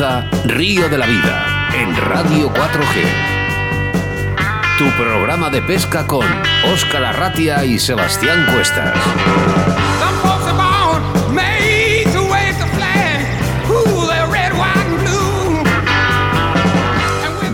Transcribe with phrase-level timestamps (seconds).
[0.00, 3.04] Comienza Río de la Vida en Radio 4G.
[4.78, 6.24] Tu programa de pesca con
[6.72, 8.96] Óscar Arratia y Sebastián Cuestas.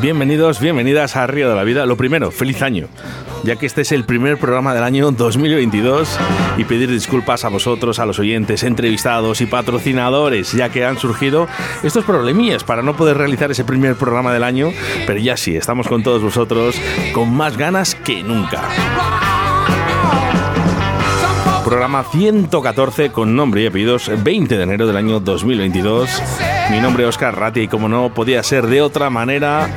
[0.01, 1.85] Bienvenidos, bienvenidas a Río de la Vida.
[1.85, 2.89] Lo primero, feliz año,
[3.47, 6.19] ya que este es el primer programa del año 2022
[6.57, 11.47] y pedir disculpas a vosotros, a los oyentes, entrevistados y patrocinadores, ya que han surgido
[11.85, 14.73] estos problemillas para no poder realizar ese primer programa del año,
[15.07, 16.75] pero ya sí, estamos con todos vosotros
[17.13, 18.63] con más ganas que nunca.
[21.65, 26.23] Programa 114 con nombre y apellidos 20 de enero del año 2022.
[26.73, 29.69] Mi nombre es Oscar Ratti y como no podía ser de otra manera,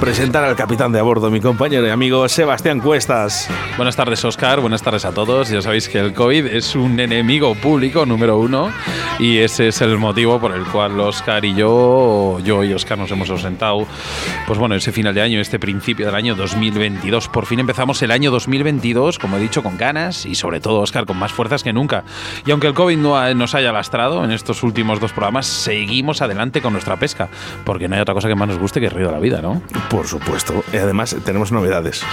[0.00, 3.48] presentar al capitán de a bordo, mi compañero y amigo Sebastián Cuestas.
[3.76, 4.60] Buenas tardes, Oscar.
[4.60, 5.48] Buenas tardes a todos.
[5.48, 8.70] Ya sabéis que el COVID es un enemigo público número uno
[9.18, 13.10] y ese es el motivo por el cual Oscar y yo, yo y Oscar nos
[13.10, 13.86] hemos ausentado.
[14.46, 17.28] Pues bueno, ese final de año, este principio del año 2022.
[17.28, 21.06] Por fin empezamos el año 2022, como he dicho, con ganas y sobre todo, Oscar,
[21.06, 22.04] con más fuerzas que nunca.
[22.44, 26.20] Y aunque el COVID no ha- nos haya lastrado en estos últimos dos programas, seguimos
[26.22, 27.28] adelante con nuestra pesca,
[27.64, 29.40] porque no hay otra cosa que más nos guste que el río de la vida,
[29.40, 29.62] ¿no?
[29.90, 30.64] Por supuesto.
[30.72, 32.04] Y además tenemos novedades.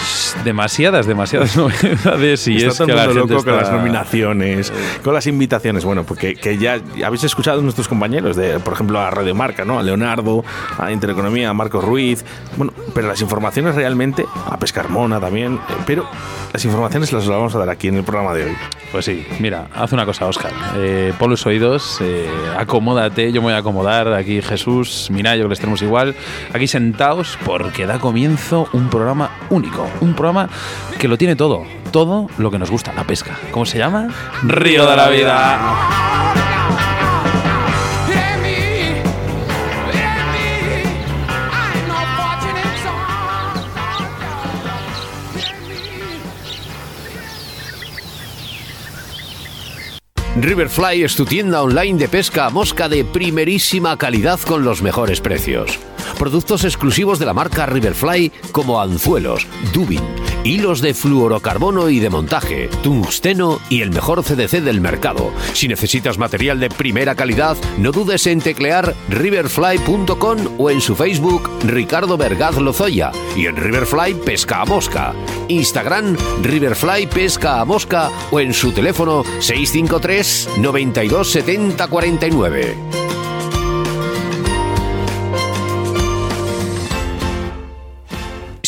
[0.43, 4.71] Demasiadas, demasiadas novedades y está es todo que la gente loco con está- las nominaciones,
[5.03, 5.83] con las invitaciones.
[5.83, 9.65] Bueno, porque que ya habéis escuchado a nuestros compañeros, de, por ejemplo, a Radio Marca,
[9.65, 9.79] ¿no?
[9.79, 10.45] A Leonardo,
[10.77, 12.23] a Intereconomía, a Marcos Ruiz.
[12.57, 16.07] Bueno, pero las informaciones realmente, a Pescarmona también, eh, pero
[16.53, 18.51] las informaciones las vamos a dar aquí en el programa de hoy.
[18.91, 20.51] Pues sí, mira, haz una cosa, Oscar.
[20.75, 24.13] Eh, pon los oídos, eh, acomódate, yo me voy a acomodar.
[24.13, 26.13] Aquí Jesús, Minayo, que les tenemos igual.
[26.53, 29.89] Aquí sentados, porque da comienzo un programa único.
[30.01, 30.49] Un programa
[30.99, 31.63] que lo tiene todo.
[31.91, 33.39] Todo lo que nos gusta, la pesca.
[33.51, 34.09] ¿Cómo se llama?
[34.43, 35.59] Río de la Vida.
[50.35, 55.21] Riverfly es tu tienda online de pesca a mosca de primerísima calidad con los mejores
[55.21, 55.79] precios.
[56.17, 60.01] Productos exclusivos de la marca Riverfly como anzuelos, dubin,
[60.43, 65.31] hilos de fluorocarbono y de montaje, tungsteno y el mejor CDC del mercado.
[65.53, 71.49] Si necesitas material de primera calidad, no dudes en teclear riverfly.com o en su Facebook
[71.65, 75.13] Ricardo Vergaz Lozoya y en Riverfly Pesca a Mosca.
[75.47, 83.02] Instagram Riverfly Pesca a Mosca o en su teléfono 653 92 70 49.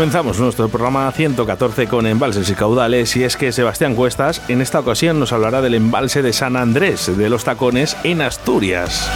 [0.00, 4.80] Comenzamos nuestro programa 114 con embalses y caudales y es que Sebastián Cuestas en esta
[4.80, 9.10] ocasión nos hablará del embalse de San Andrés de los Tacones en Asturias.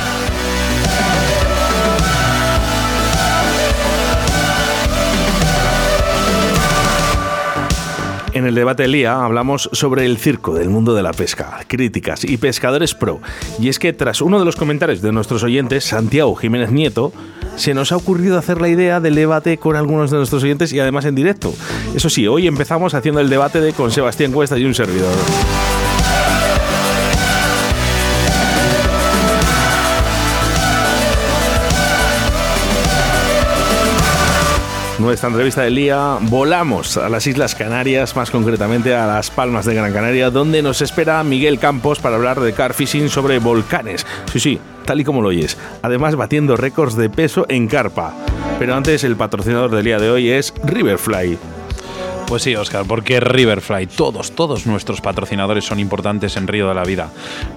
[8.34, 12.36] En el debate del hablamos sobre el circo del mundo de la pesca, críticas y
[12.36, 13.20] pescadores pro.
[13.60, 17.12] Y es que tras uno de los comentarios de nuestros oyentes, Santiago Jiménez Nieto,
[17.54, 20.80] se nos ha ocurrido hacer la idea del debate con algunos de nuestros oyentes y
[20.80, 21.54] además en directo.
[21.94, 25.14] Eso sí, hoy empezamos haciendo el debate de con Sebastián Cuesta y un servidor.
[35.14, 39.72] Nuestra entrevista del día, volamos a las Islas Canarias, más concretamente a las Palmas de
[39.72, 44.04] Gran Canaria, donde nos espera Miguel Campos para hablar de car fishing sobre volcanes.
[44.32, 45.56] Sí, sí, tal y como lo oyes.
[45.82, 48.12] Además, batiendo récords de peso en carpa.
[48.58, 51.38] Pero antes, el patrocinador del día de hoy es Riverfly.
[52.26, 56.82] Pues sí, Oscar, porque Riverfly, todos, todos nuestros patrocinadores son importantes en Río de la
[56.82, 57.10] Vida.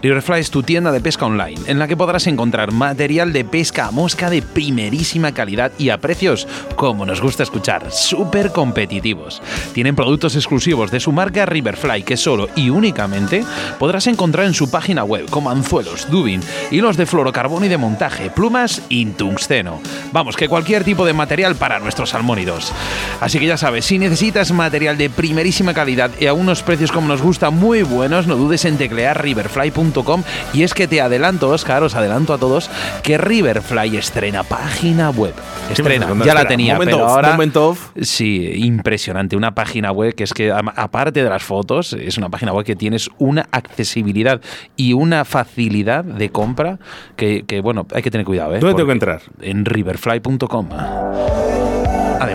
[0.04, 3.88] Riverfly es tu tienda de pesca online, en la que podrás encontrar material de pesca
[3.88, 9.42] a mosca de primerísima calidad y a precios, como nos gusta escuchar, súper competitivos.
[9.74, 13.46] Tienen productos exclusivos de su marca Riverfly que solo y únicamente
[13.80, 16.42] podrás encontrar en su página web, como anzuelos, dubin,
[16.72, 19.80] hilos de fluorocarbono y de montaje, plumas y tungsteno.
[20.12, 22.74] Vamos, que cualquier tipo de material para nuestros salmónidos.
[23.22, 27.08] Así que ya sabes, si necesitas material de primerísima calidad y a unos precios como
[27.08, 30.24] nos gusta muy buenos, no dudes en teclear riverfly.com
[30.54, 32.70] y es que te adelanto, Oscar, os adelanto a todos
[33.04, 35.34] que Riverfly estrena página web.
[35.70, 37.90] Estrena, ya la tenía, moment pero off, ahora moment off.
[38.02, 42.52] sí, impresionante, una página web que es que aparte de las fotos, es una página
[42.54, 44.42] web que tienes una accesibilidad
[44.76, 46.80] y una facilidad de compra
[47.16, 48.60] que, que, bueno, hay que tener cuidado, ¿eh?
[48.60, 49.22] ¿Dónde tengo que Porque- entrar?
[49.42, 50.70] en riverfly.com.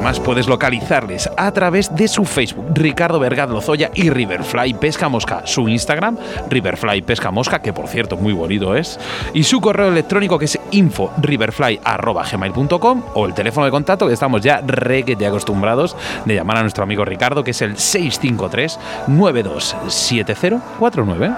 [0.03, 5.43] Además, puedes localizarles a través de su Facebook, Ricardo Vergaz Lozoya y Riverfly Pesca Mosca,
[5.45, 6.19] su Instagram,
[6.51, 8.99] Riverfly Pesca Mosca, que por cierto muy bonito es,
[9.33, 14.43] y su correo electrónico que es info riverfly@gmail.com o el teléfono de contacto que estamos
[14.43, 15.95] ya requete acostumbrados
[16.25, 21.33] de llamar a nuestro amigo Ricardo, que es el 653 927049.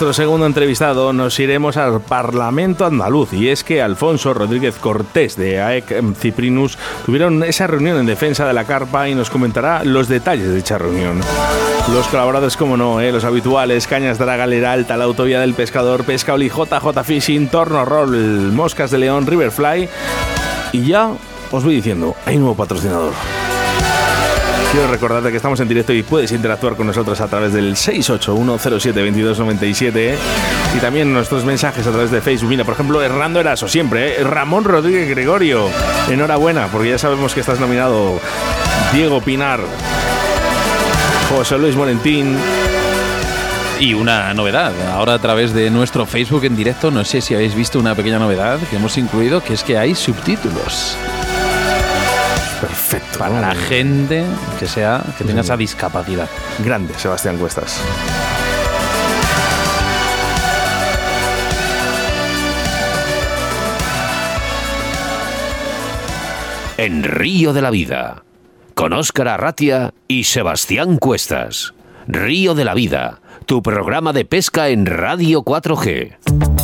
[0.00, 5.60] Nuestro segundo entrevistado nos iremos al Parlamento andaluz y es que Alfonso Rodríguez Cortés de
[5.60, 10.48] AEC Ciprinus tuvieron esa reunión en defensa de la carpa y nos comentará los detalles
[10.48, 11.20] de dicha reunión.
[11.92, 13.12] Los colaboradores, como no, ¿eh?
[13.12, 18.52] los habituales, Cañas Draga, Leralta, la Autovía del Pescador, Pesca Oli, JJ Fishing, Torno Roll,
[18.52, 19.86] Moscas de León, Riverfly
[20.72, 21.12] y ya
[21.50, 23.12] os voy diciendo, hay nuevo patrocinador.
[24.72, 29.96] Quiero recordarte que estamos en directo y puedes interactuar con nosotros a través del 681072297
[29.96, 30.16] ¿eh?
[30.76, 32.50] y también nuestros mensajes a través de Facebook.
[32.50, 34.22] Mira, por ejemplo, Hernando Eraso, siempre, ¿eh?
[34.22, 35.68] Ramón Rodríguez Gregorio.
[36.08, 38.20] Enhorabuena, porque ya sabemos que estás nominado.
[38.92, 39.58] Diego Pinar,
[41.30, 42.36] José Luis Morentín,
[43.80, 47.56] Y una novedad, ahora a través de nuestro Facebook en directo, no sé si habéis
[47.56, 50.96] visto una pequeña novedad que hemos incluido, que es que hay subtítulos
[52.60, 53.18] perfecto.
[53.18, 54.24] para la gente
[54.58, 56.28] que sea que tenga esa discapacidad.
[56.64, 57.80] Grande, Sebastián Cuestas.
[66.76, 68.24] En Río de la Vida,
[68.74, 71.74] con Óscar Arratia y Sebastián Cuestas.
[72.06, 76.59] Río de la Vida, tu programa de pesca en Radio 4G.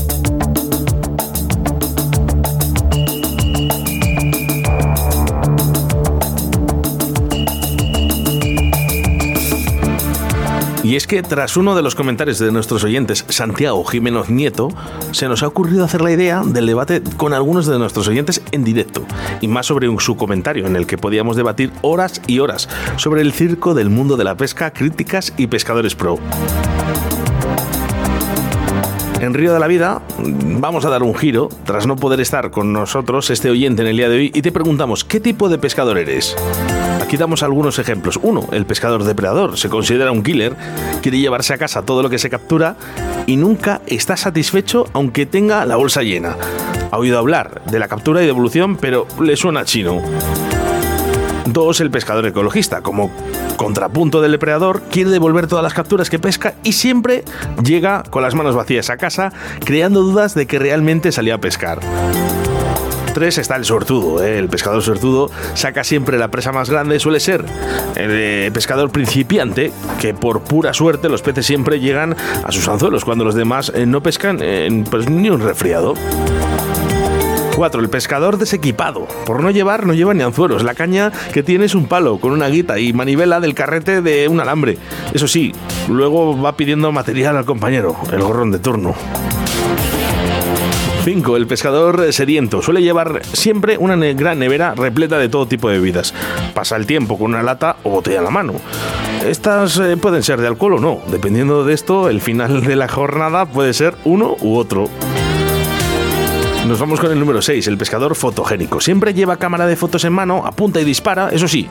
[10.87, 14.69] Y es que tras uno de los comentarios de nuestros oyentes, Santiago Jiménez Nieto,
[15.11, 18.62] se nos ha ocurrido hacer la idea del debate con algunos de nuestros oyentes en
[18.62, 19.05] directo,
[19.41, 22.69] y más sobre su comentario en el que podíamos debatir horas y horas
[22.99, 26.21] sobre el circo del mundo de la pesca, críticas y pescadores pro.
[29.19, 32.53] En Río de la Vida mm, vamos a dar un giro tras no poder estar
[32.53, 35.59] con nosotros este oyente en el día de hoy y te preguntamos ¿qué tipo de
[35.59, 36.37] pescador eres?
[37.06, 38.18] Aquí damos algunos ejemplos.
[38.20, 39.56] Uno, el pescador depredador.
[39.56, 40.56] Se considera un killer,
[41.02, 42.75] quiere llevarse a casa todo lo que se captura
[43.26, 46.36] y nunca está satisfecho aunque tenga la bolsa llena.
[46.90, 50.02] Ha oído hablar de la captura y devolución, pero le suena chino.
[51.44, 52.82] Dos, el pescador ecologista.
[52.82, 53.12] Como
[53.56, 57.22] contrapunto del depredador, quiere devolver todas las capturas que pesca y siempre
[57.62, 59.32] llega con las manos vacías a casa,
[59.64, 61.78] creando dudas de que realmente salió a pescar.
[63.16, 64.23] 3 está el sortudo.
[64.23, 64.38] ¿eh?
[64.38, 67.46] El pescador sortudo saca siempre la presa más grande, suele ser
[67.94, 73.06] el eh, pescador principiante, que por pura suerte los peces siempre llegan a sus anzuelos
[73.06, 74.37] cuando los demás eh, no pescan
[74.90, 75.94] pues, ni un resfriado.
[77.56, 77.80] 4.
[77.80, 79.08] El pescador desequipado.
[79.25, 80.62] Por no llevar, no lleva ni anzuelos.
[80.62, 84.28] La caña que tiene es un palo con una guita y manivela del carrete de
[84.28, 84.76] un alambre.
[85.14, 85.54] Eso sí,
[85.88, 88.94] luego va pidiendo material al compañero, el gorrón de turno.
[91.06, 91.36] 5.
[91.36, 92.62] El pescador sediento.
[92.62, 96.12] Suele llevar siempre una gran nevera repleta de todo tipo de bebidas.
[96.52, 98.54] Pasa el tiempo con una lata o botella en la mano.
[99.25, 100.98] Estas eh, pueden ser de alcohol o no.
[101.06, 104.88] Dependiendo de esto, el final de la jornada puede ser uno u otro.
[106.66, 108.80] Nos vamos con el número 6, el pescador fotogénico.
[108.80, 111.68] Siempre lleva cámara de fotos en mano, apunta y dispara, eso sí,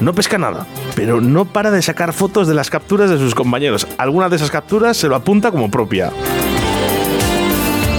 [0.00, 0.66] no pesca nada,
[0.96, 3.86] pero no para de sacar fotos de las capturas de sus compañeros.
[3.98, 6.10] Alguna de esas capturas se lo apunta como propia.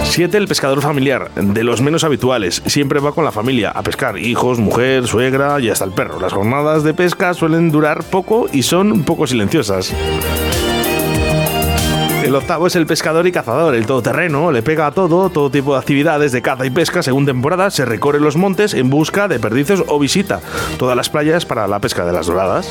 [0.05, 0.37] 7.
[0.37, 2.61] El pescador familiar, de los menos habituales.
[2.65, 6.19] Siempre va con la familia a pescar, hijos, mujer, suegra y hasta el perro.
[6.19, 9.93] Las jornadas de pesca suelen durar poco y son un poco silenciosas.
[12.23, 15.73] El octavo es el pescador y cazador, el todoterreno, le pega a todo, todo tipo
[15.73, 19.39] de actividades de caza y pesca según temporada, se recorre los montes en busca de
[19.39, 20.41] perdices o visita
[20.79, 22.67] todas las playas para la pesca de las doradas.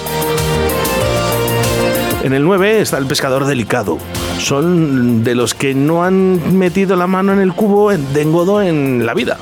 [2.25, 3.99] En el 9 está el pescador delicado.
[4.38, 9.04] Son de los que no han metido la mano en el cubo de engodo en
[9.04, 9.37] la vida.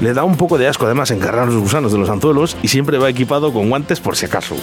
[0.00, 2.98] Le da un poco de asco además encargar los gusanos de los anzuelos y siempre
[2.98, 4.54] va equipado con guantes por si acaso.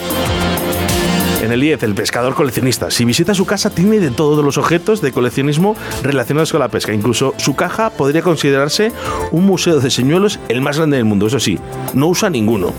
[1.44, 2.90] En el 10, el pescador coleccionista.
[2.90, 6.94] Si visita su casa, tiene de todos los objetos de coleccionismo relacionados con la pesca.
[6.94, 8.94] Incluso su caja podría considerarse
[9.32, 11.28] un museo de señuelos el más grande del mundo.
[11.28, 11.60] Eso sí,
[11.94, 12.74] no usa ninguno.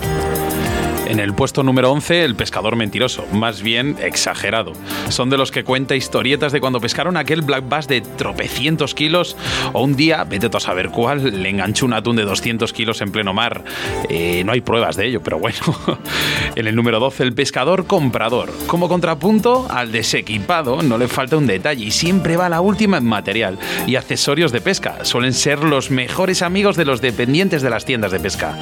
[1.09, 4.75] En el puesto número 11, el pescador mentiroso, más bien exagerado.
[5.09, 9.35] Son de los que cuenta historietas de cuando pescaron aquel black bass de tropecientos kilos
[9.73, 13.11] o un día, vete a saber cuál, le enganchó un atún de 200 kilos en
[13.11, 13.65] pleno mar.
[14.11, 15.59] Eh, no hay pruebas de ello, pero bueno.
[16.55, 18.53] en el número 12, el pescador comprador.
[18.67, 22.99] Como contrapunto al desequipado, no le falta un detalle y siempre va a la última
[22.99, 25.07] en material y accesorios de pesca.
[25.07, 28.59] Suelen ser los mejores amigos de los dependientes de las tiendas de pesca.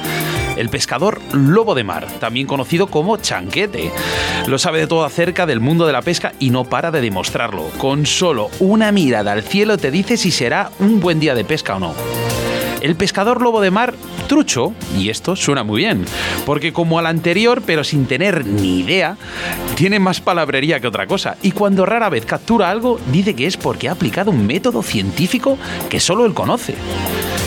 [0.57, 3.91] El pescador lobo de mar, también conocido como chanquete.
[4.47, 7.69] Lo sabe de todo acerca del mundo de la pesca y no para de demostrarlo.
[7.77, 11.75] Con solo una mirada al cielo te dice si será un buen día de pesca
[11.75, 12.46] o no.
[12.81, 13.95] El pescador lobo de mar
[14.27, 16.05] trucho, y esto suena muy bien,
[16.45, 19.17] porque como al anterior, pero sin tener ni idea,
[19.75, 23.57] tiene más palabrería que otra cosa, y cuando rara vez captura algo, dice que es
[23.57, 25.57] porque ha aplicado un método científico
[25.89, 26.75] que solo él conoce.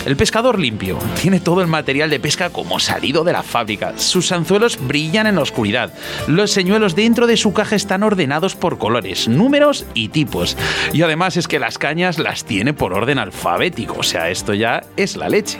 [0.06, 3.92] El pescador limpio tiene todo el material de pesca como salido de la fábrica.
[3.98, 5.92] Sus anzuelos brillan en la oscuridad.
[6.26, 10.56] Los señuelos dentro de su caja están ordenados por colores, números y tipos.
[10.94, 13.96] Y además es que las cañas las tiene por orden alfabético.
[13.98, 15.58] O sea, esto ya es la leche.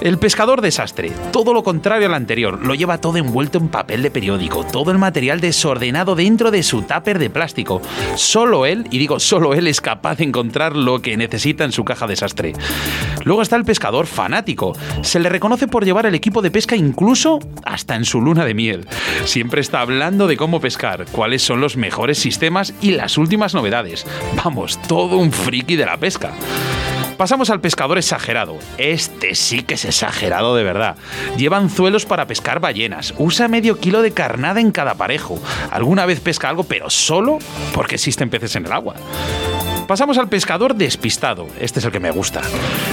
[0.00, 4.12] El pescador desastre, todo lo contrario al anterior, lo lleva todo envuelto en papel de
[4.12, 7.82] periódico, todo el material desordenado dentro de su tupper de plástico.
[8.14, 11.84] Solo él, y digo solo él, es capaz de encontrar lo que necesita en su
[11.84, 12.52] caja desastre.
[13.24, 14.76] Luego está el pescador fanático.
[15.02, 18.54] Se le reconoce por llevar el equipo de pesca incluso hasta en su luna de
[18.54, 18.86] miel.
[19.24, 24.06] Siempre está hablando de cómo pescar, cuáles son los mejores sistemas y las últimas novedades.
[24.36, 26.32] Vamos, todo un friki de la pesca.
[27.18, 28.56] Pasamos al pescador exagerado.
[28.78, 30.96] Este sí que es exagerado de verdad.
[31.36, 33.12] Lleva anzuelos para pescar ballenas.
[33.18, 35.40] Usa medio kilo de carnada en cada parejo.
[35.72, 37.40] Alguna vez pesca algo, pero solo
[37.74, 38.94] porque existen peces en el agua.
[39.88, 41.48] Pasamos al pescador despistado.
[41.58, 42.40] Este es el que me gusta.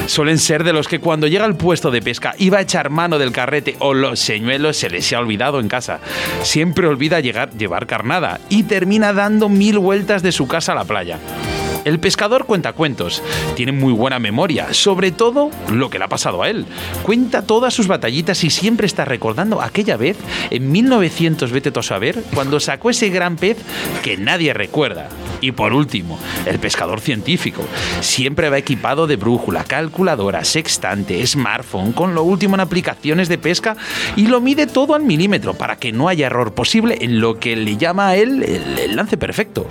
[0.08, 3.20] Suelen ser de los que cuando llega al puesto de pesca iba a echar mano
[3.20, 6.00] del carrete o los señuelos se les ha olvidado en casa.
[6.42, 10.86] Siempre olvida llegar, llevar carnada y termina dando mil vueltas de su casa a la
[10.86, 11.20] playa.
[11.86, 13.22] El pescador cuenta cuentos,
[13.56, 16.66] tiene muy buena memoria, sobre todo lo que le ha pasado a él.
[17.04, 20.18] Cuenta todas sus batallitas y siempre está recordando aquella vez,
[20.50, 23.58] en 1900, vete tú a saber, cuando sacó ese gran pez
[24.04, 25.10] que nadie recuerda.
[25.42, 27.64] Y por último, el pescador científico.
[28.02, 33.78] Siempre va equipado de brújula, calculadora, sextante, smartphone, con lo último en aplicaciones de pesca
[34.16, 37.56] y lo mide todo al milímetro para que no haya error posible en lo que
[37.56, 39.68] le llama a él el, lance perfecto.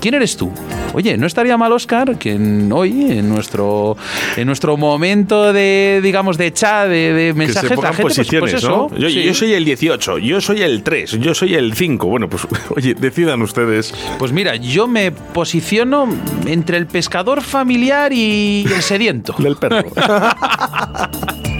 [0.00, 0.50] ¿Quién eres tú?
[0.94, 3.96] Oye, no estaría mal, Oscar, que en- hoy, en nuestro,
[4.36, 8.16] en nuestro momento de, digamos, de chat, de, de Que mensajes, se la gente, pues-
[8.16, 8.98] posiciones, pues eso, ¿no?
[8.98, 9.22] Yo, sí.
[9.22, 12.06] yo soy el 18, yo soy el 3, yo soy el 5.
[12.08, 13.94] Bueno, pues oye, decidan ustedes.
[14.18, 16.08] Pues mira, yo me posiciono
[16.46, 19.34] entre el pescador familiar y el sediento.
[19.38, 19.90] Del perro.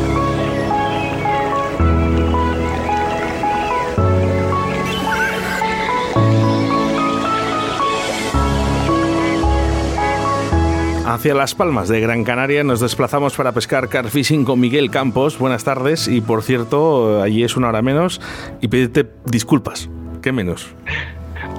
[11.11, 15.37] Hacia Las Palmas de Gran Canaria nos desplazamos para pescar carfishing con Miguel Campos.
[15.37, 18.21] Buenas tardes y por cierto, allí es una hora menos
[18.61, 19.89] y pedirte disculpas.
[20.21, 20.73] ¿Qué menos?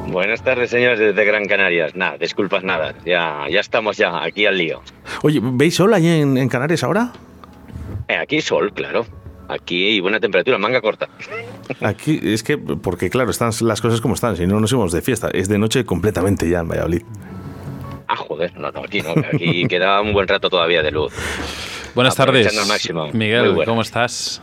[0.08, 1.94] Buenas tardes, señores desde Gran Canarias.
[1.94, 2.94] Nada, disculpas nada.
[3.04, 4.80] Ya, ya estamos ya aquí al lío.
[5.22, 7.12] Oye, ¿veis sol allí en, en Canarias ahora?
[8.08, 9.04] Eh, aquí sol, claro.
[9.48, 11.10] Aquí buena temperatura, manga corta.
[11.82, 15.02] Aquí es que, porque claro, están las cosas como están, si no nos íbamos de
[15.02, 15.28] fiesta.
[15.30, 17.02] Es de noche completamente ya en Valladolid.
[18.32, 21.12] Joder, no, no, aquí no, aquí queda un buen rato todavía de luz.
[21.94, 23.08] Buenas tardes, al máximo.
[23.12, 23.54] Miguel.
[23.66, 24.40] ¿cómo estás?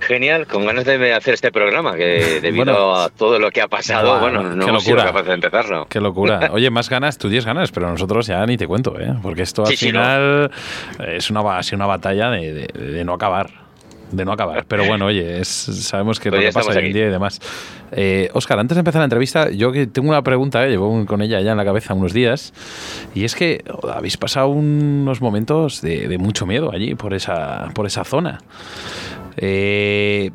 [0.00, 2.96] Genial, con ganas de hacer este programa, que debido Bueno.
[2.96, 5.86] a todo lo que ha pasado, Buah, bueno, no hemos sido capaces de empezarlo.
[5.88, 6.48] Qué locura.
[6.52, 9.14] Oye, más ganas, tú tienes ganas, pero nosotros ya ni te cuento, ¿eh?
[9.22, 10.50] Porque esto al Sí, sí, final
[11.06, 13.63] es una, ha sido una batalla de, de- de no acabar.
[14.14, 14.64] De no acabar.
[14.68, 17.40] Pero bueno, oye, es, sabemos que Pues lo que pasa hoy en día y demás.
[17.92, 20.70] Eh, Oscar, antes de empezar la entrevista, yo que tengo una pregunta, ¿eh?
[20.70, 22.52] llevo con ella ya en la cabeza unos días,
[23.14, 27.70] y es que oh, habéis pasado unos momentos de, de mucho miedo allí, por esa,
[27.74, 28.38] por esa zona.
[29.36, 30.30] Eh,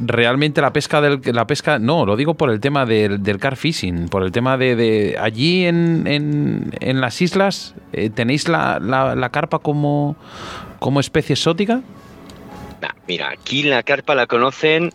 [0.00, 3.56] realmente la pesca del la pesca no lo digo por el tema del, del car
[3.56, 8.78] fishing por el tema de, de- allí en, en, en las islas eh, tenéis la,
[8.80, 10.16] la, la carpa como
[10.78, 11.82] como especie exótica
[13.06, 14.90] mira, aquí la carpa la conocen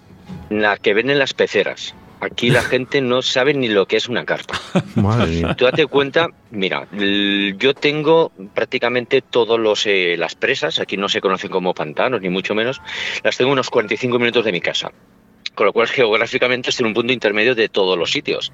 [0.50, 1.96] la que ven en las peceras.
[2.22, 4.60] Aquí la gente no sabe ni lo que es una carpa.
[4.96, 5.56] Madre mía.
[5.56, 11.22] Tú date cuenta, mira, yo tengo prácticamente todos los eh, las presas, aquí no se
[11.22, 12.82] conocen como pantanos ni mucho menos,
[13.24, 14.92] las tengo unos 45 minutos de mi casa.
[15.56, 18.52] Con lo cual geográficamente estoy en un punto intermedio de todos los sitios.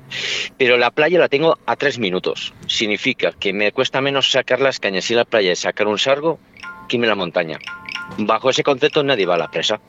[0.58, 2.54] Pero la playa la tengo a tres minutos.
[2.68, 6.40] Significa que me cuesta menos sacar las cañas y la playa y sacar un sargo
[6.88, 7.60] que irme la montaña.
[8.18, 9.80] Bajo ese concepto nadie va a la presa.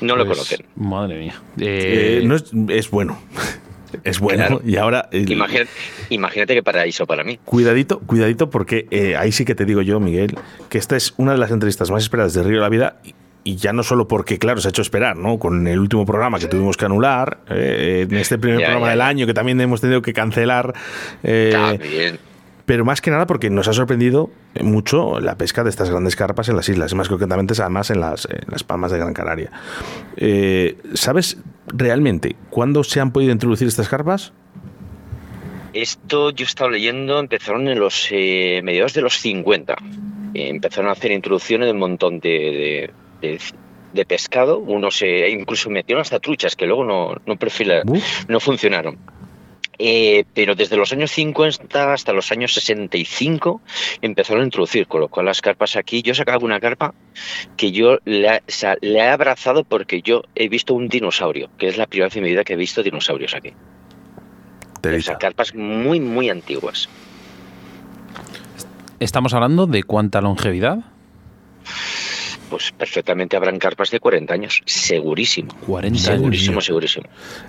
[0.00, 0.66] No lo Pues, conocen.
[0.76, 3.18] madre mía Eh, Eh, no es, es bueno.
[4.04, 4.46] Es bueno.
[4.46, 4.60] Claro.
[4.66, 5.08] Y ahora.
[5.12, 5.70] eh, Imagínate,
[6.10, 7.38] imagínate qué paraíso para mí.
[7.44, 10.36] Cuidadito, cuidadito, porque eh, ahí sí que te digo yo, Miguel,
[10.68, 12.96] que esta es una de las entrevistas más esperadas de Río de la Vida.
[13.04, 13.14] y-
[13.48, 15.38] Y ya no solo porque, claro, se ha hecho esperar, ¿no?
[15.38, 18.90] Con el último programa que tuvimos que anular, eh, en este primer Ya, programa ya,
[18.90, 20.74] del año que también hemos tenido que cancelar.
[21.22, 22.18] eh, También.
[22.66, 24.30] Pero más que nada porque nos ha sorprendido
[24.60, 28.26] mucho la pesca de estas grandes carpas en las islas, más concretamente además en las,
[28.26, 29.50] en las palmas de Gran Canaria.
[30.16, 34.32] Eh, ¿Sabes realmente cuándo se han podido introducir estas carpas?
[35.72, 39.74] Esto yo he estado leyendo, empezaron en los eh, mediados de los 50.
[40.34, 43.40] Eh, empezaron a hacer introducciones de un montón de, de, de-
[43.92, 44.58] de pescado.
[44.58, 47.82] Unos eh, incluso metieron hasta truchas que luego no, no, perfila-
[48.28, 48.98] no funcionaron.
[49.78, 53.60] Eh, pero desde los años 50 hasta los años 65
[54.00, 56.94] empezaron a introducir, con lo cual las carpas aquí, yo sacaba una carpa
[57.56, 61.68] que yo le, o sea, le he abrazado porque yo he visto un dinosaurio, que
[61.68, 63.52] es la primera vez en mi vida que he visto dinosaurios aquí.
[64.84, 66.88] O sea, carpas muy, muy antiguas.
[69.00, 70.78] estamos hablando de cuánta longevidad
[72.50, 75.54] Pues perfectamente habrán carpas de 40 años, segurísimo.
[75.66, 77.06] 40 años Segurísimo, segurísimo.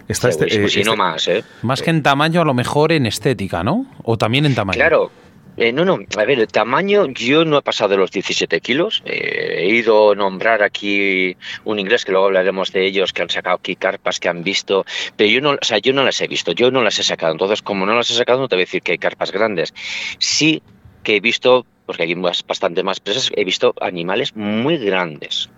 [0.07, 1.43] Está este- Segurísimo, eh, si no este- más, ¿eh?
[1.62, 5.12] más que en tamaño a lo mejor en estética no o también en tamaño Claro.
[5.60, 9.01] Eh, no, no, a ver, el tamaño, yo no he pasado de los 17 kilos.
[9.05, 13.29] Eh, he ido a nombrar aquí un inglés, que luego hablaremos de ellos, que han
[13.31, 16.27] sacado aquí carpas que han visto, pero yo no, o sea, yo no las he
[16.27, 17.31] visto, yo no las he sacado.
[17.31, 19.73] Entonces, como no las he sacado, no te voy a decir que hay carpas grandes.
[20.19, 20.62] Sí
[21.07, 25.49] que he visto, porque hay más, bastante más presas, he visto animales muy grandes,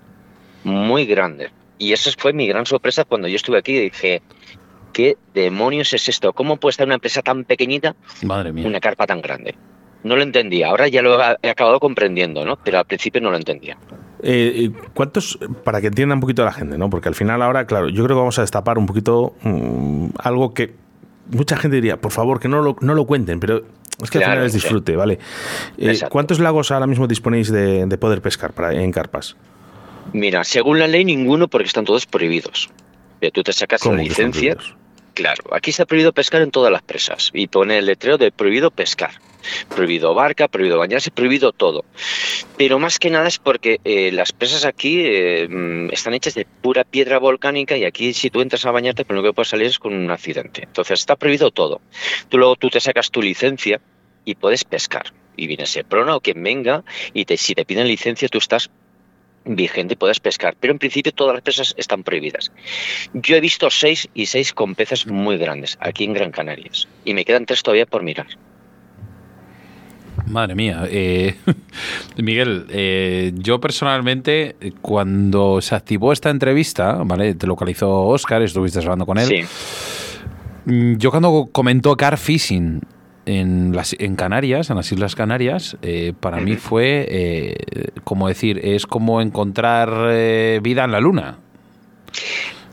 [0.63, 1.49] muy grandes.
[1.79, 4.21] Y esa fue mi gran sorpresa cuando yo estuve aquí y dije,
[4.93, 6.33] ¿qué demonios es esto?
[6.33, 9.55] ¿Cómo puede estar una empresa tan pequeñita madre mía una carpa tan grande.
[10.03, 12.55] No lo entendía, ahora ya lo he acabado comprendiendo, ¿no?
[12.63, 13.75] Pero al principio no lo entendía.
[14.21, 16.91] Eh, eh, ¿Cuántos, para que entienda un poquito la gente, ¿no?
[16.91, 20.53] Porque al final ahora, claro, yo creo que vamos a destapar un poquito mm, algo
[20.53, 20.75] que
[21.31, 23.63] mucha gente diría, por favor, que no lo, no lo cuenten, pero
[24.01, 24.57] es que al Claro, final es sí.
[24.59, 25.19] disfrute, ¿vale?
[25.77, 25.99] Eh.
[26.09, 29.35] ¿Cuántos lagos ahora mismo disponéis de, de poder pescar para, en carpas?
[30.13, 32.69] Mira, según la ley ninguno porque están todos prohibidos.
[33.33, 34.57] Tú te sacas la ¿Cómo que están licencia.
[35.13, 38.71] Claro, aquí está prohibido pescar en todas las presas y pone el letrero de prohibido
[38.71, 39.12] pescar.
[39.69, 41.86] Prohibido barca, prohibido bañarse, prohibido todo.
[42.58, 46.45] Pero más que nada es porque eh, las presas aquí eh, mm, están hechas de
[46.45, 49.67] pura piedra volcánica y aquí si tú entras a bañarte, lo único que puedes salir
[49.67, 50.63] es con un accidente.
[50.63, 51.82] Entonces está prohibido todo.
[52.30, 53.80] Tú luego tú te sacas tu licencia
[54.25, 55.13] y puedes pescar.
[55.36, 58.69] Y viene Seprona o quien venga y te, si te piden licencia tú estás
[59.45, 60.56] vigente y puedes pescar.
[60.60, 62.52] Pero en principio todas las presas están prohibidas.
[63.13, 66.88] Yo he visto seis y seis con peces muy grandes aquí en Gran Canarias.
[67.06, 68.28] Y me quedan tres todavía por mirar.
[70.30, 70.84] Madre mía.
[70.88, 71.36] eh,
[72.18, 77.34] Miguel, eh, yo personalmente, cuando se activó esta entrevista, ¿vale?
[77.36, 79.28] Te localizó Oscar, estuviste hablando con él.
[79.28, 79.42] Sí.
[80.65, 82.82] Mm, Yo cuando comentó car fishing
[83.26, 87.56] en, las, en Canarias, en las Islas Canarias, eh, para mí fue eh,
[88.04, 91.38] como decir, es como encontrar eh, vida en la luna.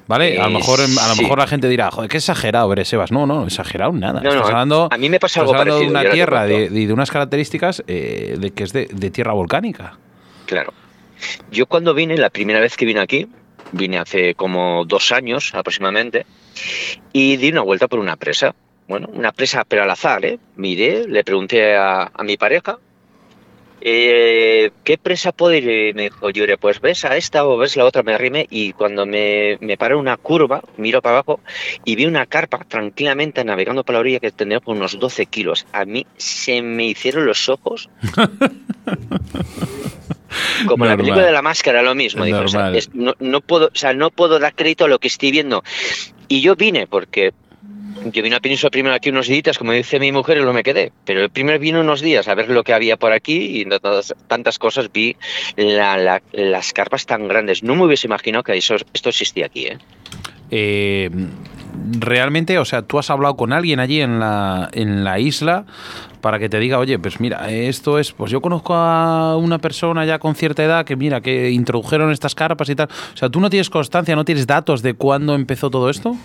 [0.08, 0.38] ¿Vale?
[0.38, 1.22] a lo Eh, mejor, a lo sí.
[1.22, 3.10] mejor la gente dirá, joder, qué exagerado eres, Sebas.
[3.10, 4.20] No, no, exagerado nada.
[4.20, 6.12] No, no, Estás a- hablando, a mí me pasa algo hablando de parecido, una y
[6.12, 6.74] tierra cuento.
[6.74, 9.98] de- de unas características eh, de que es de, de tierra volcánica.
[10.46, 10.72] Claro.
[11.50, 13.26] Yo cuando vine, la primera vez que vine aquí,
[13.72, 16.24] vine hace como dos años aproximadamente,
[17.12, 18.54] y di una vuelta por una presa.
[18.88, 20.38] bueno, una presa, pero al azar, ¿eh?
[20.54, 22.78] Miré, le pregunté a, a mi pareja,
[23.88, 25.62] eh, ¿qué presa puedo ir?
[25.62, 28.72] Y me dijo, Yure, pues ves a esta o ves la otra, me arrime y
[28.72, 31.38] cuando me, me paré una curva, miro para abajo
[31.84, 35.66] y vi una carpa tranquilamente navegando por la orilla que tendría por unos 12 kilos.
[35.72, 37.88] A mí se me hicieron los ojos
[40.66, 40.98] como en la Normal.
[40.98, 42.24] película de la máscara, lo mismo.
[42.24, 42.76] Dijo, o sea, Normal.
[42.76, 45.62] es- no, no puedo, o sea, no puedo dar crédito a lo que estoy viendo.
[46.28, 47.32] Y yo vine porque
[48.12, 50.62] yo vine a Península primero aquí unos días, como dice mi mujer, y no me
[50.62, 50.92] quedé.
[51.04, 53.66] Pero el primer vine unos días a ver lo que había por aquí y
[54.28, 55.16] tantas cosas vi
[55.56, 57.62] la- la- las carpas tan grandes.
[57.62, 59.66] No me hubiese imaginado que eso, esto existía aquí.
[59.66, 59.78] ¿eh?
[60.50, 61.10] Eh,
[61.98, 65.64] realmente, o sea, tú has hablado con alguien allí en la, en la isla
[66.20, 70.04] para que te diga, oye, pues mira, esto es, pues yo conozco a una persona
[70.04, 72.88] ya con cierta edad que mira, que introdujeron estas carpas y tal.
[73.14, 76.16] O sea, tú no tienes constancia, no tienes datos de cuándo empezó todo esto.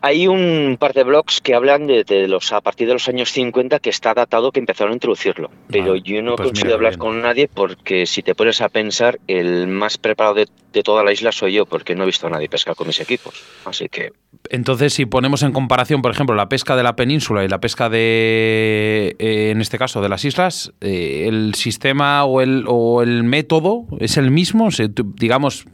[0.00, 3.30] Hay un par de blogs que hablan de, de los a partir de los años
[3.30, 5.50] 50 que está datado que empezaron a introducirlo.
[5.70, 7.00] Pero Vale, yo no pues consigo hablar bien.
[7.00, 11.12] con nadie porque si te pones a pensar, el más preparado de, de toda la
[11.12, 13.34] isla soy yo porque no he visto a nadie pescar con mis equipos.
[13.64, 14.12] Así que
[14.50, 17.88] Entonces, si ponemos en comparación, por ejemplo, la pesca de la península y la pesca
[17.88, 23.22] de, eh, en este caso, de las islas, eh, el sistema o el, o el
[23.24, 24.68] método es el mismo.
[25.16, 25.66] Digamos,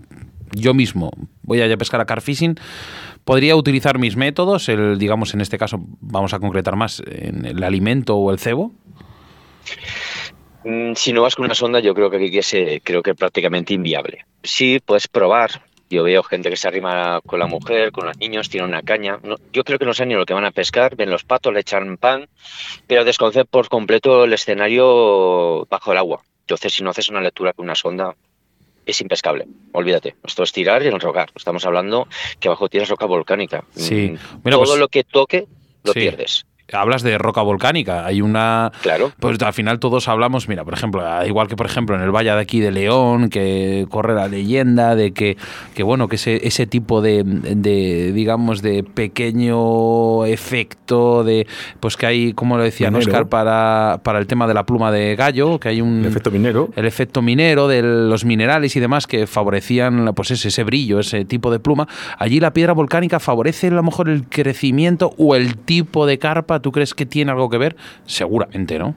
[0.52, 1.10] yo mismo
[1.42, 2.56] voy a pescar a carfishing,
[3.24, 7.62] podría utilizar mis métodos, el, digamos, en este caso, vamos a concretar más, en el
[7.62, 8.72] alimento o el cebo.
[10.64, 13.74] Mm, Si no vas con una sonda, yo creo que aquí es creo que prácticamente
[13.74, 14.24] inviable.
[14.42, 15.62] Sí, puedes probar.
[15.90, 19.18] Yo veo gente que se arrima con la mujer, con los niños, tiene una caña.
[19.52, 21.60] Yo creo que no saben ni lo que van a pescar, ven los patos, le
[21.60, 22.26] echan pan,
[22.86, 26.22] pero desconocen por completo el escenario bajo el agua.
[26.40, 28.14] Entonces, si no haces una lectura con una sonda,
[28.86, 29.46] es impescable.
[29.72, 30.16] Olvídate.
[30.24, 31.30] Esto es tirar y enrocar.
[31.34, 32.08] Estamos hablando
[32.40, 33.64] que abajo tienes roca volcánica.
[33.74, 34.10] Sí.
[34.10, 35.46] Mm, Mira, Todo pues- lo que toque
[35.82, 36.00] lo Sí.
[36.00, 36.46] pierdes.
[36.72, 38.06] Hablas de roca volcánica.
[38.06, 38.72] Hay una.
[38.82, 39.12] Claro.
[39.20, 42.30] Pues al final todos hablamos, mira, por ejemplo, igual que por ejemplo en el Valle
[42.30, 45.36] de aquí de León, que corre la leyenda de que,
[45.74, 51.46] que bueno, que ese, ese tipo de, de, digamos, de pequeño efecto de,
[51.80, 53.10] pues que hay, como lo decía Minero.
[53.10, 56.00] Oscar, para, para el tema de la pluma de gallo, que hay un...
[56.00, 56.70] El efecto minero.
[56.76, 61.24] el efecto minero de los minerales y demás que favorecían pues ese, ese brillo, ese
[61.24, 61.88] tipo de pluma.
[62.18, 66.53] Allí la piedra volcánica favorece a lo mejor el crecimiento o el tipo de carpa.
[66.60, 67.76] ¿Tú crees que tiene algo que ver?
[68.06, 68.94] Seguramente, ¿no?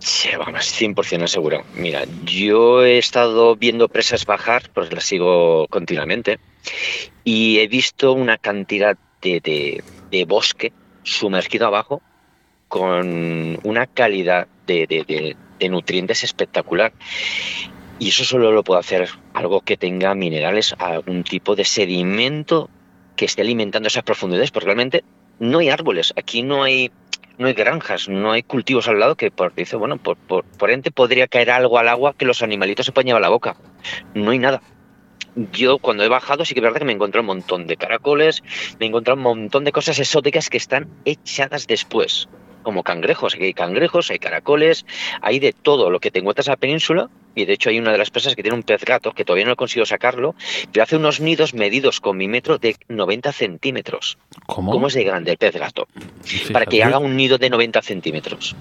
[0.00, 1.64] Sí, vamos, 100% asegurado.
[1.76, 6.38] Mira, yo he estado viendo presas bajar, pues las sigo continuamente,
[7.24, 12.00] y he visto una cantidad de, de- bosque sumergido abajo
[12.68, 16.92] con una calidad de- de- de nutrientes espectacular.
[17.98, 22.70] Y eso solo lo puede hacer algo que tenga minerales, algún tipo de sedimento
[23.16, 25.02] que esté alimentando esas profundidades, porque realmente
[25.38, 26.90] no hay árboles, aquí no hay
[27.38, 30.70] no hay granjas, no hay cultivos al lado que por, dice, bueno, por, por, por
[30.70, 33.56] ente podría caer algo al agua que los animalitos se puedan llevar a la boca.
[34.14, 34.60] No hay nada.
[35.52, 38.42] Yo cuando he bajado sí que es verdad que me encontré un montón de caracoles,
[38.80, 42.28] me he encontrado un montón de cosas exóticas que están echadas después,
[42.64, 43.34] como cangrejos.
[43.34, 44.84] Aquí hay cangrejos, hay caracoles,
[45.20, 47.08] hay de todo lo que te encuentras en la península.
[47.38, 49.46] Y de hecho hay una de las presas que tiene un pez gato, que todavía
[49.46, 50.34] no he conseguido sacarlo,
[50.72, 54.18] pero hace unos nidos medidos con mi metro de 90 centímetros.
[54.46, 54.72] ¿Cómo?
[54.72, 55.86] ¿Cómo es de grande el pez gato?
[56.52, 58.56] Para que haga un nido de 90 centímetros.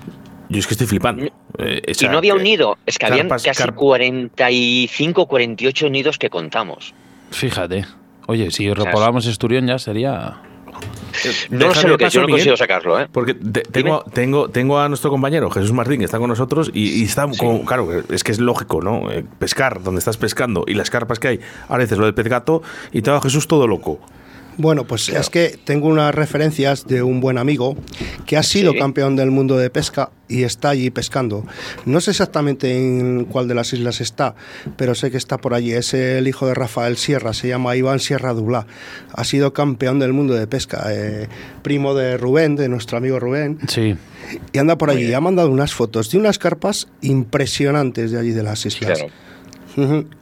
[0.50, 1.26] Yo es que estoy flipando.
[1.26, 6.18] Y- Eh, Y no había un nido, es que habían casi carp- 45 48 nidos
[6.20, 6.94] que contamos.
[7.32, 7.86] Fíjate.
[8.28, 10.42] Oye, si repoblamos Esturión ya sería...
[11.50, 13.08] No sé lo que yo no Miguel, consigo sacarlo, ¿eh?
[13.12, 17.02] Porque te- tengo, tengo, tengo a nuestro compañero Jesús Martín, que está con nosotros, y,
[17.02, 19.12] y está como, claro, es que es lógico, ¿no?
[19.12, 22.28] Eh, pescar donde estás pescando y las carpas que hay, ahora dices lo del pez
[22.28, 22.62] gato,
[22.92, 24.00] y tengo a Jesús todo loco.
[24.58, 27.78] Bueno, pues es que tengo unas referencias de un buen amigo
[28.26, 28.80] que ha sido Sí.
[28.80, 31.46] campeón del mundo de pesca y está allí pescando.
[31.86, 34.34] No sé exactamente en cuál de las islas está,
[34.76, 35.74] pero sé que está por allí.
[35.74, 38.66] Es el hijo de Rafael Sierra, se llama Iván Sierra Dulá.
[39.14, 41.28] Ha sido campeón del mundo de pesca, eh,
[41.62, 43.96] primo de Rubén, de nuestro amigo Rubén, Sí.
[44.54, 45.14] y anda por allí.
[45.14, 48.98] Ha mandado unas fotos de unas carpas impresionantes de allí de las islas.
[49.00, 49.14] Claro.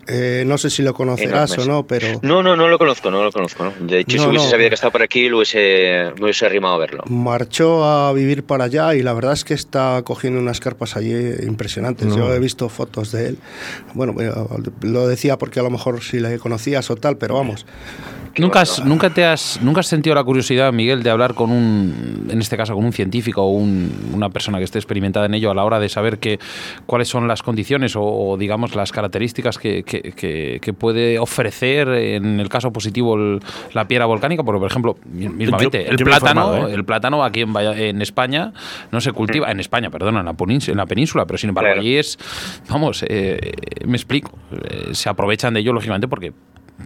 [0.08, 1.68] Eh, no sé si lo conocerás Enormes.
[1.68, 2.08] o no, pero...
[2.22, 3.64] No, no, no lo conozco, no lo conozco.
[3.64, 3.74] ¿no?
[3.80, 4.52] De hecho, No, si hubiese no.
[4.52, 7.04] sabido que estaba por aquí, lo hubiese, me hubiese arrimado a verlo.
[7.10, 11.14] marchó a vivir para allá y la verdad es que está cogiendo unas carpas allí
[11.46, 12.16] impresionantes.
[12.16, 13.38] Yo he visto fotos de él.
[13.94, 14.32] Bueno, eh,
[14.82, 17.66] lo decía porque a lo mejor si le conocías o tal, pero vamos.
[18.38, 22.28] ¿Nunca has, nunca, te has, ¿Nunca has sentido la curiosidad, Miguel, de hablar con un,
[22.30, 25.52] en este caso, con un científico o un- una persona que esté experimentada en ello
[25.52, 26.38] a la hora de saber que,
[26.86, 31.20] cuáles son las condiciones o, o, digamos, las características características que, que- que- que puede
[31.20, 33.40] ofrecer en el caso positivo el-
[33.74, 36.74] la piedra volcánica, porque por ejemplo, mi- mismamente, Yo- el yo plátano, ¿eh?
[36.74, 38.54] el plátano aquí en, España
[38.92, 41.68] no se cultiva, en España, perdón, en la, península, en la península, pero sin embargo
[41.68, 41.82] Claro.
[41.82, 42.18] allí es,
[42.70, 43.52] vamos, eh,
[43.86, 46.34] me explico, eh, se aprovechan de ello lógicamente porque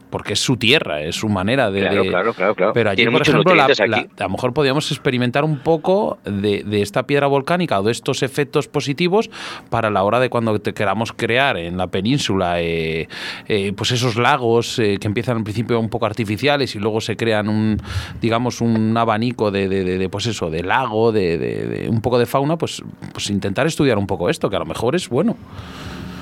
[0.09, 1.81] porque es su tierra, es su manera de...
[1.81, 2.73] Claro, de- claro, claro, claro.
[2.73, 4.09] Pero allí, por ejemplo, la- nutrientes la- aquí.
[4.19, 8.21] a lo mejor podríamos experimentar un poco de, de esta piedra volcánica o de estos
[8.23, 9.29] efectos positivos
[9.69, 13.07] para la hora de cuando te queramos crear en la península eh,
[13.47, 17.15] eh, pues esos lagos eh, que empiezan al principio un poco artificiales y luego se
[17.17, 17.77] crean un
[18.21, 22.81] digamos un abanico de, de- pues eso de lago de un poco de fauna pues
[23.13, 25.35] pues intentar estudiar un poco esto que a lo mejor es bueno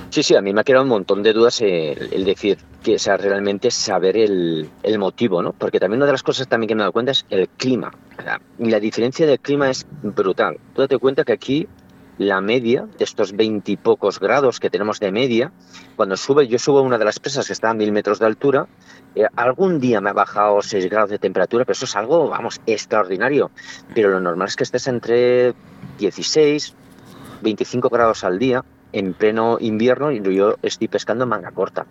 [0.09, 2.99] Sí, sí, a mí me ha quedado un montón de dudas el, decir que, o
[2.99, 5.53] sea, realmente saber el, motivo, ¿no?
[5.53, 7.91] Porque también una de las cosas también que me he dado cuenta es el clima.
[8.57, 10.57] La diferencia del clima es brutal.
[10.73, 11.67] Tú date cuenta que aquí
[12.17, 15.51] la media de estos veintipocos grados que tenemos de media,
[15.95, 18.25] cuando sube, yo subo a una de las presas que está a mil metros de
[18.25, 18.67] altura,
[19.13, 22.59] eh, algún día me ha bajado 6 grados de temperatura, pero eso es algo, vamos,
[22.65, 23.51] extraordinario.
[23.93, 25.53] Pero lo normal es que estés entre
[25.99, 26.73] 16,
[27.41, 31.85] 25 grados al día en pleno invierno y yo estoy pescando manga corta.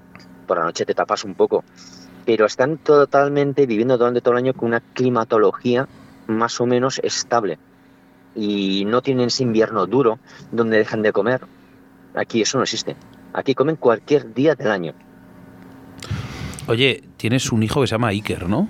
[0.46, 1.64] Por la noche te tapas un poco.
[2.24, 5.88] Pero están totalmente viviendo durante todo el año con una climatología
[6.26, 7.58] más o menos estable.
[8.34, 10.18] Y no tienen ese invierno duro
[10.50, 11.42] donde dejan de comer.
[12.14, 12.96] Aquí eso no existe.
[13.32, 14.94] Aquí comen cualquier día del año.
[16.66, 18.68] oye tienes un hijo que se llama Iker ¿no?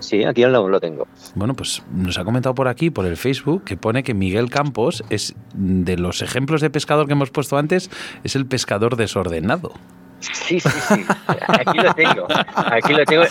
[0.00, 1.06] Sí, aquí lo, lo tengo.
[1.34, 5.04] Bueno, pues nos ha comentado por aquí, por el Facebook, que pone que Miguel Campos
[5.10, 7.90] es de los ejemplos de pescador que hemos puesto antes,
[8.24, 9.72] es el pescador desordenado.
[10.20, 11.04] Sí, sí, sí.
[11.46, 12.26] Aquí lo tengo.
[12.54, 13.22] Aquí lo tengo.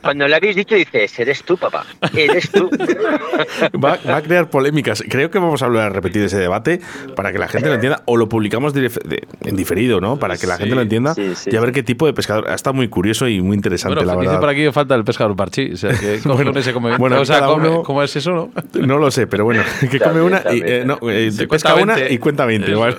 [0.00, 1.84] Cuando lo habéis dicho, dices, eres tú, papá.
[2.16, 2.70] Eres tú.
[3.82, 5.04] Va, va a crear polémicas.
[5.08, 6.80] Creo que vamos a volver a repetir ese debate
[7.14, 10.18] para que la gente lo entienda o lo publicamos en diferido, ¿no?
[10.18, 12.12] Para que la Sí, gente lo entienda sí, sí, y a ver qué tipo de
[12.12, 12.48] pescador.
[12.48, 14.40] Ha estado muy curioso y muy interesante, Bueno, la dice verdad.
[14.40, 15.72] por aquí falta el pescador parchí.
[15.72, 18.02] O sea, que Bueno, uno y se come bueno, o sea, cada come- uno- ¿cómo
[18.02, 18.50] es eso, no?
[18.86, 21.94] No lo sé, pero bueno, que come También, una y eh, no, eh, pesca una
[21.96, 22.14] 20.
[22.14, 22.64] y cuenta 20.
[22.66, 22.72] Eso.
[22.74, 22.98] igual.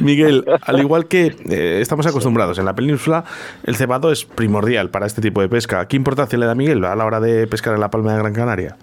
[0.00, 3.24] Miguel, al igual que eh, estamos acostumbrados en la península,
[3.64, 5.86] el cebado es primordial para este tipo de pesca.
[5.88, 8.32] ¿Qué importancia le da Miguel a la hora de pescar en la Palma de Gran
[8.32, 8.76] Canaria?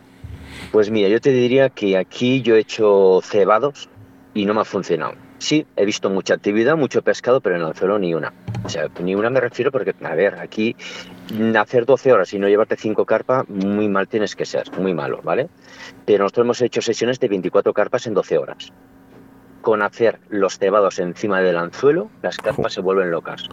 [0.72, 3.90] Pues mira, yo te diría que aquí yo he hecho cebados
[4.34, 5.14] y no me ha funcionado.
[5.38, 8.34] Sí, he visto mucha actividad, mucho pescado, pero en el anzuelo ni una.
[8.64, 10.76] O sea, ni una me refiero porque, a ver, aquí
[11.58, 15.20] hacer 12 horas y no llevarte 5 carpas, muy mal tienes que ser, muy malo,
[15.24, 15.50] ¿vale?
[16.06, 18.72] Pero nosotros hemos hecho sesiones de 24 carpas en 12 horas.
[19.66, 23.46] Con hacer los cebados encima del anzuelo, las carpas se vuelven locas.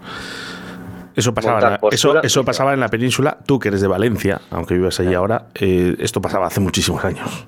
[1.17, 2.21] Eso pasaba, en la, postura.
[2.21, 3.39] eso, eso pasaba en la península.
[3.47, 7.47] Tú que eres de Valencia, aunque vives allí ahora, eh, esto pasaba hace muchísimos años.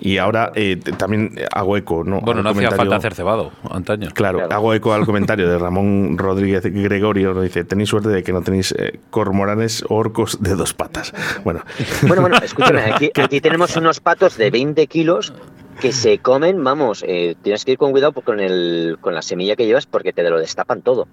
[0.00, 2.20] Y ahora eh, también hago eco, ¿no?
[2.22, 4.10] Bueno, al no hacía falta hacer cebado antaño.
[4.12, 4.52] Claro, Claro.
[4.52, 7.34] hago eco al comentario de Ramón Rodríguez Gregorio.
[7.34, 11.12] Nos dice: Tenéis suerte de que no tenéis eh, cormoranes o orcos de dos patas.
[11.44, 11.62] Bueno,
[12.02, 15.32] Bueno, bueno, escúchame, aquí, aquí tenemos unos patos de 20 kilos
[15.80, 19.56] que se comen, vamos, eh, tienes que ir con cuidado con, el, con la semilla
[19.56, 21.06] que llevas porque te lo destapan todo.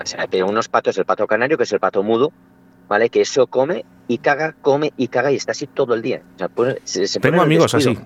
[0.00, 2.32] O sea, pero unos patos, el pato canario, que es el pato mudo,
[2.88, 3.08] ¿vale?
[3.10, 6.22] Que eso come y caga, come y caga y está así todo el día.
[6.34, 7.96] O sea, pues, se- se pone tengo amigos así.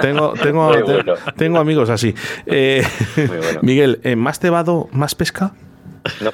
[0.00, 1.14] tengo, tengo, bueno.
[1.36, 2.14] tengo amigos así.
[2.46, 2.82] Eh,
[3.16, 3.60] bueno.
[3.62, 5.52] Miguel, eh, ¿más cebado, más pesca?
[6.20, 6.30] No.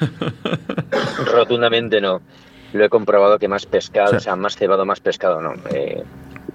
[1.33, 2.21] Rotundamente no.
[2.73, 4.15] Lo he comprobado que más pescado, Sí.
[4.17, 5.53] o sea, más cebado, más pescado no.
[5.71, 6.03] Eh,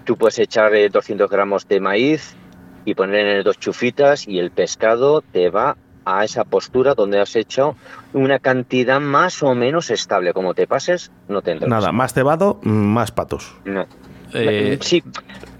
[0.04, 2.36] tú puedes echar eh, 200 gramos de maíz
[2.84, 7.34] y poner en dos chufitas y el pescado te va a esa postura donde has
[7.34, 7.76] hecho
[8.12, 10.34] una cantidad más o menos estable.
[10.34, 11.70] Como te pases, no tendrás.
[11.70, 13.56] Nada, más cebado, más patos.
[13.64, 13.86] No.
[14.34, 15.02] Eh, Sí,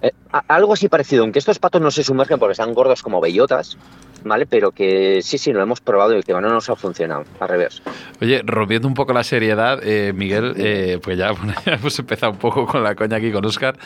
[0.03, 0.11] eh,
[0.49, 3.79] algo así parecido, aunque estos patos no se sumergen porque están gordos como bellotas,
[4.25, 4.47] ¿vale?
[4.47, 7.49] Pero que sí, sí, lo hemos probado y el tema no nos ha funcionado, al
[7.49, 7.83] revés.
[8.21, 12.33] Oye, rompiendo un poco la seriedad, eh, Miguel, eh, pues ya, bueno, ya hemos empezado
[12.33, 13.77] un poco con la coña aquí con Oscar.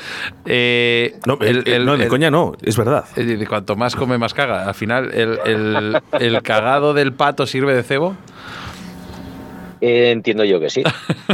[0.47, 3.05] Eh, No, el- el- no, de coña no, es verdad.
[3.49, 4.67] cuanto más come, más caga.
[4.67, 8.17] Al final, el, el- el cagado del pato sirve de cebo.
[9.81, 10.83] Eh, entiendo yo que sí,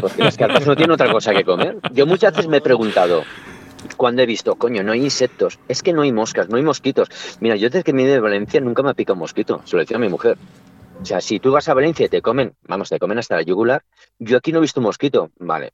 [0.00, 1.78] porque las carpas no tienen otra cosa que comer.
[1.92, 3.24] Yo muchas veces me he preguntado,
[3.96, 7.08] cuando he visto, coño, no hay insectos, es que no hay moscas, no hay mosquitos.
[7.40, 9.80] Mira, yo desde que me de Valencia nunca me ha picado un mosquito, se lo
[9.80, 10.36] decía a mi mujer.
[11.00, 13.42] O sea, si tú vas a Valencia y te comen, vamos, te comen hasta la
[13.42, 13.82] yugular,
[14.18, 15.72] yo aquí no he visto un mosquito, vale.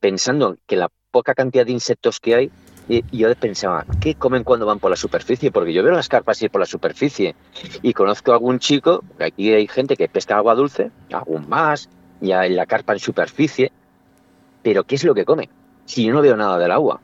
[0.00, 2.50] Pensando que la poca cantidad de insectos que hay,
[2.88, 5.52] y yo pensaba, ¿qué comen cuando van por la superficie?
[5.52, 7.36] Porque yo veo las carpas ir por la superficie
[7.80, 11.88] y conozco a algún chico, aquí hay gente que pesca agua dulce, algún más,
[12.22, 13.70] ya en la carpa en superficie,
[14.62, 15.48] pero ¿qué es lo que come?
[15.84, 17.00] Si yo no veo nada del agua.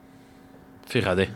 [0.87, 1.29] Fíjate.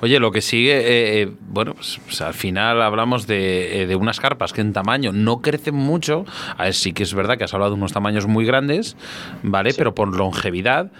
[0.00, 4.20] Oye, lo que sigue, eh, eh, bueno, pues, al final hablamos de, eh, de unas
[4.20, 6.24] carpas que en tamaño no crecen mucho.
[6.56, 8.96] A ver, sí que es verdad que has hablado de unos tamaños muy grandes,
[9.42, 9.74] ¿vale?
[9.76, 10.92] Pero por longevidad.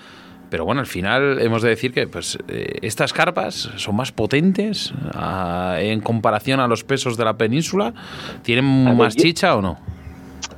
[0.50, 4.92] Pero bueno, al final hemos de decir que pues, eh, estas carpas son más potentes
[5.14, 7.94] ah, en comparación a los pesos de la península.
[8.42, 9.78] ¿Tienen ver, más yo- chicha o no?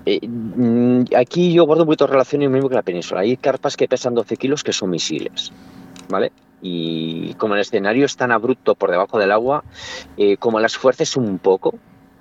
[0.07, 3.21] Eh, mm, aquí yo guardo un poquito de relación y mismo que la península.
[3.21, 5.53] Hay carpas que pesan 12 kilos que son misiles,
[6.09, 6.33] ¿vale?
[6.61, 9.65] Y como el escenario es tan abrupto por debajo del agua,
[10.17, 11.75] eh, como las fuerces un poco,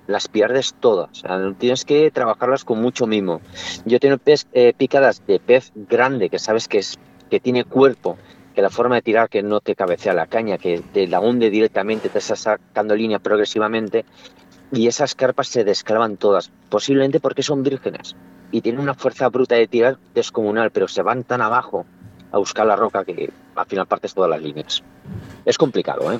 [0.06, 1.22] las pierdes todas.
[1.58, 3.40] Tienes que trabajarlas con mucho mimo.
[3.86, 6.98] Yo tengo pez- eh, picadas de pez grande que sabes que, es,
[7.30, 8.18] que tiene cuerpo,
[8.54, 11.48] que la forma de tirar que no te cabecea la caña, que te la hunde
[11.48, 14.04] directamente, te está sacando línea progresivamente
[14.72, 18.16] y esas carpas se desclavan todas, posiblemente porque son vírgenes
[18.50, 21.86] y tienen una fuerza bruta de tirar descomunal, pero se van tan abajo
[22.30, 24.82] a buscar la roca que al final partes todas las líneas.
[25.44, 26.18] Es complicado, ¿eh?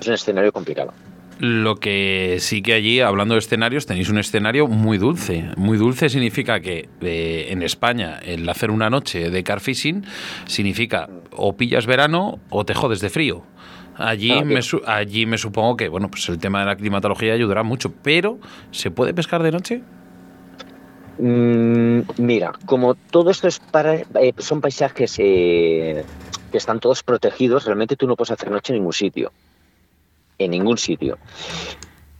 [0.00, 0.92] Es un escenario complicado.
[1.38, 5.50] Lo que sí que allí, hablando de escenarios, tenéis un escenario muy dulce.
[5.56, 10.04] Muy dulce significa que eh, en España el hacer una noche de car fishing
[10.46, 13.42] significa o pillas verano o te jodes de frío.
[13.96, 17.62] Allí, Ah, me, allí me supongo que bueno, pues el tema de la climatología ayudará
[17.62, 18.38] mucho, pero
[18.70, 19.82] ¿se puede pescar de noche?
[21.18, 26.04] Mm, mira, como todo esto es para, eh, son paisajes eh,
[26.50, 29.30] que están todos protegidos, realmente tú no puedes hacer noche en ningún sitio.
[30.38, 31.18] En ningún sitio.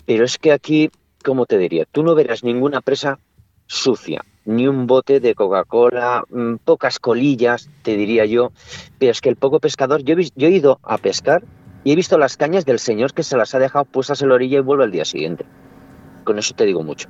[0.06, 0.90] Pero es que aquí,
[1.24, 1.86] ¿cómo te diría?
[1.90, 3.18] Tú no verás ninguna presa
[3.66, 8.52] sucia, ni un bote de Coca-Cola, mm, pocas colillas, te diría yo.
[8.98, 11.42] Pero es que el poco pescador, yo he, yo he ido a pescar
[11.84, 14.34] y he visto las cañas del señor que se las ha dejado puestas en la
[14.36, 15.44] orilla y vuelve al día siguiente.
[16.24, 17.08] Con eso te digo mucho.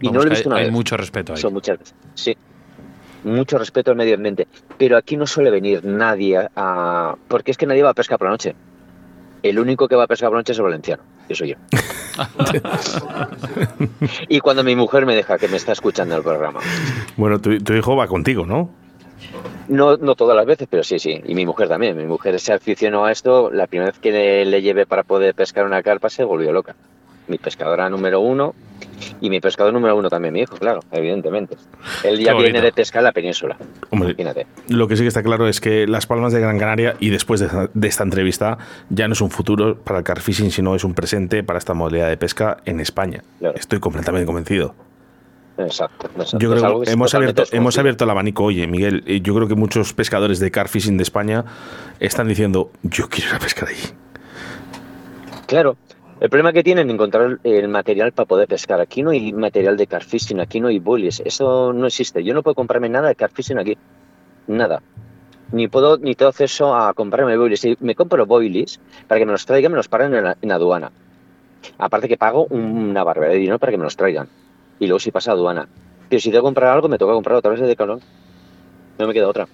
[0.00, 0.72] Y Vamos, no lo he visto hay, una hay vez.
[0.72, 1.40] mucho respeto ahí.
[1.40, 2.36] Son muchas veces, sí.
[3.22, 4.46] Mucho respeto al medio ambiente.
[4.76, 7.14] Pero aquí no suele venir nadie a- a...
[7.28, 8.54] Porque es que nadie va a pescar por la noche.
[9.42, 11.02] El único que va a pescar por la noche es el valenciano.
[11.28, 11.56] Que soy yo.
[14.28, 16.60] y cuando mi mujer me deja, que me está escuchando el programa.
[17.16, 18.70] Bueno, tu, tu hijo va contigo, ¿no?
[19.68, 21.20] No, no todas las veces, pero sí, sí.
[21.24, 21.96] Y mi mujer también.
[21.96, 23.50] Mi mujer se aficionó a esto.
[23.50, 26.74] La primera vez que le, le llevé para poder pescar una carpa se volvió loca.
[27.26, 28.54] Mi pescadora número uno
[29.20, 31.56] y mi pescador número uno también, mi hijo, claro, evidentemente.
[32.02, 33.56] Él ya viene de pescar la península.
[33.90, 34.46] Hombre, Imagínate.
[34.68, 37.40] Lo que sí que está claro es que Las Palmas de Gran Canaria, y después
[37.40, 38.58] de, de esta entrevista,
[38.90, 42.08] ya no es un futuro para el carfishing, sino es un presente para esta modalidad
[42.08, 43.22] de pesca en España.
[43.38, 43.56] Claro.
[43.56, 44.74] Estoy completamente convencido.
[45.56, 46.08] Exacto.
[46.16, 46.38] exacto.
[46.38, 49.04] Yo Es creo algo que es hemos abierto, hemos abierto el abanico, oye, Miguel.
[49.22, 51.44] Yo creo que muchos pescadores de carfishing de España
[52.00, 53.88] están diciendo, yo quiero ir a pescar allí.
[55.46, 55.76] Claro.
[56.20, 58.80] El problema que tienen es encontrar el material para poder pescar.
[58.80, 61.20] Aquí no hay material de carfishing, aquí no hay bullies.
[61.24, 62.22] Eso no existe.
[62.24, 63.76] Yo no puedo comprarme nada de carfishing aquí.
[64.46, 64.80] Nada.
[65.52, 67.60] Ni puedo, ni tengo acceso a comprarme boilies.
[67.60, 70.52] Si me compro boilies, para que me los traigan, me los pagan en, la- en
[70.52, 70.90] aduana.
[71.78, 74.28] Aparte que pago una barbaridad de dinero para que me los traigan.
[74.80, 75.68] Y luego si pasa aduana.
[76.08, 78.00] Pero si tengo que comprar algo, me toca comprar otra vez de Decathlon.
[78.98, 79.48] No me queda otra.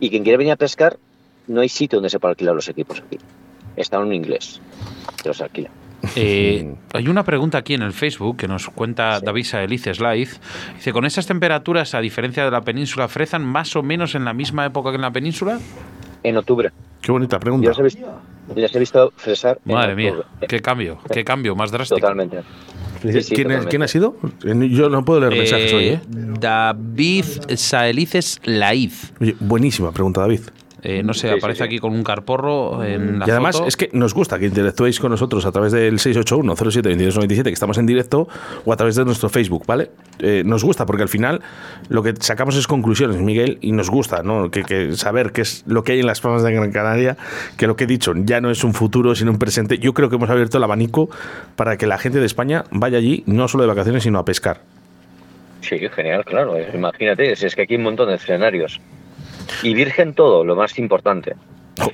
[0.00, 0.96] Y quien quiere venir a pescar,
[1.46, 3.18] no hay sitio donde se pueda alquilar los equipos aquí.
[3.76, 4.60] Está un inglés
[5.22, 5.70] que los alquila.
[6.14, 9.98] Eh, hay una pregunta aquí en el Facebook que nos cuenta David Saelices.
[10.76, 14.32] Dice, ¿con esas temperaturas, a diferencia de la península, frezan más o menos en la
[14.32, 15.58] misma época que en la península?
[16.22, 16.70] En octubre.
[17.00, 17.68] Qué bonita Yo pregunta.
[17.68, 18.20] les he visto,
[18.54, 19.58] les he visto fresar.
[19.64, 20.14] en Madre mía,
[20.48, 22.00] qué cambio, qué cambio más drástico.
[22.00, 22.42] Totalmente.
[23.02, 23.68] Sí, sí, ¿Quién, es- totalmente.
[23.70, 24.16] quién ha sido?
[24.70, 26.00] Yo no puedo leer Eh, mensajes hoy, ¿eh?
[26.08, 27.24] David
[27.56, 29.12] Saelices Laiz.
[29.20, 30.40] Oye, buenísima pregunta, David.
[30.82, 31.64] Eh, no sé, Sí, aparece sí.
[31.64, 33.68] aquí con un carporro en la y además foto.
[33.68, 37.86] es que nos gusta que interactuéis con nosotros a través del 681-07-2297, que estamos en
[37.86, 38.28] directo,
[38.64, 39.90] o a través de nuestro Facebook, ¿vale?
[40.20, 41.40] Eh, nos gusta porque al final
[41.88, 44.50] lo que sacamos es conclusiones, Miguel, y nos gusta, ¿no?
[44.50, 47.16] Que, que saber qué es lo que hay en las palmas de Gran Canaria,
[47.56, 49.78] que lo que he dicho ya no es un futuro, sino un presente.
[49.78, 51.10] Yo creo que hemos abierto el abanico
[51.56, 54.60] para que la gente de España vaya allí, no solo de vacaciones, sino a pescar.
[55.60, 56.54] Sí, genial, claro.
[56.72, 58.80] Imagínate, si es que aquí hay un montón de escenarios.
[59.62, 61.34] Y virgen todo, lo más importante.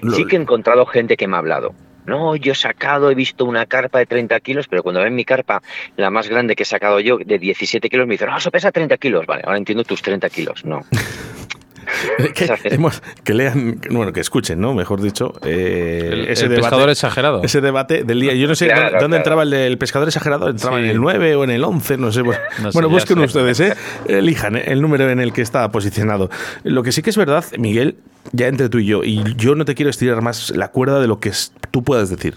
[0.02, 1.74] Lo- Sí que he encontrado gente que me ha hablado.
[2.06, 5.24] No, yo he sacado, he visto una carpa de 30 kilos, pero cuando ven mi
[5.24, 5.62] carpa,
[5.96, 8.70] la más grande que he sacado yo, de 17 kilos, me dicen, no, eso pesa
[8.72, 9.24] 30 kilos.
[9.26, 10.64] Vale, ahora entiendo tus 30 kilos.
[10.66, 10.82] No.
[12.34, 14.74] que, hemos- que lean, bueno, que escuchen, ¿no?
[14.74, 17.42] Mejor dicho, eh, El- ese el debate, pescador exagerado.
[17.42, 18.34] Ese debate del día.
[18.34, 19.16] Yo no sé Claro, dónde, dónde claro.
[19.16, 20.48] entraba el, del pescador exagerado.
[20.48, 20.84] ¿Entraba Sí.
[20.84, 21.96] en el 9 o en el 11?
[21.98, 22.22] No sé.
[22.22, 23.24] Bueno, No sé, bueno, busquen sé.
[23.24, 23.74] ustedes, ¿eh?
[24.08, 24.64] Elijan ¿eh?
[24.66, 26.30] el número en el que está posicionado.
[26.62, 27.96] Lo que sí que es verdad, Miguel,
[28.32, 31.06] ya entre tú y yo, y yo no te quiero estirar más la cuerda de
[31.06, 32.34] lo que es- tú puedas decir.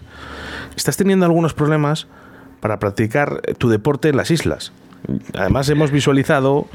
[0.75, 2.07] Estás teniendo algunos problemas
[2.59, 4.71] para practicar tu deporte en las islas.
[5.35, 6.67] Además, hemos visualizado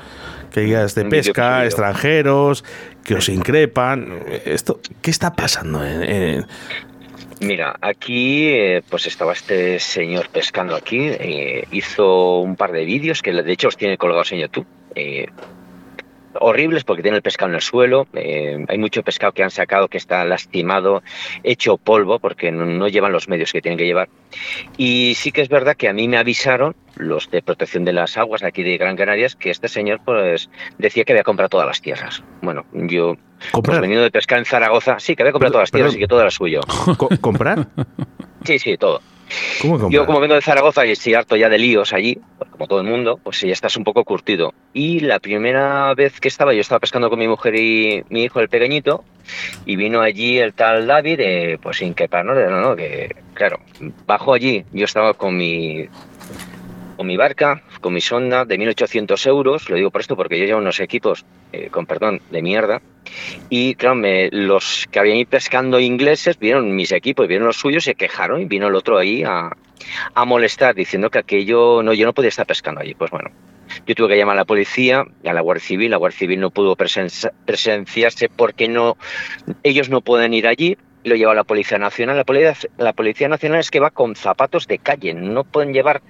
[0.52, 2.64] que guías de pesca, extranjeros,
[3.04, 4.20] que os increpan.
[4.44, 5.84] Esto, ¿Qué está pasando?
[5.84, 6.46] en- en-
[7.40, 13.20] Mira, aquí eh, pues estaba este señor pescando aquí, eh, hizo un par de vídeos
[13.20, 14.66] que de hecho los tiene colgados en YouTube.
[16.40, 19.88] Horribles porque tiene el pescado en el suelo, eh, hay mucho pescado que han sacado
[19.88, 21.02] que está lastimado,
[21.42, 24.08] hecho polvo porque no, no llevan los medios que tienen que llevar.
[24.76, 28.16] Y sí que es verdad que a mí me avisaron los de protección de las
[28.16, 31.80] aguas aquí de Gran Canarias que este señor pues decía que había comprado todas las
[31.80, 32.22] tierras.
[32.42, 33.80] Bueno, yo pues, ¿Comprar?
[33.80, 36.00] venido de pescar en Zaragoza, sí, que había comprado todas las tierras Perdón.
[36.00, 36.60] y que todo era suyo.
[36.98, 37.66] Co- ¿Comprar?
[38.44, 39.00] Sí, sí, todo.
[39.60, 39.90] ¿Cómo?
[39.90, 42.18] Yo como vengo de Zaragoza y estoy harto ya de líos allí,
[42.50, 44.52] como todo el mundo, pues ya estás un poco curtido.
[44.72, 48.40] Y la primera vez que estaba, yo estaba pescando con mi mujer y mi hijo,
[48.40, 49.04] el pequeñito,
[49.64, 52.34] y vino allí el tal David, eh, pues sin quepar, ¿no?
[52.34, 53.60] No, no, que claro,
[54.06, 55.88] bajó allí, yo estaba con mi
[56.96, 60.44] con mi barca, con mi sonda de 1800 euros, lo digo por esto porque yo
[60.44, 62.80] llevo unos equipos, eh, con perdón, de mierda,
[63.48, 67.84] y claro, me- los que habían ido pescando ingleses vieron mis equipos, vieron los suyos,
[67.84, 69.50] se quejaron y vino el otro ahí a,
[70.14, 72.94] a molestar diciendo que aquello, no, yo no podía estar pescando allí.
[72.94, 73.30] Pues bueno,
[73.86, 76.50] yo tuve que llamar a la policía, a la Guardia Civil, la Guardia Civil no
[76.50, 78.96] pudo presen- presenciarse porque no,
[79.62, 80.76] ellos no pueden ir allí.
[81.04, 82.16] Lo lleva la Policía Nacional.
[82.16, 86.00] La Policía, la Policía Nacional es que va con zapatos de calle, no pueden llevar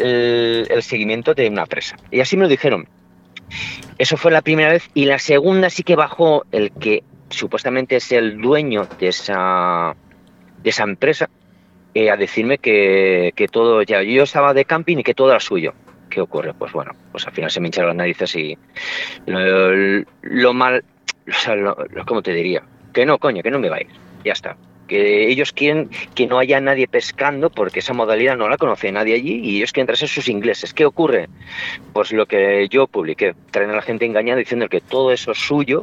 [0.00, 1.96] el, seguimiento de una presa.
[2.10, 2.88] Y así me lo dijeron.
[3.98, 4.88] Eso fue la primera vez.
[4.94, 9.94] Y la segunda sí que bajó el que supuestamente es el dueño de esa,
[10.62, 11.28] de esa empresa
[11.94, 14.02] eh, a decirme que, que todo ya.
[14.02, 15.74] Yo estaba de camping y que todo era suyo.
[16.08, 16.52] ¿Qué ocurre?
[16.54, 18.58] Pues bueno, pues al final se me hincharon las narices y
[19.26, 20.84] lo, mal.
[21.28, 21.76] O sea, lo,
[22.06, 22.62] ¿cómo te diría?
[22.92, 23.88] Que no, coño, que no me vais.
[24.24, 24.56] Ya está.
[24.90, 29.14] Que ellos quieren que no haya nadie pescando porque esa modalidad no la conoce nadie
[29.14, 30.74] allí y ellos quieren traerse sus ingleses.
[30.74, 31.28] ¿Qué ocurre?
[31.92, 35.38] Pues lo que yo publiqué, traen a la gente engañada diciendo que todo eso es
[35.38, 35.82] suyo,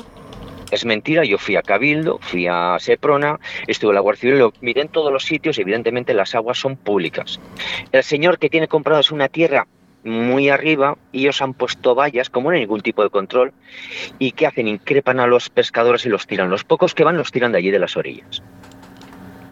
[0.72, 1.24] es mentira.
[1.24, 4.90] Yo fui a Cabildo, fui a Seprona, estuve en la Guardia Civil, lo miré en
[4.90, 7.40] todos los sitios evidentemente las aguas son públicas.
[7.94, 9.68] El señor que tiene comprado es una tierra
[10.04, 13.54] muy arriba y ellos han puesto vallas, como no hay ningún tipo de control,
[14.20, 14.68] y ¿qué hacen?
[14.68, 16.50] Increpan a los pescadores y los tiran.
[16.50, 18.42] Los pocos que van los tiran de allí de las orillas,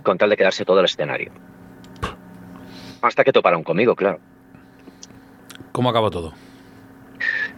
[0.06, 1.34] con tal de quedarse todo el escenario.
[3.02, 4.20] Hasta que toparon conmigo, claro.
[5.74, 6.34] ¿Cómo acabó todo?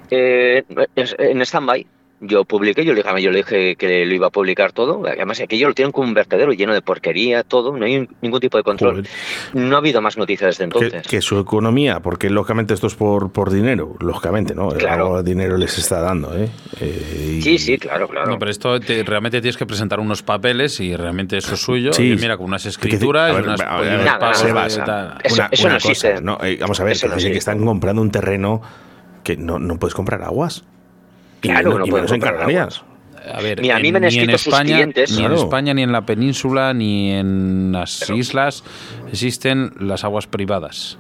[0.10, 0.64] Eh,
[0.96, 1.86] en stand-by.
[2.20, 5.04] Yo publiqué, yo le, dije, yo le dije que lo iba a publicar todo.
[5.06, 7.78] Además, aquello lo tienen como un vertedero lleno de porquería, todo.
[7.78, 8.96] No hay ningún tipo de control.
[8.96, 9.08] Joder.
[9.54, 11.08] No ha habido más noticias desde entonces.
[11.08, 14.70] que su economía, porque lógicamente esto es por, por dinero, lógicamente, ¿no?
[14.70, 15.04] Claro.
[15.06, 16.50] Algo de dinero les está dando, ¿eh?
[16.82, 18.32] Eh, y- Sí, sí, claro, claro.
[18.32, 21.94] No, pero esto te- realmente tienes que presentar unos papeles y realmente eso es suyo.
[21.94, 22.14] Sí.
[22.14, 23.60] Y mira, con unas escrituras ver, y unas.
[25.52, 26.10] Eso- no existe.
[26.14, 26.40] cosa, ¿no?
[26.44, 28.62] Eh, vamos a ver, Eso no que, que están comprando un terreno
[29.24, 30.64] que no, no puedes comprar aguas.
[31.42, 32.84] Claro no y menos en Canarias.
[33.34, 35.12] A ver, Mira, a mí en- me han ni en sus España, clientes.
[35.18, 35.34] Ni en.
[35.34, 38.64] España, ni en la península, ni en las islas
[39.12, 40.98] existen las aguas privadas.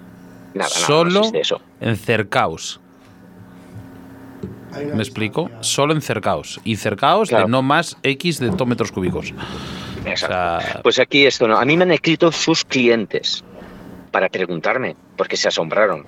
[0.53, 1.61] Nada, nada, no Solo eso.
[1.79, 2.79] en cercaos.
[4.93, 5.49] ¿Me explico?
[5.61, 6.59] Solo en cercaos.
[6.63, 7.45] Y cercaos Claro.
[7.45, 9.33] de no más X de metros cúbicos.
[10.05, 10.35] Exacto.
[10.35, 11.57] O sea- Pues aquí esto no.
[11.57, 13.43] A mí me han escrito sus clientes
[14.11, 16.05] para preguntarme, porque se asombraron.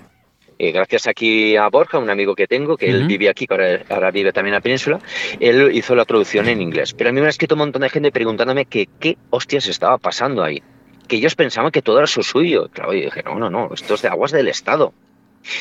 [0.61, 3.79] Eh, gracias aquí a Borja, un amigo que tengo, que él vive aquí, que ahora,
[3.89, 4.99] ahora vive también en la península,
[5.39, 6.93] él hizo la traducción en inglés.
[6.93, 9.97] Pero a mí me ha escrito un montón de gente preguntándome que qué hostias estaba
[9.97, 10.61] pasando ahí.
[11.07, 12.67] Que ellos pensaban que todo era su suyo.
[12.73, 14.93] Claro, y dije, no, no, no, esto es de aguas del Estado.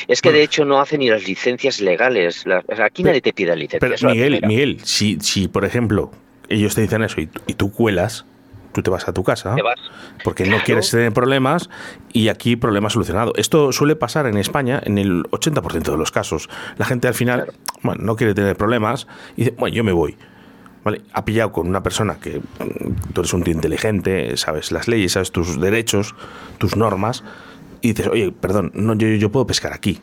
[0.09, 2.45] Es que de hecho no hacen ni las licencias legales.
[2.45, 3.79] La- o sea, aquí nadie te pide licencia.
[3.79, 4.41] Pero Miguel.
[4.45, 6.11] Miguel, si, si por ejemplo
[6.49, 8.25] ellos te dicen eso y, y tú cuelas,
[8.71, 9.55] tú te vas a tu casa.
[9.55, 9.79] Te vas.
[10.23, 11.69] Porque no quieres tener problemas
[12.13, 13.33] y aquí problema solucionado.
[13.35, 16.49] Esto suele pasar en España en el 80% de los casos.
[16.77, 20.17] La gente al final bueno, no quiere tener problemas y dice, bueno, yo me voy.
[20.83, 21.01] ¿Vale?
[21.13, 25.13] Ha pillado con una persona que mm, tú eres un tío inteligente, sabes las leyes,
[25.13, 26.15] sabes tus derechos,
[26.57, 27.23] tus normas,
[27.81, 30.01] y dices, oye, perdón, no, yo, yo puedo pescar aquí.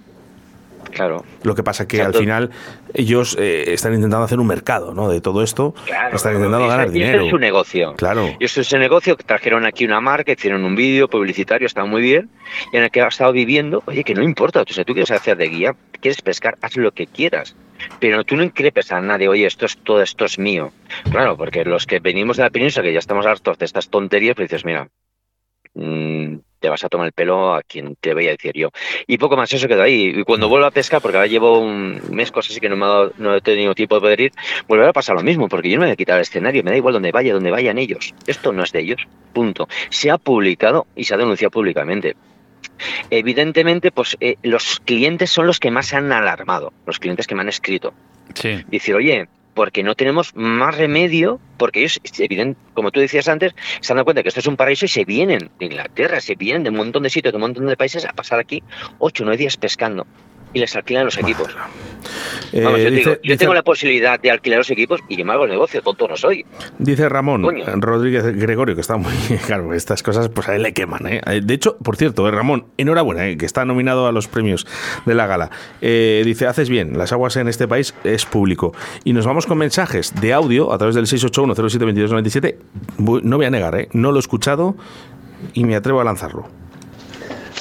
[0.97, 1.24] Claro.
[1.42, 2.18] Lo que pasa que Exacto.
[2.18, 2.51] al final
[2.94, 5.11] ellos eh, están intentando hacer un mercado ¿no?
[5.11, 5.74] de todo esto.
[5.84, 7.24] Claro, están intentando ganar y dinero.
[7.24, 7.92] es su negocio.
[7.97, 8.34] Claro.
[8.40, 11.86] Y esto es su negocio, que trajeron aquí una marca, hicieron un vídeo publicitario, estaba
[11.86, 12.30] muy bien,
[12.72, 15.11] y en el que ha estado viviendo, oye, que no importa, o sea, tú quieres
[15.11, 17.55] hacer de guía, quieres pescar, haz lo que quieras,
[18.01, 20.72] pero tú no increpes a nadie, oye, esto es todo esto es mío.
[21.11, 24.34] Claro, porque los que venimos de la península, que ya estamos hartos de estas tonterías,
[24.34, 24.88] pues dices, mira,
[25.77, 28.70] mm, te vas a tomar el pelo a quien te vaya a decir yo.
[29.07, 30.12] Y poco más eso quedó ahí.
[30.16, 32.87] Y cuando vuelvo a pescar, porque ahora llevo un mes, cosas así que no, me
[32.87, 34.33] ha dado- no he tenido tiempo de poder ir,
[34.66, 36.70] volverá a pasar lo mismo, porque yo no me voy a quitar el escenario, me
[36.70, 38.14] da igual donde vaya, donde vayan ellos.
[38.27, 39.68] Esto no es de ellos, punto.
[39.91, 42.16] Se ha publicado y se ha denunciado públicamente.
[43.11, 47.35] Evidentemente, pues eh, los clientes son los que más se han alarmado, los clientes que
[47.35, 47.93] me han escrito.
[48.35, 48.64] Sí.
[48.68, 53.95] Decir, oye, porque no tenemos más remedio, porque ellos, evidente, como tú decías antes, se
[53.95, 56.69] dado cuenta que esto es un paraíso y se vienen de Inglaterra, se vienen de
[56.69, 58.63] un montón de sitios, de un montón de países a pasar aquí
[58.99, 60.07] ocho o nueve días pescando
[60.53, 61.49] y les alquilan los equipos.
[62.53, 65.01] Eh, Vamos, yo, te dice- digo, yo dice- tengo la posibilidad de alquilar los equipos
[65.09, 66.47] y yo me hago el negocio, tonto no soy.
[66.78, 67.64] Dice Ramón Coño.
[67.76, 69.12] Rodríguez Gregorio, que está muy.
[69.47, 71.07] Claro, estas cosas pues a él le queman.
[71.07, 71.20] ¿eh?
[71.42, 73.36] De hecho, por cierto, eh, Ramón, enhorabuena, ¿eh?
[73.36, 74.66] que está nominado a los premios
[75.05, 75.51] de la gala.
[75.82, 78.72] Eh, dice: Haces bien, las aguas en este país es público.
[79.05, 82.57] Y nos vamos con mensajes de audio a través del 681-072297.
[82.99, 83.88] Bu- No voy a negar, ¿eh?
[83.92, 84.76] no lo he escuchado
[85.53, 86.49] y me atrevo a lanzarlo.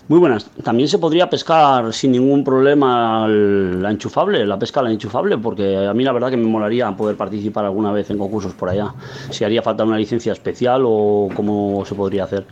[0.07, 0.45] Muy buenas.
[0.63, 5.87] También se podría pescar sin ningún problema la enchufable, la pesca a la enchufable, porque
[5.87, 8.93] a mí la verdad que me molaría poder participar alguna vez en concursos por allá.
[9.31, 12.45] Si haría falta una licencia especial o cómo se podría hacer.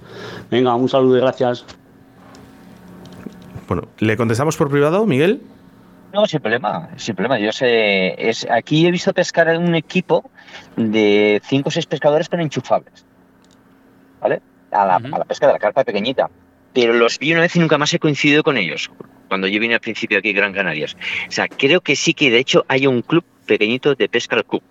[0.49, 1.63] Venga, un saludo y gracias.
[3.67, 5.43] Bueno, ¿le contestamos por privado, Miguel?
[6.11, 7.37] No, sin problema, sin problema.
[7.37, 10.31] Yo sé, es, aquí he visto pescar en un equipo
[10.75, 13.05] de cinco o seis pescadores pero enchufables.
[14.21, 14.41] ¿Vale?
[14.71, 16.31] A la, a la pesca de la carpa pequeñita.
[16.73, 18.89] Pero los vi una vez y nunca más he coincidido con ellos.
[19.27, 20.95] Cuando yo vine al principio aquí a Gran Canarias.
[21.27, 24.45] O sea, creo que sí que de hecho hay un club pequeñito de pesca al
[24.45, 24.61] club.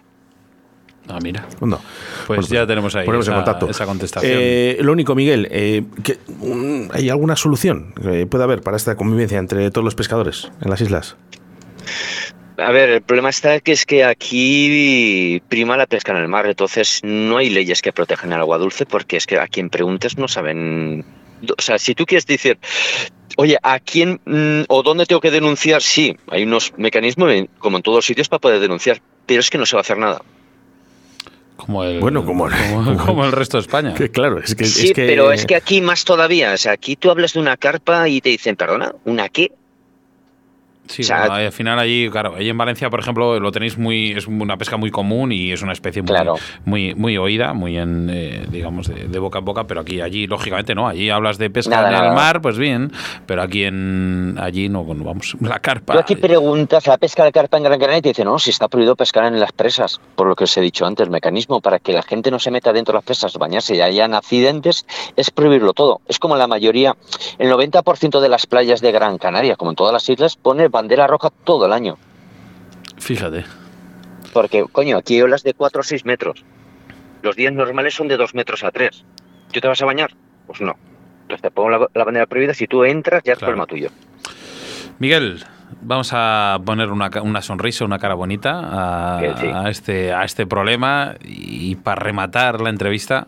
[1.09, 1.47] Ah, mira.
[1.61, 1.81] No.
[2.29, 3.69] Pues ya tenemos ahí en esa- contacto.
[3.69, 4.33] esa contestación.
[4.35, 8.95] Eh, lo único, Miguel, eh, que, mm, ¿hay alguna solución que pueda haber para esta
[8.97, 11.17] convivencia entre todos los pescadores en las islas?
[12.59, 16.47] A ver, el problema está que es que aquí prima la pesca en el mar,
[16.47, 20.19] entonces no hay leyes que protejan el agua dulce porque es que a quien preguntes
[20.19, 21.05] no saben.
[21.59, 22.59] O sea, si tú quieres decir,
[23.37, 25.83] oye, ¿a quién mm, o dónde tengo que denunciar?
[25.83, 29.51] Sí, hay unos mecanismos, en- como en todos los sitios, para poder denunciar, pero es
[29.51, 30.23] que no se va a hacer nada.
[31.57, 33.95] Como el, Bueno, como- como, como el resto de España.
[33.95, 34.65] Que claro, es que.
[34.65, 36.53] Sí, es que- pero es que aquí más todavía.
[36.55, 39.53] O sea, aquí tú hablas de una carpa y te dicen, perdona, ¿una qué?
[40.89, 43.79] Sí, O sea, bueno, al final allí, claro, allí en Valencia, por ejemplo, lo tenéis
[43.79, 46.35] muy, es una pesca muy común y es una especie muy, Claro.
[46.65, 50.27] muy, muy oída, muy en, eh, digamos, de, de boca en boca, pero aquí, allí,
[50.27, 50.89] lógicamente, no.
[50.89, 52.15] Allí hablas de pesca Nada, en el nada.
[52.15, 52.93] mar, pues bien,
[53.27, 55.95] pero aquí en, allí no, no vamos, la carpa.
[55.95, 58.51] Tú aquí preguntas la pesca de carpa en Gran Canaria y te dicen, no, si
[58.51, 61.61] está prohibido pescar en las presas, por lo que os he dicho antes, el mecanismo
[61.61, 64.85] para que la gente no se meta dentro de las presas, bañarse y hayan accidentes,
[65.17, 66.01] es prohibirlo todo.
[66.09, 66.97] Es como la mayoría,
[67.39, 71.07] el 90% de las playas de Gran Canaria, como en todas las islas, pone bandera
[71.07, 71.97] roja todo el año.
[72.99, 73.45] Fíjate.
[74.33, 76.45] Porque, coño, aquí hay olas de 4 o 6 metros.
[77.23, 79.05] Los días normales son de 2 metros a 3.
[79.53, 80.11] ¿Tú te vas a bañar?
[80.47, 80.75] Pues no.
[81.23, 83.53] Entonces te pongo la, la bandera prohibida, si tú entras ya es Claro.
[83.53, 83.91] problema tuyo.
[84.99, 85.45] Miguel,
[85.83, 89.47] vamos a poner una, una sonrisa, una cara bonita a, sí.
[89.47, 93.27] a este, a este problema y para rematar la entrevista,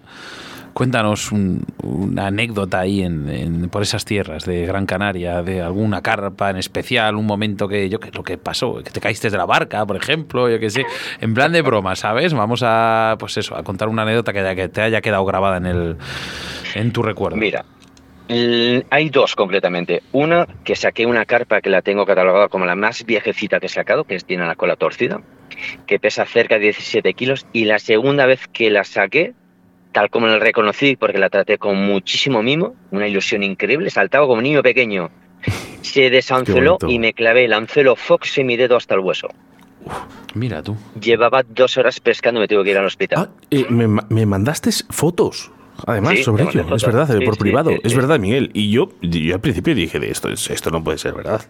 [0.75, 6.51] cuéntanos un- una anécdota ahí en, por esas tierras de Gran Canaria, de alguna carpa
[6.51, 9.47] en especial, un momento que yo que lo que pasó, que te caíste de la
[9.47, 10.85] barca, por ejemplo, yo qué sé,
[11.21, 12.35] en plan de broma, ¿sabes?
[12.35, 15.67] Vamos a pues eso, a contar una anécdota que, que te haya quedado grabada en
[15.67, 15.97] el
[16.75, 17.37] en tu recuerdo.
[17.37, 17.65] Mira,
[18.91, 20.03] hay dos concretamente.
[20.13, 23.69] Una, que saqué una carpa que la tengo catalogada como la más viejecita que he
[23.69, 25.21] sacado, que tiene la cola torcida,
[25.87, 27.47] que pesa cerca de 17 kilos.
[27.53, 29.35] Y la segunda vez que la saqué,
[29.95, 34.39] tal como la reconocí, porque la traté con muchísimo mimo, una ilusión increíble, saltaba como
[34.39, 35.11] un niño pequeño.
[35.83, 36.89] Se desanzueló bonito.
[36.89, 39.29] y me clavé el anzuelo Fox en mi dedo hasta el hueso.
[40.35, 40.77] Mira tú.
[41.01, 43.31] Llevaba dos horas pescando me tuve que ir al hospital.
[43.31, 45.53] Ah, eh, me, me mandaste fotos.
[45.87, 47.97] Además, Sí, sobre te ello, es verdad, eh, Sí, por sí, privado, sí, es sí.
[47.97, 48.51] verdad, Miguel.
[48.55, 51.43] Y yo, yo al principio dije de esto, es- esto no puede ser verdad.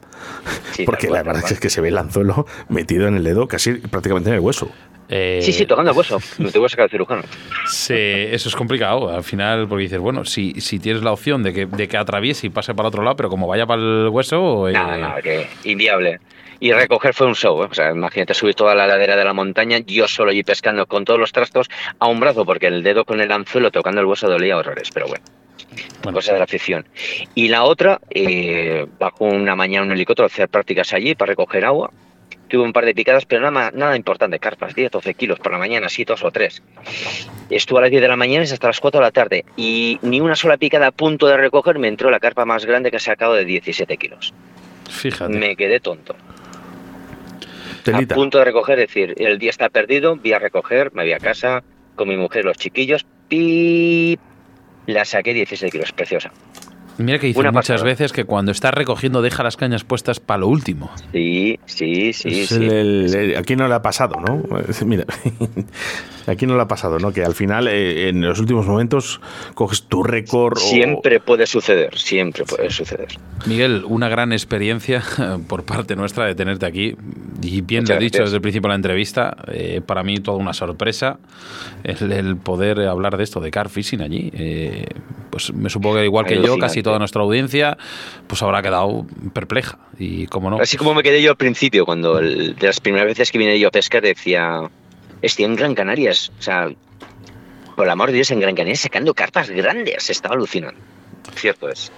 [0.72, 3.75] Sí, Porque la verdad es que se ve el anzuelo metido en el dedo, casi
[3.75, 4.68] prácticamente en el hueso.
[5.11, 6.18] Eh, Sí, sí, tocando el hueso.
[6.39, 7.22] Me tuve que sacar el cirujano.
[7.66, 11.53] Sí, eso es complicado al final, porque dices, bueno, si, si tienes la opción de
[11.53, 14.68] que, de que atraviese y pase para otro lado, pero como vaya para el hueso.
[14.68, 16.18] eh, Nada, nada, que inviable.
[16.61, 17.69] Y recoger fue un show, ¿eh?
[17.71, 21.05] o sea, imagínate subir toda la ladera de la montaña, yo solo allí pescando con
[21.05, 24.29] todos los trastos a un brazo, porque el dedo con el anzuelo tocando el hueso
[24.29, 25.25] dolía horrores, pero bueno,
[26.03, 26.17] Bueno.
[26.17, 26.87] cosa de la afición.
[27.35, 31.65] Y la otra, eh, bajo una mañana un helicóptero a hacer prácticas allí para recoger
[31.65, 31.91] agua.
[32.47, 35.59] Tuve un par de picadas, pero nada, nada importante, carpas, 10, 12 kilos por la
[35.59, 36.63] mañana, así dos o tres.
[37.51, 39.99] Estuve a las 10 de la mañana y hasta las 4 de la tarde, y
[40.03, 42.99] ni una sola picada a punto de recoger me entró la carpa más grande que
[42.99, 44.35] he sacado de 17 kilos.
[44.89, 45.33] Fíjate.
[45.33, 46.15] Me quedé tonto.
[47.85, 48.14] Telita.
[48.14, 51.12] A punto de recoger, es decir, el día está perdido, voy a recoger, me voy
[51.12, 51.62] a casa
[51.95, 54.18] con mi mujer, los chiquillos, y
[54.87, 56.32] la saqué 16 kilos, preciosa.
[56.97, 57.85] Mira que dicen Una muchas pasada.
[57.91, 60.91] veces que cuando estás recogiendo deja las cañas puestas para lo último.
[61.12, 62.55] Sí, sí, sí, sí.
[62.55, 64.43] el- el- el- aquí no le ha pasado, ¿no?
[64.87, 65.05] Mira.
[66.27, 67.12] Aquí no le ha pasado, ¿no?
[67.12, 69.20] Que al final, eh, en los últimos momentos,
[69.55, 70.57] coges tu récord.
[70.57, 73.09] o- Siempre puede suceder, siempre puede suceder.
[73.47, 75.03] Miguel, una gran experiencia
[75.49, 76.97] por parte nuestra de tenerte aquí.
[77.43, 78.25] Y bien Muchas lo he dicho gracias.
[78.31, 81.18] desde el principio de la entrevista, eh, para mí toda una sorpresa
[81.83, 84.31] el, el poder hablar de esto, de car fishing allí.
[84.35, 84.87] Eh,
[85.31, 87.77] pues me supongo que igual que yo, casi toda nuestra audiencia,
[88.27, 89.79] pues habrá quedado perpleja.
[89.99, 90.59] Y cómo no.
[90.59, 93.59] Así como me quedé yo al principio, cuando el- de las primeras veces que vine
[93.59, 94.61] yo a pescar decía,
[95.25, 96.68] estoy en Gran Canarias, o sea,
[97.75, 100.81] por el amor de Dios, en Gran Canarias sacando carpas grandes, estaba alucinando.
[101.35, 101.91] Cierto es.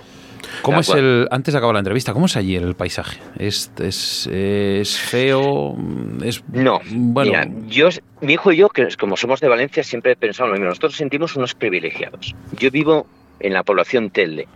[0.62, 3.18] ¿Cómo es el, antes de acabar la entrevista, cómo es allí el paisaje?
[3.38, 5.76] ¿Es, es, es feo?
[6.22, 7.88] ¿Es, No, bueno, mira, yo,
[8.20, 10.68] mi hijo y yo, que como somos de Valencia, siempre he pensado lo mismo.
[10.68, 12.34] Nosotros sentimos unos privilegiados.
[12.52, 13.06] Yo vivo
[13.40, 14.46] en la población Telde.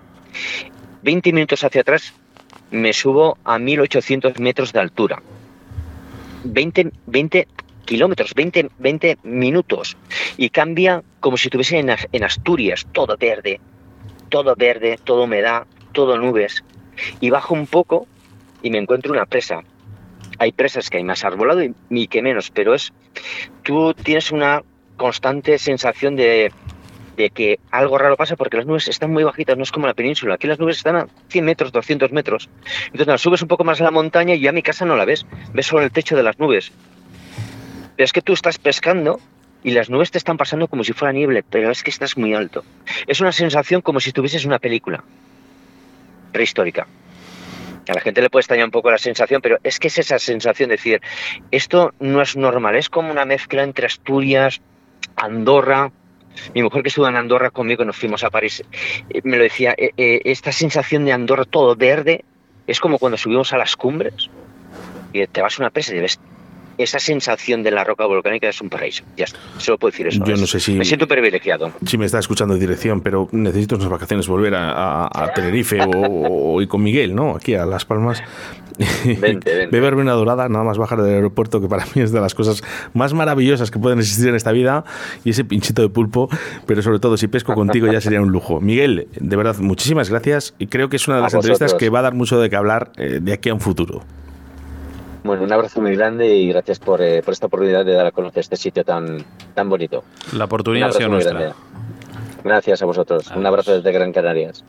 [1.02, 2.14] 20 minutos hacia atrás
[2.70, 5.20] me subo a 1800 metros de altura.
[6.44, 7.48] 20, 20
[7.90, 9.96] kilómetros, 20, 20 minutos.
[10.36, 13.60] Y cambia como si estuviese en, As- en Asturias, todo verde,
[14.28, 16.62] todo verde, todo humedad, todo nubes.
[17.20, 18.06] Y bajo un poco
[18.62, 19.62] y me encuentro una presa
[20.38, 22.92] hay presas que hay más arbolado y, y que menos, pero es
[23.62, 24.62] tú tienes una
[24.96, 26.50] constante sensación de,
[27.16, 29.92] de que algo raro pasa porque las nubes están muy bajitas, no es como la
[29.94, 30.34] península.
[30.34, 32.48] Aquí las nubes están a 100 metros, 200 metros.
[32.92, 35.26] Entonces, subes un poco más a la montaña y ya mi casa no la ves,
[35.52, 36.72] ves solo el techo de las nubes.
[38.00, 39.20] Pero es que tú estás pescando
[39.62, 42.32] y las nubes te están pasando como si fuera nieve, pero es que estás muy
[42.32, 42.64] alto.
[43.06, 45.04] Es una sensación como si estuvieses en una película
[46.32, 46.86] prehistórica.
[47.86, 50.18] A la gente le puede extrañar un poco la sensación, pero es que es esa
[50.18, 51.02] sensación de decir,
[51.50, 54.62] esto no es normal, es como una mezcla entre Asturias,
[55.16, 55.92] Andorra.
[56.54, 58.64] Mi mujer que estuvo en Andorra conmigo, nos fuimos a París,
[59.10, 62.24] eh, me lo decía, eh, eh, esta sensación de Andorra todo verde
[62.66, 64.30] es como cuando subimos a las cumbres
[65.12, 66.18] y te vas una presa y ves
[66.82, 69.04] esa sensación de la roca volcánica es un paraíso.
[69.16, 70.24] Ya está, solo puedo decir eso.
[70.24, 71.72] Yo no Es- sé si- Me siento privilegiado.
[71.86, 74.70] si me está escuchando en dirección, pero necesito unas vacaciones volver a,
[75.06, 77.36] a- a Tenerife o, o- y con Miguel, ¿no?
[77.36, 78.22] Aquí a Las Palmas.
[78.78, 79.66] Vente, vente.
[79.66, 82.62] Beberme una dorada, nada más bajar del aeropuerto, que para mí es de las cosas
[82.94, 84.84] más maravillosas que pueden existir en esta vida,
[85.24, 86.28] y ese pinchito de pulpo,
[86.66, 88.60] pero sobre todo si pesco contigo ya sería un lujo.
[88.60, 91.98] Miguel, de verdad, muchísimas gracias, y creo que es una de las entrevistas que va
[91.98, 94.02] a dar mucho de qué hablar eh, de aquí a un futuro.
[95.22, 98.10] Bueno, un abrazo muy grande y gracias por, eh, por esta oportunidad de dar a
[98.10, 100.02] conocer este sitio tan, tan bonito.
[100.32, 101.32] la Un oportunidad ha sido nuestra.
[101.38, 101.54] grande.
[102.42, 103.30] Gracias a vosotros.
[103.36, 104.64] Un abrazo desde Gran Canarias.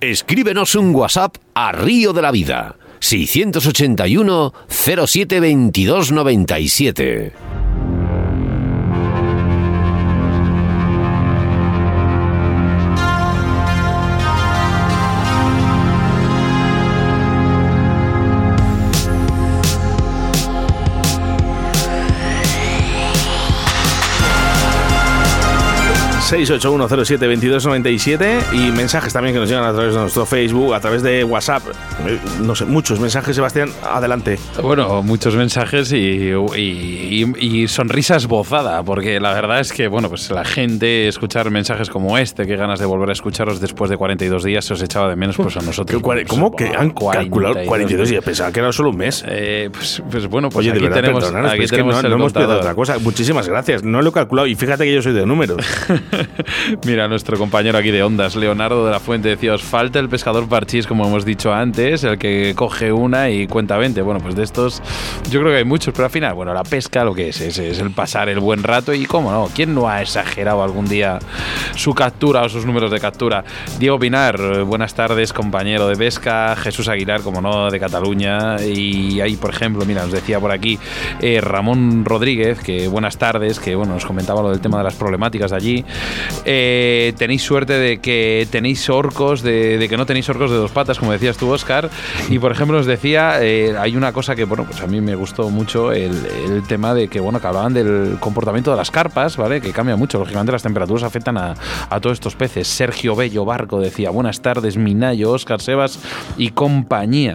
[0.00, 7.32] Escríbenos un WhatsApp a Río de la Vida 681 07 22 97.
[26.30, 31.24] 681072297 y mensajes también que nos llegan a través de nuestro Facebook, a través de
[31.24, 31.62] WhatsApp.
[32.06, 34.38] Eh, No sé, muchos mensajes, Sebastián, adelante.
[34.62, 40.08] Bueno, muchos mensajes y, y- y- y sonrisas bozada, porque la verdad es que, bueno,
[40.08, 43.96] pues la gente escuchar mensajes como este, qué ganas de volver a escucharos después de
[43.96, 45.98] 42 días, se os echaba de menos, pues a nosotros.
[46.00, 48.24] ¿Qué, cuare- ¿Cómo que han calculado 42 días?
[48.24, 49.24] Pensaba que era solo un mes.
[49.26, 52.08] Eh, pues, pues bueno, pues Oye, de aquí verdad, tenemos, aquí que tenemos no, el
[52.10, 52.62] no hemos pedido contador.
[52.62, 52.98] otra cosa.
[52.98, 53.82] Muchísimas gracias.
[53.82, 55.64] No lo he calculado y fíjate que yo soy de números.
[56.86, 60.48] Mira, nuestro compañero aquí de Ondas, Leonardo de la Fuente, decía, os falta el pescador
[60.48, 64.00] parchís, como hemos dicho antes, el que coge una y cuenta 20.
[64.02, 64.82] Bueno, pues de estos
[65.30, 67.58] yo creo que hay muchos, pero al final, bueno, la pesca lo que es, es,
[67.58, 71.18] el pasar el buen rato y cómo no, ¿quién no ha exagerado algún día
[71.74, 73.44] su captura o sus números de captura?
[73.78, 79.20] Diego Pinar, eh, buenas tardes, compañero de pesca, Jesús Aguilar, como no, de Cataluña, y
[79.20, 80.78] ahí, por ejemplo, mira, nos decía por aquí
[81.20, 84.94] eh, Ramón Rodríguez, que buenas tardes, que bueno, nos comentaba lo del tema de las
[84.94, 85.84] problemáticas de allí.
[86.44, 90.98] Eh, tenéis suerte de que tenéis orcos, de, que no tenéis orcos de dos patas,
[90.98, 91.90] como decías tú, Oscar.
[92.28, 95.14] Y por ejemplo, os decía, eh, hay una cosa que, bueno, pues a mí me
[95.14, 96.12] gustó mucho el,
[96.68, 99.60] tema de que, bueno, que hablaban del comportamiento de las carpas, ¿vale?
[99.60, 100.18] Que cambia mucho.
[100.18, 101.54] Lógicamente, las temperaturas afectan a,
[101.88, 102.68] a todos estos peces.
[102.68, 105.98] Sergio Bello Barco decía, buenas tardes, Minayo, Oscar Sebas
[106.36, 107.34] y compañía.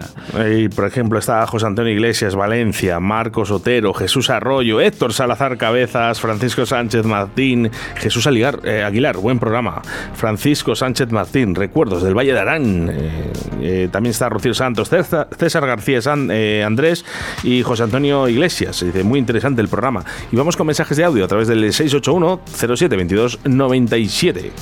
[0.50, 6.20] Y, por ejemplo, está José Antonio Iglesias, Valencia, Marcos Otero, Jesús Arroyo, Héctor Salazar Cabezas,
[6.20, 9.80] Francisco Sánchez Martín, Jesús Aligar- eh, Aguilar, buen programa.
[10.14, 12.90] Francisco Sánchez Martín, recuerdos del Valle de Arán.
[12.92, 17.04] Eh, eh, también está Rocío Santos, César, García San- Andrés
[17.42, 18.84] y José Antonio Iglesias.
[18.84, 20.04] Dice, muy interesante el programa.
[20.30, 22.40] Y vamos con mensajes de audio a través del 681
[22.76, 24.52] 07 22 97.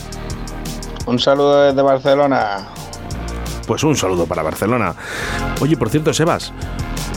[1.06, 2.68] Un saludo desde Barcelona.
[3.66, 4.94] Pues un saludo para Barcelona.
[5.60, 6.52] Oye, por cierto, Sebas,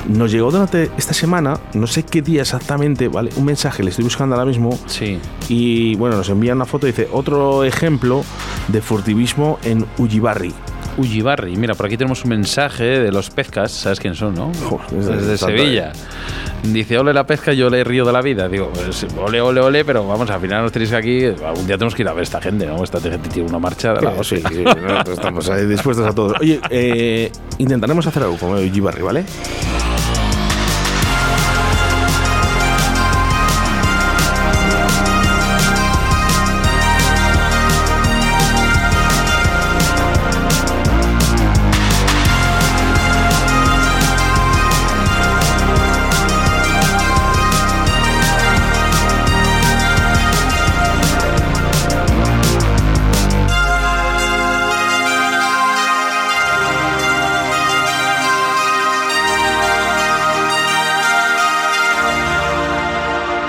[0.07, 3.29] nos llegó durante esta semana, no sé qué día exactamente, ¿vale?
[3.35, 4.77] Un mensaje, le estoy buscando ahora mismo.
[4.85, 5.19] Sí.
[5.49, 8.23] Y bueno, nos envía una foto y dice otro ejemplo
[8.67, 10.53] de furtivismo en Ujibarri.
[10.97, 11.55] Ujibarri.
[11.55, 13.71] Mira, por aquí tenemos un mensaje de los Pezcas.
[13.71, 14.51] ¿Sabes quiénes son, no?
[14.67, 15.91] Joder, Desde Sevilla.
[16.63, 18.47] Dice, ole la pesca y ole río de la vida.
[18.49, 21.25] Digo, pues, ole, ole, ole, pero vamos, al final nos tenéis que aquí.
[21.25, 22.83] Algún día tenemos que ir a ver esta gente, ¿no?
[22.83, 26.33] Esta gente tiene una marcha de la Sí, sí, nosotros estamos ahí dispuestos a todo.
[26.41, 29.23] Oye, eh, intentaremos hacer algo como Ujibarri, ¿vale?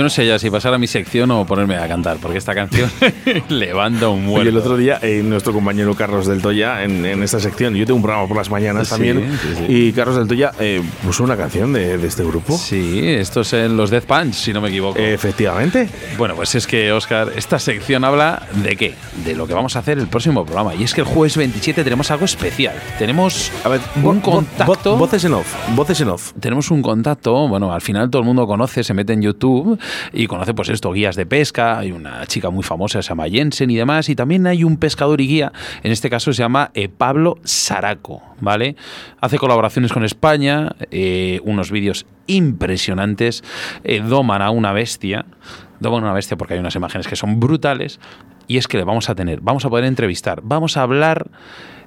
[0.00, 2.54] Yo no sé ya si pasar a mi sección o ponerme a cantar, porque esta
[2.54, 2.90] canción
[3.50, 4.40] levanta un muerto.
[4.40, 7.84] Oye, el otro día, eh, nuestro compañero Carlos del Toya, en, en esta sección, yo
[7.84, 9.64] tengo un programa por las mañanas Sí, también, sí, sí.
[9.68, 12.56] y Carlos del Toya eh, puso una canción de, de este grupo.
[12.56, 14.98] Sí, estos en los Death Punch, si no me equivoco.
[14.98, 15.86] Efectivamente.
[16.16, 18.94] Bueno, pues es que, Oscar, esta sección habla de qué?
[19.26, 20.74] De lo que vamos a hacer el próximo programa.
[20.74, 22.74] Y es que el jueves 27 tenemos algo especial.
[22.98, 24.94] Tenemos A ver, un contacto.
[24.96, 26.32] vo- voces en off, voces en off.
[26.40, 29.78] tenemos un contacto, bueno, al final todo el mundo conoce, se mete en YouTube
[30.12, 33.70] y conoce pues esto, guías de pesca, hay una chica muy famosa, se llama Jensen
[33.70, 36.88] y demás, y también hay un pescador y guía, en este caso se llama eh,
[36.88, 38.76] Pablo Saraco, ¿vale?
[39.20, 43.42] Hace colaboraciones con España, eh, unos vídeos impresionantes,
[43.84, 45.26] eh, doman a una bestia,
[45.80, 48.00] doman a una bestia porque hay unas imágenes que son brutales,
[48.46, 51.30] y es que le vamos a tener, vamos a poder entrevistar, vamos a hablar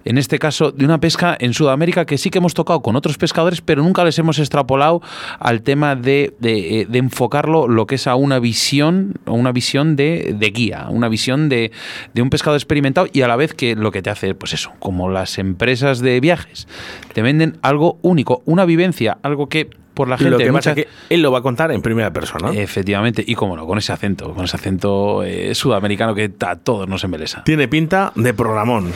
[0.06, 3.18] en este caso de una pesca en Sudamérica que sí que hemos tocado con otros
[3.18, 5.02] pescadores, pero nunca les hemos extrapolado
[5.40, 9.96] al tema de, de, eh, de enfocarlo lo que es a una visión, una visión
[9.96, 11.72] de, de guía, una visión de,
[12.14, 14.72] de un pescador experimentado y a la vez que lo que te hace, pues eso,
[14.80, 16.68] como las empresas de viajes,
[17.14, 20.32] te venden algo único, una vivencia, algo que por la gente...
[20.32, 22.52] Lo que pasa es que él lo va a contar en primera persona.
[22.52, 26.88] Efectivamente, y cómo no, con ese acento, con ese acento eh, sudamericano que a todos
[26.88, 27.44] nos embelesa.
[27.44, 28.92] Tiene pinta de programón.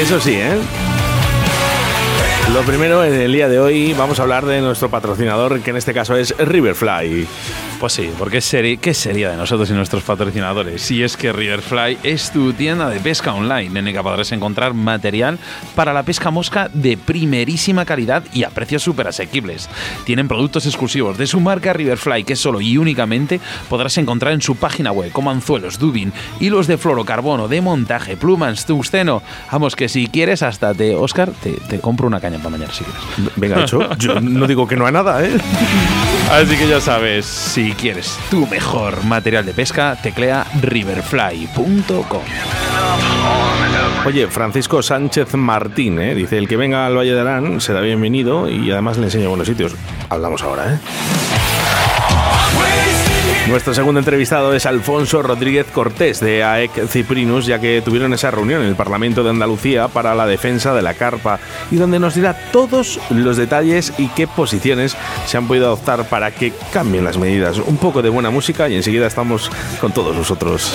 [0.00, 0.58] Eso sí, ¿eh?
[2.52, 5.76] Lo primero, en el día de hoy vamos a hablar de nuestro patrocinador, que en
[5.76, 7.26] este caso es Riverfly.
[7.78, 10.80] Pues sí, porque seri- ¿qué sería de nosotros y nuestros patrocinadores?
[10.80, 14.72] Si es que Riverfly es tu tienda de pesca online, en el que podrás encontrar
[14.72, 15.38] material
[15.74, 19.68] para la pesca mosca de primerísima calidad y a precios súper asequibles.
[20.04, 24.56] Tienen productos exclusivos de su marca Riverfly, que solo y únicamente podrás encontrar en su
[24.56, 29.22] página web, como anzuelos, dubin, hilos de fluorocarbono, de montaje, plumas, tungsteno.
[29.52, 32.84] Vamos, que si quieres, hasta te, Oscar, te, te compro una caña para mañana si
[32.84, 33.36] quieres.
[33.36, 33.94] Venga, hecho.
[33.98, 35.36] Yo no digo que no hay nada, ¿eh?
[36.30, 42.22] Así que ya sabes, si quieres tu mejor material de pesca, teclea riverfly.com.
[44.04, 46.14] Oye, Francisco Sánchez Martín, ¿eh?
[46.14, 49.48] dice, el que venga al Valle de Arán será bienvenido y además le enseño buenos
[49.48, 49.74] sitios.
[50.08, 50.78] Hablamos ahora, ¿eh?
[53.48, 58.62] Nuestro segundo entrevistado es Alfonso Rodríguez Cortés de AEC Ciprinus, ya que tuvieron esa reunión
[58.62, 61.38] en el Parlamento de Andalucía para la defensa de la carpa
[61.70, 66.32] y donde nos dirá todos los detalles y qué posiciones se han podido adoptar para
[66.32, 67.58] que cambien las medidas.
[67.58, 69.48] Un poco de buena música y enseguida estamos
[69.80, 70.74] con todos nosotros.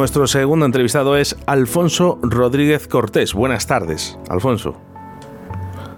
[0.00, 3.34] Nuestro segundo entrevistado es Alfonso Rodríguez Cortés.
[3.34, 4.74] Buenas tardes, Alfonso.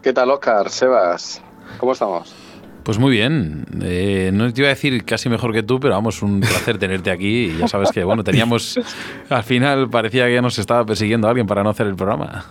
[0.02, 0.70] ¿Qué tal, Oscar?
[0.70, 1.40] Sebas,
[1.78, 2.34] ¿cómo estamos?
[2.82, 3.64] Pues muy bien.
[3.80, 7.12] Eh, no te iba a decir casi mejor que tú, pero vamos, un placer tenerte
[7.12, 7.44] aquí.
[7.44, 8.80] Y ya sabes que, bueno, teníamos.
[9.30, 12.44] Al final parecía que ya nos estaba persiguiendo alguien para no hacer el programa.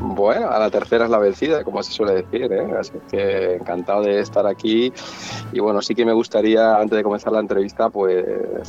[0.00, 2.66] Bueno, a la tercera es la vencida, como se suele decir, ¿eh?
[2.80, 4.90] Así que encantado de estar aquí.
[5.52, 8.24] Y bueno, sí que me gustaría, antes de comenzar la entrevista, pues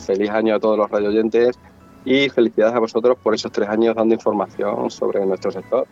[0.06, 1.58] feliz año a todos los radioyentes
[2.06, 5.88] y felicidades a vosotros por esos tres años dando información sobre nuestro sector.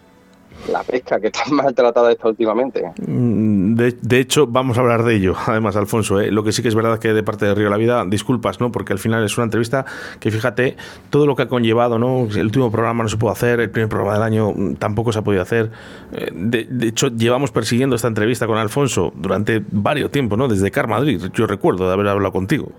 [0.69, 2.83] La pesca, que tan maltratada está últimamente.
[3.07, 5.33] Mm, De, hecho, vamos a hablar de ello.
[5.47, 6.31] Además, Alfonso, ¿eh?
[6.31, 8.71] lo que sí que es verdad que de parte de Río la Vida, disculpas, ¿no?
[8.71, 9.85] Porque al final es una entrevista
[10.19, 10.75] que, fíjate,
[11.09, 12.27] todo lo que ha conllevado, ¿no?
[12.31, 15.19] El último programa no se pudo hacer, el primer programa del año mm, tampoco se
[15.19, 15.71] ha podido hacer.
[16.13, 20.47] Eh, de hecho, llevamos persiguiendo esta entrevista con Alfonso durante varios tiempos, ¿no?
[20.47, 22.71] Desde Car Madrid, yo recuerdo de haber hablado contigo.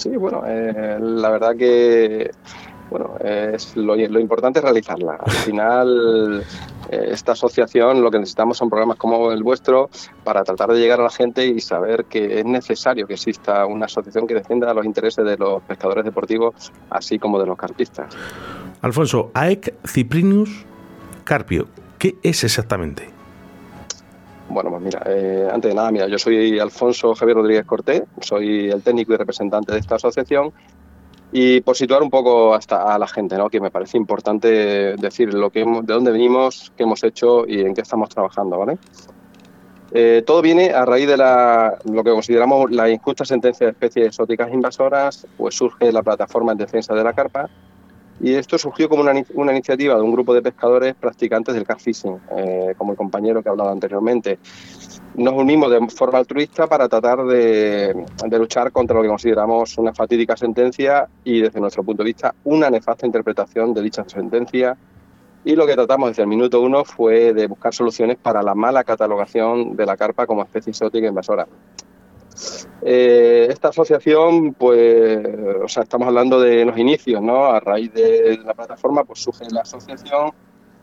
[0.00, 2.30] Sí, bueno, eh, la verdad que
[2.88, 5.18] bueno, es lo, importante es realizarla.
[5.20, 6.42] Al final,
[6.88, 9.90] eh, esta asociación lo que necesitamos son programas como el vuestro
[10.24, 13.84] para tratar de llegar a la gente y saber que es necesario que exista una
[13.84, 18.16] asociación que defienda los intereses de los pescadores deportivos, así como de los carpistas.
[18.80, 20.64] Alfonso, AEC Cyprinius
[21.24, 23.19] Carpio, ¿qué es exactamente?
[24.50, 28.68] Bueno, pues mira, eh, antes de nada, mira, yo soy Alfonso Javier Rodríguez Cortés, soy
[28.68, 30.52] el técnico y representante de esta asociación.
[31.32, 33.48] Y por situar un poco hasta a la gente, ¿no?
[33.48, 34.48] que me parece importante
[34.96, 38.58] decir lo que hemos- de dónde venimos, qué hemos hecho y en qué estamos trabajando.
[38.58, 38.76] ¿vale?
[39.92, 44.06] Eh, todo viene a raíz de la, lo que consideramos la injusta sentencia de especies
[44.08, 47.48] exóticas invasoras, pues surge la plataforma en defensa de la carpa
[48.20, 51.80] y esto surgió como una, una iniciativa de un grupo de pescadores practicantes del car
[51.80, 54.38] fishing, eh, como el compañero que ha hablado anteriormente.
[55.14, 59.94] Nos unimos de forma altruista para tratar de, de luchar contra lo que consideramos una
[59.94, 64.76] fatídica sentencia y desde nuestro punto de vista una nefasta interpretación de dicha sentencia.
[65.42, 68.84] Y lo que tratamos desde el minuto uno fue de buscar soluciones para la mala
[68.84, 71.46] catalogación de la carpa como especie exótica invasora.
[72.82, 75.26] Eh, esta asociación, pues,
[75.62, 77.46] o sea, estamos hablando de los inicios, ¿no?
[77.46, 80.32] A raíz de la plataforma, pues surge la asociación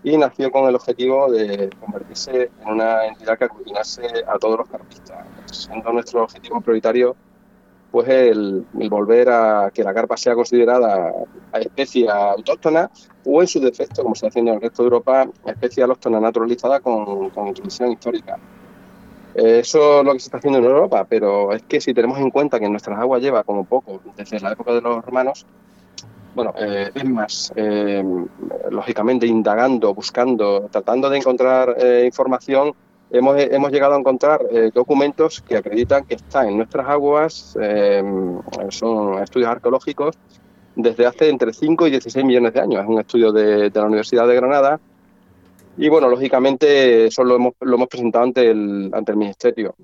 [0.04, 4.70] y nació con el objetivo de convertirse en una entidad que aglutinase a todos los
[4.70, 7.16] carpistas, siendo nuestro objetivo prioritario
[7.92, 11.12] pues el, volver a que la carpa sea considerada
[11.54, 12.92] especie autóctona
[13.26, 16.80] o en su defecto, como se haciendo en el resto de Europa, especie alóctona naturalizada
[16.80, 17.54] con, con
[17.92, 18.38] histórica.
[19.38, 22.18] Eh, Eso es lo que se está haciendo en Europa, pero es que si tenemos
[22.18, 25.46] en cuenta que nuestras aguas lleva como poco desde la época de los romanos,
[26.34, 28.04] bueno, eh, es más, eh,
[28.72, 32.74] lógicamente indagando, buscando, tratando de encontrar eh, información,
[33.12, 37.56] hemos, hemos llegado a encontrar eh, documentos que acreditan que está en nuestras aguas,
[38.70, 40.16] son estudios arqueológicos,
[40.76, 42.84] desde hace entre 5 y 16 millones de años.
[42.84, 44.80] Es un estudio de la Universidad de Granada.
[45.78, 49.76] Y bueno, lógicamente eso lo hemos, lo hemos presentado ante el, ante el Ministerio.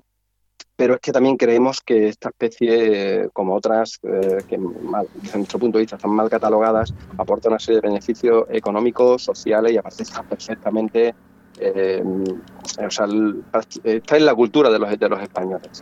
[0.76, 4.58] Pero es que también creemos que esta especie, como otras eh, que
[5.22, 9.72] desde nuestro punto de vista están mal catalogadas, aporta una serie de beneficios económicos, sociales
[9.72, 11.14] y aparte perfectamente,
[11.60, 13.06] eh, o sea,
[13.84, 15.80] está en la cultura de los, de los españoles.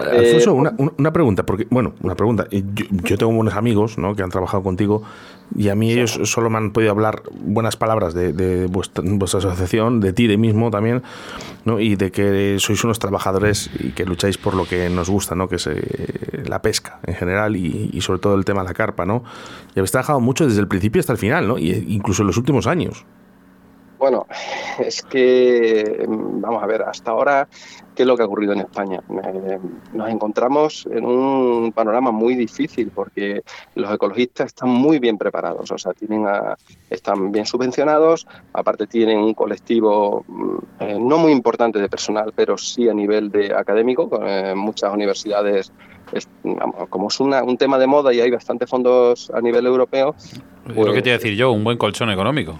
[0.00, 2.46] Alfonso, Eh, una, una- pregunta, porque, bueno, una pregunta.
[2.50, 4.14] Eh, Yo, yo tengo buenos amigos ¿no?
[4.14, 5.02] que han trabajado contigo
[5.54, 9.38] y a mí ellos solo me han podido hablar buenas palabras de, de vuestra, vuestra
[9.38, 11.02] asociación, de ti, de mismo también,
[11.64, 11.78] ¿no?
[11.80, 15.48] y de que sois unos trabajadores y que lucháis por lo que nos gusta, ¿no?
[15.48, 18.74] que es eh, la pesca en general y, y sobre todo el tema de la
[18.74, 19.04] carpa.
[19.04, 19.24] ¿no?
[19.74, 21.58] Y habéis trabajado mucho desde el principio hasta el final, ¿no?
[21.58, 23.04] y eh, incluso en los últimos años.
[24.02, 24.26] Bueno,
[24.80, 27.48] es que, mm, vamos a ver, hasta ahora,
[27.94, 28.98] ¿qué es lo que ha ocurrido en España?
[28.98, 29.58] Eh,
[29.92, 33.42] nos encontramos en un panorama muy difícil porque
[33.76, 36.56] los ecologistas están muy bien preparados, o sea, tienen a-
[36.90, 42.58] están bien subvencionados, aparte tienen un colectivo mm, eh, no muy importante de personal, pero
[42.58, 45.70] sí a nivel de académico, con eh, muchas universidades.
[46.12, 49.64] es- vamos, como es una- un tema de moda y hay bastantes fondos a nivel
[49.64, 52.58] europeo, Es lo que te iba a decir yo, un buen colchón económico.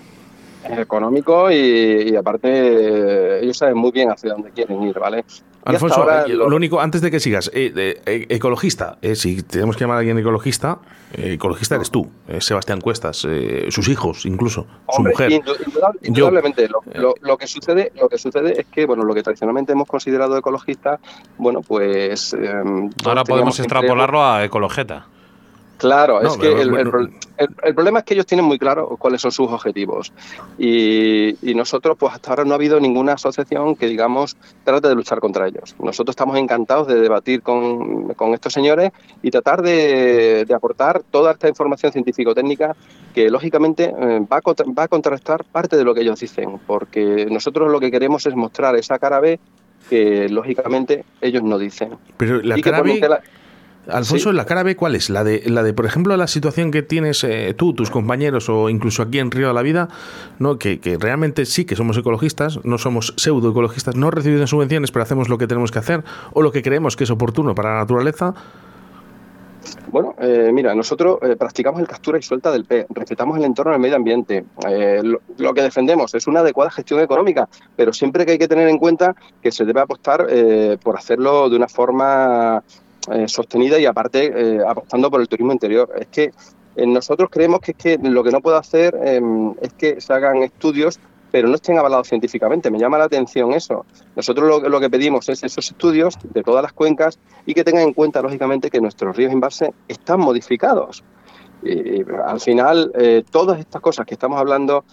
[0.71, 5.25] Económico y, y aparte eh, ellos saben muy bien hacia dónde quieren ir, ¿vale?
[5.65, 7.73] Alfonso, ahora eh, lo- lo único, antes de que sigas, eh,
[8.05, 10.79] eh, ecologista, eh, si tenemos que llamar a alguien ecologista,
[11.13, 15.31] eh, ecologista eres tú, eh, Sebastián Cuestas, eh, sus hijos incluso, su mujer.
[15.31, 15.39] Yo-
[16.03, 16.69] indudablemente.
[16.69, 19.87] Lo, lo- lo que sucede, lo que sucede es que, bueno, lo que tradicionalmente hemos
[19.87, 20.99] considerado ecologista,
[21.39, 22.33] bueno, pues.
[22.35, 25.07] em, Ahora podemos extrapolarlo a Ecologeta.
[25.83, 26.85] Claro, No, es que el, bueno.
[26.85, 27.01] el pro-
[27.39, 30.13] el- el problema es que ellos tienen muy claro cuáles son sus objetivos.
[30.59, 34.95] Y, y nosotros, pues hasta ahora no ha habido ninguna asociación que, digamos, trate de
[34.95, 35.75] luchar contra ellos.
[35.81, 41.33] Nosotros estamos encantados de debatir con, con estos señores y tratar de, de aportar toda
[41.33, 42.77] esta información científico-técnica
[43.15, 46.61] que, lógicamente, eh, va, a contra- va a contrastar parte de lo que ellos dicen.
[46.67, 49.41] Porque nosotros lo que queremos es mostrar esa cara B
[49.91, 51.97] que, lógicamente, ellos no dicen.
[52.17, 53.01] Pero la Y cara B,
[53.89, 54.37] Alfonso, Sí.
[54.37, 55.11] ¿la cara B cuál es?
[55.11, 58.69] La de, la de, por ejemplo, la situación que tienes eh, tú, tus compañeros o
[58.69, 59.89] incluso aquí en Río de la Vida,
[60.39, 60.59] ¿no?
[60.59, 65.29] que, que realmente sí que somos ecologistas, no somos pseudoecologistas, no recibimos subvenciones, pero hacemos
[65.29, 68.35] lo que tenemos que hacer o lo que creemos que es oportuno para la naturaleza.
[69.89, 73.73] Bueno, eh, mira, nosotros eh, practicamos el captura y suelta del pez, respetamos el entorno
[73.73, 74.45] del medio ambiente.
[74.69, 78.49] Eh, lo, lo que defendemos es una adecuada gestión económica, pero siempre que hay que
[78.49, 80.27] tener en cuenta que se debe apostar
[80.83, 82.63] por hacerlo de una forma
[83.11, 85.91] eh, sostenida y aparte eh, apostando por el turismo interior.
[85.99, 86.33] Es que
[86.77, 89.21] eh, nosotros creemos que es que lo que no puedo hacer eh,
[89.61, 90.99] es que se hagan estudios
[91.31, 92.71] pero no estén avalados científicamente.
[92.71, 93.87] Me llama la atención eso.
[94.15, 97.85] Nosotros lo, lo que pedimos es esos estudios de todas las cuencas y que tengan
[97.85, 101.03] en cuenta, lógicamente, que nuestros ríos embalses están modificados.
[101.63, 102.93] Y, al final,
[103.31, 104.85] todas estas cosas que estamos hablando,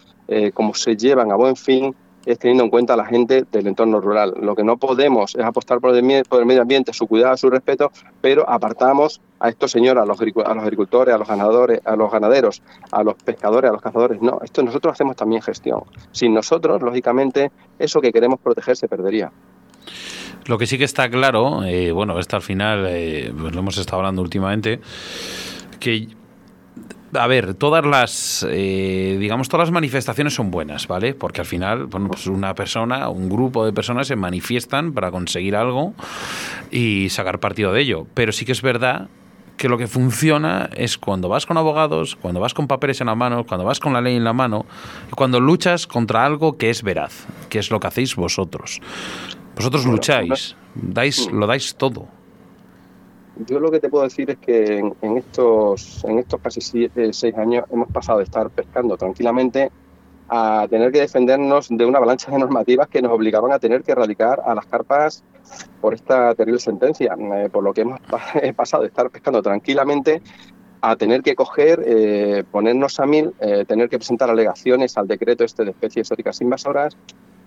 [0.54, 1.94] como se llevan a buen fin,
[2.32, 4.34] es teniendo en cuenta a la gente del entorno rural.
[4.42, 8.50] Lo que no podemos es apostar por el, medio ambiente, su cuidado, su respeto, pero
[8.50, 12.12] apartamos a estos señores, a los, agricu- a los agricultores, a los ganadores, a los
[12.12, 12.62] ganaderos,
[12.92, 14.22] a los pescadores, a los cazadores.
[14.22, 15.82] No, esto nosotros hacemos también gestión.
[16.12, 19.32] Sin nosotros, lógicamente, eso que queremos proteger se perdería.
[20.46, 23.78] Lo que sí que está claro, eh, bueno, esto al final, eh, pues lo hemos
[23.78, 24.80] estado hablando últimamente,
[25.80, 26.08] que,
[27.14, 31.14] a ver, todas las, eh, digamos, todas las manifestaciones son buenas, ¿vale?
[31.14, 35.56] Porque al final, bueno, pues una persona, un grupo de personas se manifiestan para conseguir
[35.56, 35.94] algo
[36.72, 38.08] y sacar partido de ello.
[38.14, 39.10] Pero sí que es verdad
[39.58, 43.16] que lo que funciona es cuando vas con abogados, cuando vas con papeles en la
[43.16, 44.66] mano, cuando vas con la ley en la mano,
[45.16, 48.80] cuando luchas contra algo que es veraz, que es lo que hacéis vosotros.
[49.56, 52.19] Vosotros lucháis, dais, lo dais todo.
[53.48, 57.14] Yo lo que te puedo decir es que en, en estos, en estos casi siete,
[57.14, 59.72] seis años hemos pasado de estar pescando tranquilamente
[60.28, 63.94] a tener que defendernos de una avalancha de normativas que nos obligaban a tener que
[63.94, 65.24] erradicar a las carpas
[65.80, 69.42] por esta terrible sentencia, eh, por lo que hemos pa- he pasado de estar pescando
[69.42, 70.22] tranquilamente
[70.82, 75.44] a tener que coger, eh, ponernos a mil, eh, tener que presentar alegaciones al decreto
[75.44, 76.96] este de especies exóticas invasoras,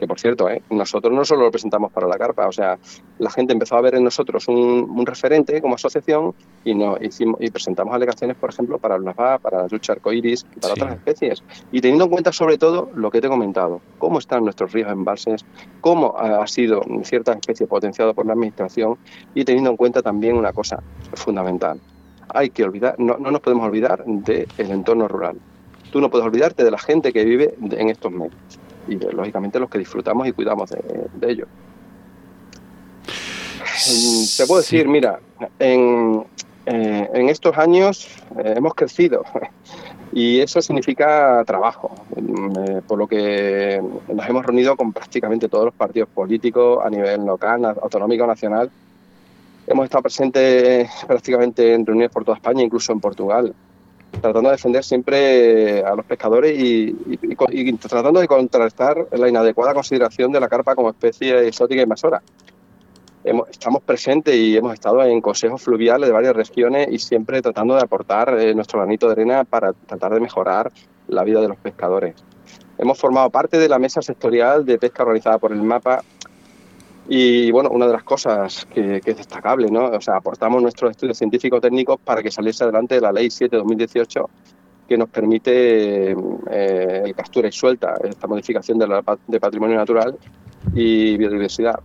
[0.03, 2.77] que por cierto, eh, nosotros no solo lo presentamos para la carpa, o sea,
[3.21, 4.57] la gente empezó a ver en nosotros un,
[4.91, 6.35] un referente como asociación
[6.65, 10.45] y, no, hicimos, y presentamos alegaciones, por ejemplo, para el NAFA, para la lucha arcoíris
[10.57, 10.81] y para Sí.
[10.81, 11.45] otras especies.
[11.71, 14.91] Y teniendo en cuenta sobre todo lo que te he comentado, cómo están nuestros ríos
[14.91, 15.45] embalses,
[15.81, 18.97] cómo ha sido ciertas especies potenciado por la administración
[19.37, 20.83] y teniendo en cuenta también una cosa
[21.15, 21.79] fundamental.
[22.35, 25.39] Hay que olvidar, no, no nos podemos olvidar del entorno rural.
[25.93, 28.35] Tú no puedes olvidarte de la gente que vive de- en estos medios
[28.89, 30.83] y de, lógicamente los que disfrutamos y cuidamos de,
[31.15, 31.49] de ellos.
[33.89, 35.21] Mm, Te puedo decir, mira,
[35.59, 36.25] en,
[36.67, 38.09] eh, en estos años
[38.39, 39.25] eh, hemos crecido
[40.13, 41.91] y eso significa trabajo,
[42.23, 46.91] Mm, eh, por lo que nos hemos reunido con prácticamente todos los partidos políticos a
[46.91, 48.71] nivel local, autonómico, nacional.
[49.67, 53.55] Hemos estado presentes prácticamente en reuniones por toda España, incluso en Portugal,
[54.21, 56.93] tratando de defender siempre a los pescadores y
[57.79, 62.23] tratando de contrastar la inadecuada consideración de la carpa como especie exótica invasora.
[63.25, 67.75] Hemos- estamos presentes y hemos estado en consejos fluviales de varias regiones y siempre tratando
[67.75, 70.73] de aportar eh, nuestro granito de arena para tratar de mejorar
[71.07, 72.15] la vida de los pescadores.
[72.79, 76.03] Hemos formado parte de la mesa sectorial de pesca organizada por el MAPA
[77.09, 79.87] y bueno, una de las cosas que, es destacable, ¿no?
[79.87, 83.59] O sea, aportamos nuestros estudios científicos técnicos para que saliese adelante la Ley 7 de
[83.59, 84.31] 2018
[84.89, 90.17] que nos permite eh, el captura y suelta, esta modificación de, la, de patrimonio natural
[90.75, 91.81] y biodiversidad.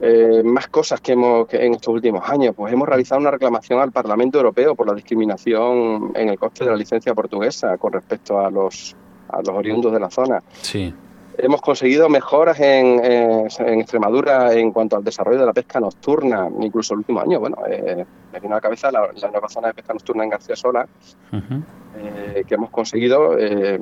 [0.00, 3.80] Eh, más cosas que hemos que en estos últimos años, pues hemos realizado una reclamación
[3.80, 8.40] al Parlamento Europeo por la discriminación en el coste de la licencia portuguesa con respecto
[8.40, 8.96] a los
[9.28, 10.42] a los oriundos de la zona.
[10.62, 10.92] Sí.
[11.38, 16.48] Hemos conseguido mejoras en, eh, en Extremadura en cuanto al desarrollo de la pesca nocturna,
[16.60, 17.40] incluso el último año.
[17.40, 20.30] Bueno, eh, me vino a la cabeza la, la nueva zona de pesca nocturna en
[20.30, 20.86] García Sola,
[21.32, 21.62] Ujú.
[21.96, 23.80] eh, que hemos conseguido eh,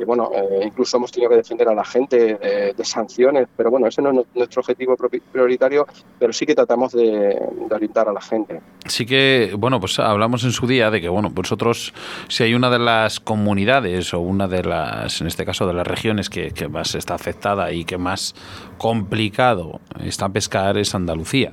[0.00, 3.70] y bueno, eh, incluso hemos tenido que defender a la gente de, de sanciones, pero
[3.70, 4.96] bueno, ese no es nu- nuestro objetivo
[5.32, 5.86] prioritario,
[6.18, 8.60] pero sí que tratamos de, de orientar a la gente.
[8.86, 11.94] Sí que, bueno, pues hablamos en su día de que, bueno, vosotros,
[12.28, 15.86] si hay una de las comunidades o una de las, en este caso, de las
[15.86, 18.34] regiones que, que más está afectada y que más
[18.78, 21.52] complicado está pescar es Andalucía.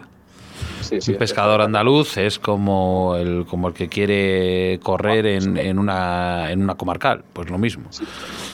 [0.89, 5.77] Sí, sí, Un pescador andaluz es como el, como el que quiere correr en, en
[5.77, 7.89] una, en una comarcal, pues lo mismo.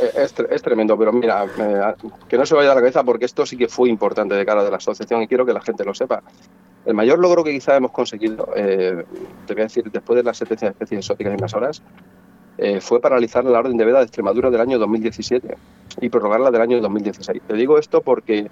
[0.01, 1.93] Eh, Es, es tremendo, pero mira, eh,
[2.27, 4.65] que no se vaya a la cabeza porque esto sí que fue importante de cara
[4.65, 6.21] de la asociación y quiero que la gente lo sepa.
[6.86, 9.05] El mayor logro que quizá hemos conseguido, eh,
[9.47, 11.81] te voy a decir, después de las 700 especies exóticas invasoras,
[12.57, 15.55] eh, fue paralizar la orden de veda de Extremadura del año 2017
[16.01, 17.41] y prorrogarla del año 2016.
[17.47, 18.49] Te digo esto porque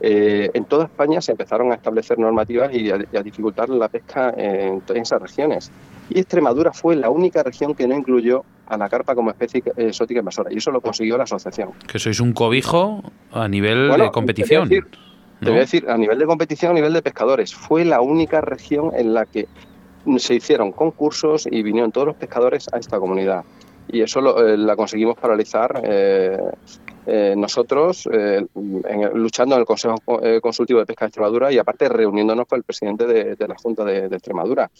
[0.00, 3.88] eh, en toda España se empezaron a establecer normativas y a, y a dificultar la
[3.88, 5.70] pesca en, en esas regiones.
[6.10, 10.20] Y Extremadura fue la única región que no incluyó a la carpa como especie exótica
[10.20, 11.70] invasora y eso lo consiguió la asociación.
[11.86, 14.68] Que sois un cobijo a nivel Bueno, de competición.
[14.68, 14.98] Te voy, a decir,
[15.40, 15.50] te ¿no?
[15.50, 18.92] voy a decir, a nivel de competición, a nivel de pescadores, fue la única región
[18.94, 19.48] en la que
[20.16, 23.44] se hicieron concursos y vinieron todos los pescadores a esta comunidad.
[23.92, 26.38] Y eso lo, eh, la conseguimos paralizar eh,
[27.06, 29.96] eh, nosotros, eh, en- luchando en el Consejo
[30.40, 34.06] Consultivo de Pesca de Extremadura y aparte reuniéndonos con el presidente de, la Junta de
[34.06, 34.70] Extremadura.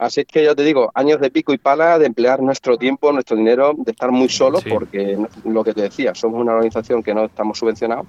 [0.00, 3.12] Así es que ya te digo, años de pico y pala, de emplear nuestro tiempo,
[3.12, 4.70] nuestro dinero, de estar muy solos, Sí.
[4.70, 8.06] porque lo que te decía, somos una organización que no estamos subvencionados,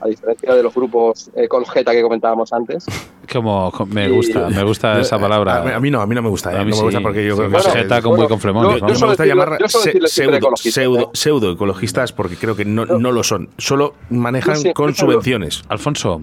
[0.00, 2.84] a diferencia de los grupos ecologeta que comentábamos antes.
[3.32, 5.62] Como, co- me Y- gusta, me gusta esa palabra.
[5.62, 6.52] A mí, a mí no, a mí no me gusta.
[6.52, 6.58] ¿eh?
[6.58, 6.80] A mí no sí.
[6.82, 8.80] me gusta porque yo Sí, creo que más es- jeta con bueno, muy con flemones,
[8.80, 11.06] yo- me gusta decirlo- llamar se- pseudo, ¿eh?
[11.14, 13.48] pseudo ecologistas porque creo que no, no lo son.
[13.56, 15.62] Solo manejan con subvenciones.
[15.68, 16.20] Alfonso,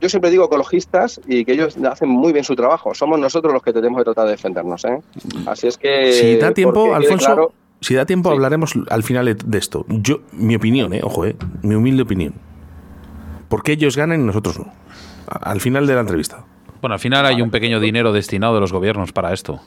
[0.00, 2.94] Yo siempre digo ecologistas y que ellos hacen muy bien su trabajo.
[2.94, 4.84] Somos nosotros los que tenemos que tratar de defendernos.
[4.84, 5.00] ¿eh?
[5.46, 6.12] Así es que.
[6.12, 8.34] Si da tiempo, porque Alfonso, claro- si da tiempo Sí.
[8.34, 9.84] hablaremos al final de- esto.
[9.88, 12.34] Yo, mi opinión, eh, ojo, eh, mi humilde opinión.
[13.48, 14.72] ¿Por qué ellos ganan y nosotros no?
[15.28, 16.44] Al final de la entrevista.
[16.82, 19.60] bueno, al final hay un pequeño dinero destinado de los gobiernos para esto.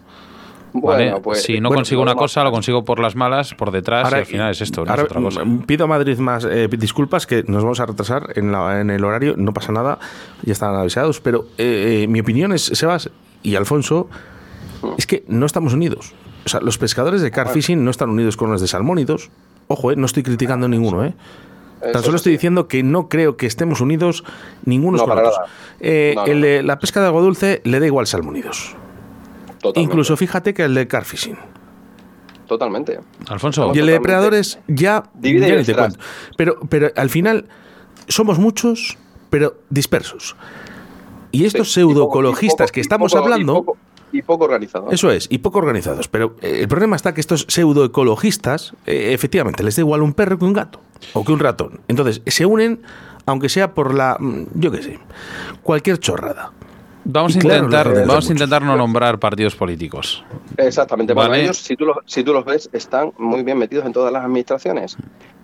[0.74, 1.22] Bueno, ¿vale?
[1.22, 4.15] pues, si no bueno, consigo una cosa, lo consigo por las malas, por detrás, y
[4.15, 5.43] al final es esto, no ahora, es otra cosa.
[5.45, 8.89] mm, Pido a Madrid más eh, disculpas que nos vamos a retrasar en, la- en
[8.89, 9.99] el horario, no pasa nada,
[10.43, 13.09] ya están avisados, pero eh, eh, mi opinión es, Sebas
[13.43, 14.09] y Alfonso,
[14.97, 16.13] es que no estamos unidos.
[16.45, 19.30] O sea, los pescadores de carfishing no están unidos con los de salmónidos.
[19.67, 21.13] Ojo, eh, no estoy criticando a ninguno, ¿eh?
[21.93, 24.24] Tan solo es estoy diciendo que no creo que estemos unidos
[24.65, 25.36] ninguno No, con otros.
[25.80, 28.76] Eh, No, no, el la pesca de agua dulce le da igual salmónidos.
[29.62, 29.80] Totalmente.
[29.82, 31.38] Incluso fíjate que el de carfishing.
[32.47, 32.99] Totalmente.
[33.28, 35.99] Alfonso, Y el de depredadores ya, Divide ya te cuento.
[36.38, 37.47] Pero, pero al final
[38.07, 38.97] somos muchos,
[39.30, 40.36] pero dispersos.
[41.32, 43.78] Y estos Sí, pseudoecologistas y poco- que y estamos poco- y hablando, poco-
[44.12, 44.89] Y poco organizado.
[44.89, 46.07] eso es, y poco organizados.
[46.07, 50.39] Pero eh, el problema está que estos pseudoecologistas, eh, efectivamente, les da igual un perro
[50.39, 50.82] que un gato
[51.14, 51.82] o que un ratón.
[51.88, 52.82] Entonces, se unen,
[53.28, 54.99] aunque sea por la, mm, yo qué sé,
[55.62, 56.51] cualquier chorrada.
[57.12, 60.24] Vamos, a claro, intentar, vamos a intentar no nombrar partidos políticos.
[60.57, 61.14] Exactamente.
[61.14, 61.43] Bueno, Vale.
[61.43, 64.24] ellos, si tú, los, si tú los ves, están muy bien metidos en todas las
[64.24, 64.97] administraciones.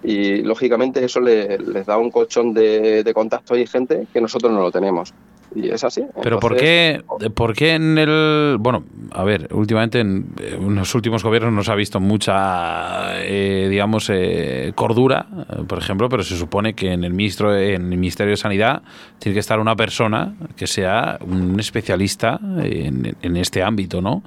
[0.04, 4.52] Y lógicamente eso le- les da un colchón de, de contactos y gente que nosotros
[4.52, 5.14] no lo tenemos.
[5.56, 6.04] Y es así.
[6.22, 7.02] Pero ¿por qué,
[7.34, 8.58] ¿por qué en el...
[8.60, 13.68] Bueno, a ver, últimamente en, en los últimos gobiernos no se ha visto mucha, eh,
[13.70, 15.26] digamos, eh, cordura,
[15.68, 18.82] por ejemplo, pero se supone que en el, ministro, en el Ministerio de Sanidad
[19.20, 24.24] tiene que estar una persona que sea un especialista en, en este ámbito, ¿no?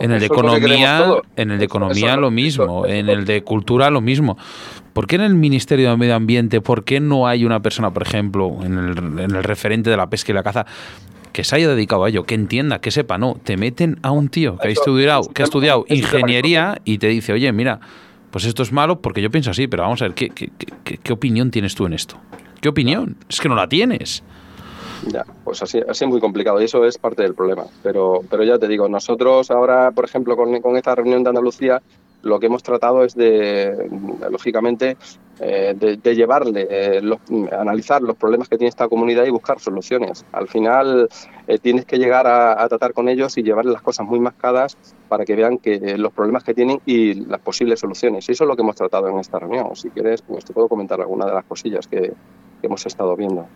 [0.00, 1.04] en el de economía,
[1.36, 4.36] en el de economía eso- lo mismo, eso- en el de cultura lo mismo.
[4.96, 8.02] ¿Por qué en el Ministerio de Medio Ambiente, por qué no hay una persona, por
[8.02, 10.64] ejemplo, en el, en el referente de la pesca y la caza,
[11.34, 13.18] que se haya dedicado a ello, que entienda, que sepa?
[13.18, 17.08] No, te meten a un tío que ha estudiado, que ha estudiado ingeniería y te
[17.08, 17.78] dice, oye, mira,
[18.30, 20.48] pues esto es malo porque yo pienso así, pero vamos a ver, ¿qué, qué,
[20.82, 22.16] qué- qué opinión tienes tú en esto?
[22.62, 23.16] ¿Qué opinión?
[23.28, 24.22] Es que no la tienes.
[25.08, 27.64] Ya, pues así, así es muy complicado y eso es parte del problema.
[27.82, 31.82] Pero, pero ya te digo, nosotros ahora, por ejemplo, con, con esta reunión de Andalucía,
[32.26, 33.88] lo que hemos tratado es de,
[34.30, 34.96] lógicamente,
[35.38, 37.20] eh, de, llevarle, eh, los-
[37.52, 40.24] analizar los problemas que tiene esta comunidad y buscar soluciones.
[40.32, 41.08] Al final
[41.46, 44.76] eh, tienes que llegar a, tratar con ellos y llevarles las cosas muy mascadas
[45.08, 48.28] para que vean que los problemas que tienen y las posibles soluciones.
[48.28, 49.76] Y eso es lo que hemos tratado en esta reunión.
[49.76, 52.12] Si quieres, pues te puedo comentar alguna de las cosillas que
[52.62, 53.46] hemos estado viendo.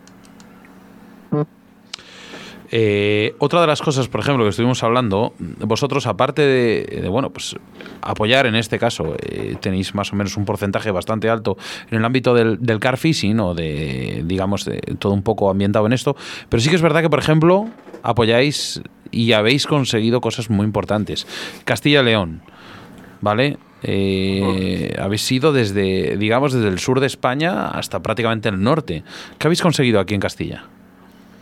[2.73, 7.29] Eh, otra de las cosas, por ejemplo, que estuvimos hablando, vosotros, aparte de, de, bueno,
[7.29, 7.55] pues
[8.01, 11.57] apoyar en este caso, eh, tenéis más o menos un porcentaje bastante alto
[11.89, 15.85] en el ámbito del, del car fishing o de, digamos, de todo un poco ambientado
[15.85, 16.15] en esto,
[16.47, 17.67] pero sí que es verdad que, por ejemplo,
[18.03, 18.81] apoyáis
[19.11, 21.27] y habéis conseguido cosas muy importantes.
[21.65, 22.41] Castilla y León,
[23.19, 23.57] ¿vale?
[23.83, 29.03] eh, habéis ido desde, digamos, desde el sur de España hasta prácticamente el norte.
[29.37, 30.65] ¿Qué habéis conseguido aquí en Castilla?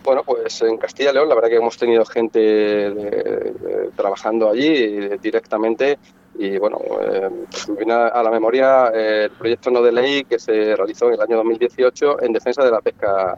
[0.09, 5.07] Bueno, pues en Castilla y León la verdad que hemos tenido gente de- trabajando allí
[5.21, 5.99] directamente
[6.33, 7.29] y bueno, eh,
[7.77, 11.37] viene a la memoria el proyecto no de ley que se realizó en el año
[11.37, 13.37] 2018 en defensa de la pesca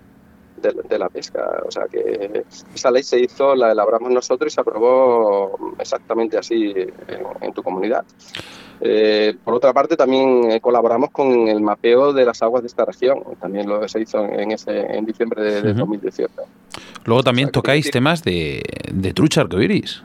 [0.61, 1.61] de, de la pesca.
[1.67, 2.43] O sea que
[2.73, 7.63] esa ley se hizo, la elaboramos nosotros y se aprobó exactamente así en, en tu
[7.63, 8.03] comunidad.
[8.83, 12.83] Eh, por otra parte, también eh, colaboramos con el mapeo de las aguas de esta
[12.85, 13.23] región.
[13.39, 15.79] También lo se hizo en, ese, en diciembre de, de Ujú.
[15.81, 16.33] 2018.
[17.05, 17.91] Luego también O sea, que tocáis sí.
[17.91, 20.01] temas de, de trucha arcoiris.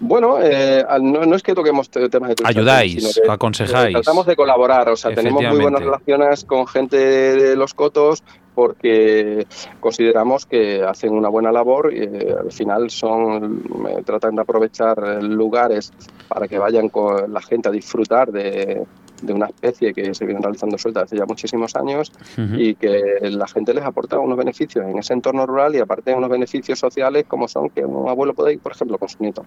[0.00, 3.88] Bueno, eh, no, no es que toquemos te- temas de trucha, Ayudáis, sino que, aconsejáis.
[3.96, 8.22] eh, tratamos de colaborar, o sea, tenemos muy buenas relaciones con gente de los cotos
[8.54, 9.46] porque
[9.80, 15.22] consideramos que hacen una buena labor y eh, al final son eh, tratan de aprovechar
[15.22, 15.92] lugares
[16.28, 18.86] para que vayan con la gente a disfrutar de,
[19.22, 22.12] de una especie que se viene realizando suelta hace ya muchísimos años
[22.56, 26.30] y que la gente les aporta unos beneficios en ese entorno rural y aparte unos
[26.30, 29.44] beneficios sociales como son que un abuelo puede ir, por ejemplo, con su nieto.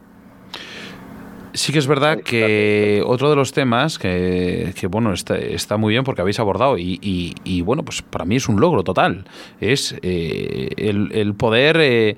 [1.58, 5.92] Sí que es verdad que otro de los temas que, que, bueno, está, está muy
[5.92, 9.26] bien porque habéis abordado y, y- y, bueno, pues para mí es un logro total,
[9.60, 12.16] es eh, el, el poder eh,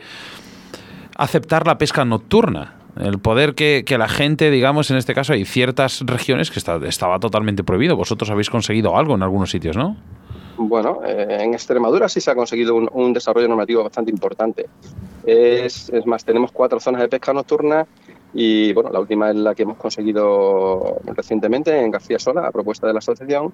[1.16, 2.76] aceptar la pesca nocturna.
[3.00, 6.76] El poder que, que la gente, digamos, en este caso hay ciertas regiones que está-
[6.86, 7.96] estaba totalmente prohibido.
[7.96, 9.96] Vosotros habéis conseguido algo en algunos sitios, ¿no?
[10.58, 14.66] Bueno, eh, en Extremadura sí se ha conseguido un, un desarrollo normativo bastante importante.
[15.26, 17.88] Es, es más, tenemos cuatro zonas de pesca nocturna
[18.34, 22.88] y bueno, la última es la que hemos conseguido recientemente en García Sola, a propuesta
[22.88, 23.52] de la asociación.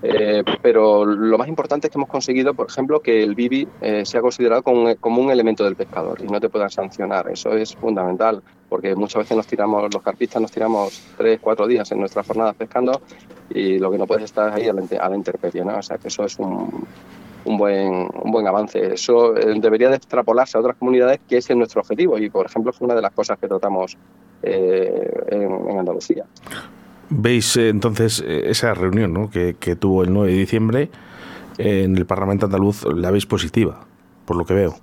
[0.00, 4.04] Eh, pero lo más importante es que hemos conseguido, por ejemplo, que el bibi eh,
[4.04, 7.28] sea considerado como, como un elemento del pescador y no te puedan sancionar.
[7.28, 11.90] Eso es fundamental, porque muchas veces nos tiramos, los carpistas nos tiramos tres, cuatro días
[11.90, 13.00] en nuestras jornadas pescando
[13.50, 15.78] y lo que no puedes estar ahí a la, a la intemperie, ¿no?
[15.78, 16.86] O sea, que eso es un,
[17.48, 18.94] un buen, un buen avance.
[18.94, 22.46] Eso eh, debería de extrapolarse a otras comunidades, que ese es nuestro objetivo y, por
[22.46, 23.96] ejemplo, es una de las cosas que tratamos
[24.42, 26.24] eh, en, en Andalucía.
[27.10, 29.30] Veis eh, entonces esa reunión ¿no?
[29.30, 30.90] que, que tuvo el 9 de diciembre
[31.56, 33.80] en el Parlamento andaluz, la veis positiva,
[34.26, 34.76] por lo que veo.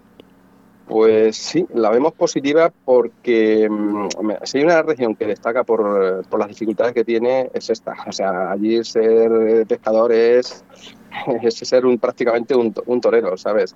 [0.88, 4.08] Pues sí, la vemos positiva porque mm,
[4.44, 7.96] si hay una región que destaca por, por las dificultades que tiene, es esta.
[8.06, 10.64] O sea, allí ser pescador es,
[11.42, 13.76] es ser un, prácticamente un, un torero, ¿sabes?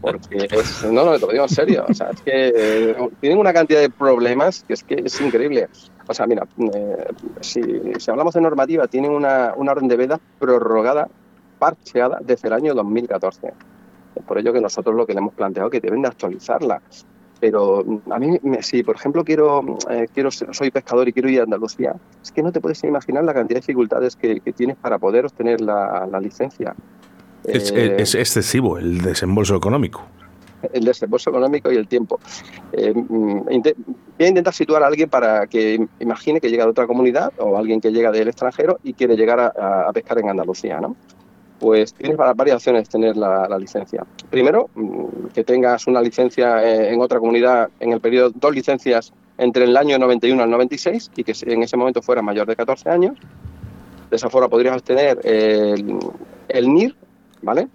[0.00, 0.48] Porque
[0.90, 1.84] no, no, te lo digo en serio.
[1.88, 5.68] O sea, es que eh, tienen una cantidad de problemas que es que es increíble.
[6.08, 7.06] O sea, mira, eh,
[7.40, 7.62] si,
[7.98, 11.08] si hablamos de normativa, tienen una, una orden de veda prorrogada,
[11.58, 13.52] parcheada desde el año 2014.
[14.14, 16.80] Es por ello que nosotros lo que le hemos planteado es que deben de actualizarla.
[17.40, 21.28] Pero mm, a mí, me- si por ejemplo quiero, eh, quiero soy pescador y quiero
[21.28, 24.52] ir a Andalucía, es que no te puedes imaginar la cantidad de dificultades que, que
[24.52, 26.74] tienes para poder obtener la, la licencia.
[27.44, 30.02] Es, Eh, es excesivo el desembolso económico.
[30.72, 32.18] el desembolso económico y el tiempo.
[32.72, 36.70] Eh, mm, voy a intentar situar a alguien para que im- imagine que llega de
[36.70, 40.80] otra comunidad o alguien que llega del extranjero y quiere llegar a pescar en Andalucía,
[40.80, 40.96] ¿no?
[41.58, 44.04] Pues tienes va- varias opciones tener la, licencia.
[44.30, 49.12] Primero, mm, que tengas una licencia eh, en otra comunidad en el periodo, dos licencias
[49.38, 52.90] entre el año 91 al 96 y que en ese momento fuera mayor de 14
[52.90, 53.16] años.
[54.10, 55.98] De esa forma podrías obtener el,
[56.72, 56.94] NIR,
[57.42, 57.68] ¿vale?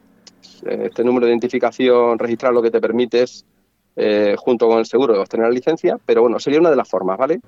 [0.66, 3.46] Este número de identificación registral lo que te permite es,
[3.96, 7.18] eh, junto con el seguro, obtener la licencia, pero bueno, sería una de las formas,
[7.18, 7.42] ¿vale?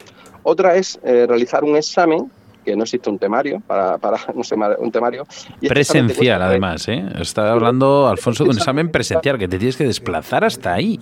[0.43, 2.29] Otra es eh, realizar un examen,
[2.63, 4.17] que no existe un temario, para, para
[4.79, 5.25] un, temario.
[5.61, 7.05] y Presencial, además, ¿eh?
[7.19, 10.99] Está hablando, Alfonso, de un examen presencial, que te tienes que desplazar hasta ahí.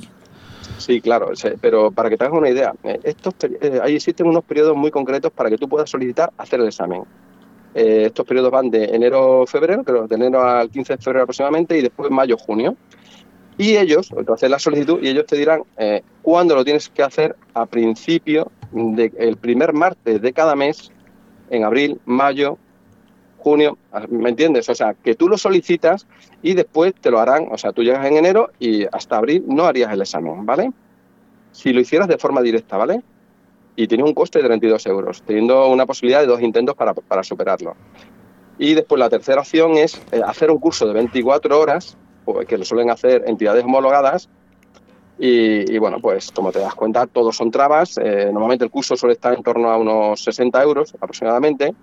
[0.78, 4.44] Sí, claro, pero para que te hagas una idea, eh, estos, eh, ahí existen unos
[4.44, 7.04] periodos muy concretos para que tú puedas solicitar hacer el examen.
[7.74, 11.82] Eh, estos periodos van de enero-febrero, creo, de enero al 15 de febrero aproximadamente, y
[11.82, 12.76] después mayo-junio.
[13.58, 17.04] Y ellos, tú haces la solicitud y ellos te dirán eh, cuándo lo tienes que
[17.04, 20.92] hacer a principio del primer martes de cada mes,
[21.52, 22.58] en abril, mayo,
[23.38, 23.78] junio,
[24.10, 24.70] ¿me entiendes?
[24.70, 26.08] O sea, que tú lo solicitas
[26.42, 29.66] y después te lo harán, o sea, tú llegas en enero y hasta abril no
[29.66, 30.72] harías el examen, ¿vale?
[31.52, 33.02] Si lo hicieras de forma directa, ¿vale?
[33.76, 37.24] Y tiene un coste de 32 euros, teniendo una posibilidad de dos intentos para, para
[37.24, 37.76] superarlo.
[38.58, 42.58] Y después la tercera opción es eh, hacer un curso de 24 horas, pues, que
[42.58, 44.30] lo suelen hacer entidades homologadas,
[45.24, 47.96] y, bueno, pues como te das cuenta, todos son trabas.
[48.00, 51.76] Eh, normalmente el curso suele estar en torno a unos 60 euros aproximadamente.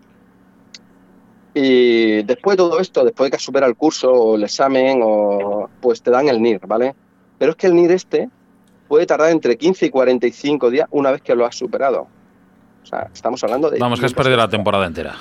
[1.54, 5.02] Y después de todo esto, después de que has superado el curso o el examen,
[5.04, 6.96] o, pues te dan el NIR, ¿vale?
[7.38, 8.28] Pero es que el NIR este
[8.88, 12.08] puede tardar entre 15 y 45 días una vez que lo has superado.
[12.82, 13.78] O sea, estamos hablando de...
[13.78, 15.14] Vamos, que has 500 perdido la temporada entera.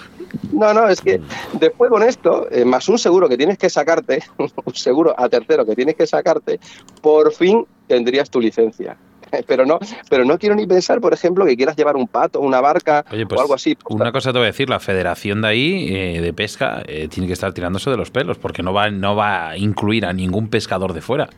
[0.52, 1.22] No, no, es que
[1.54, 5.66] después con esto, eh, más un seguro que tienes que sacarte, un seguro a tercero
[5.66, 6.60] que tienes que sacarte,
[7.02, 8.98] por fin tendrías tu licencia.
[9.48, 9.80] Pero no,
[10.10, 13.26] pero no quiero ni pensar, por ejemplo, que quieras llevar un pato, una barca Oye,
[13.26, 13.78] pues o algo así.
[13.90, 17.28] una cosa te voy a decir, la federación de ahí, eh, de pesca, eh, tiene
[17.28, 20.50] que estar tirándose de los pelos, porque no va, no va a incluir a ningún
[20.50, 21.30] pescador de fuera.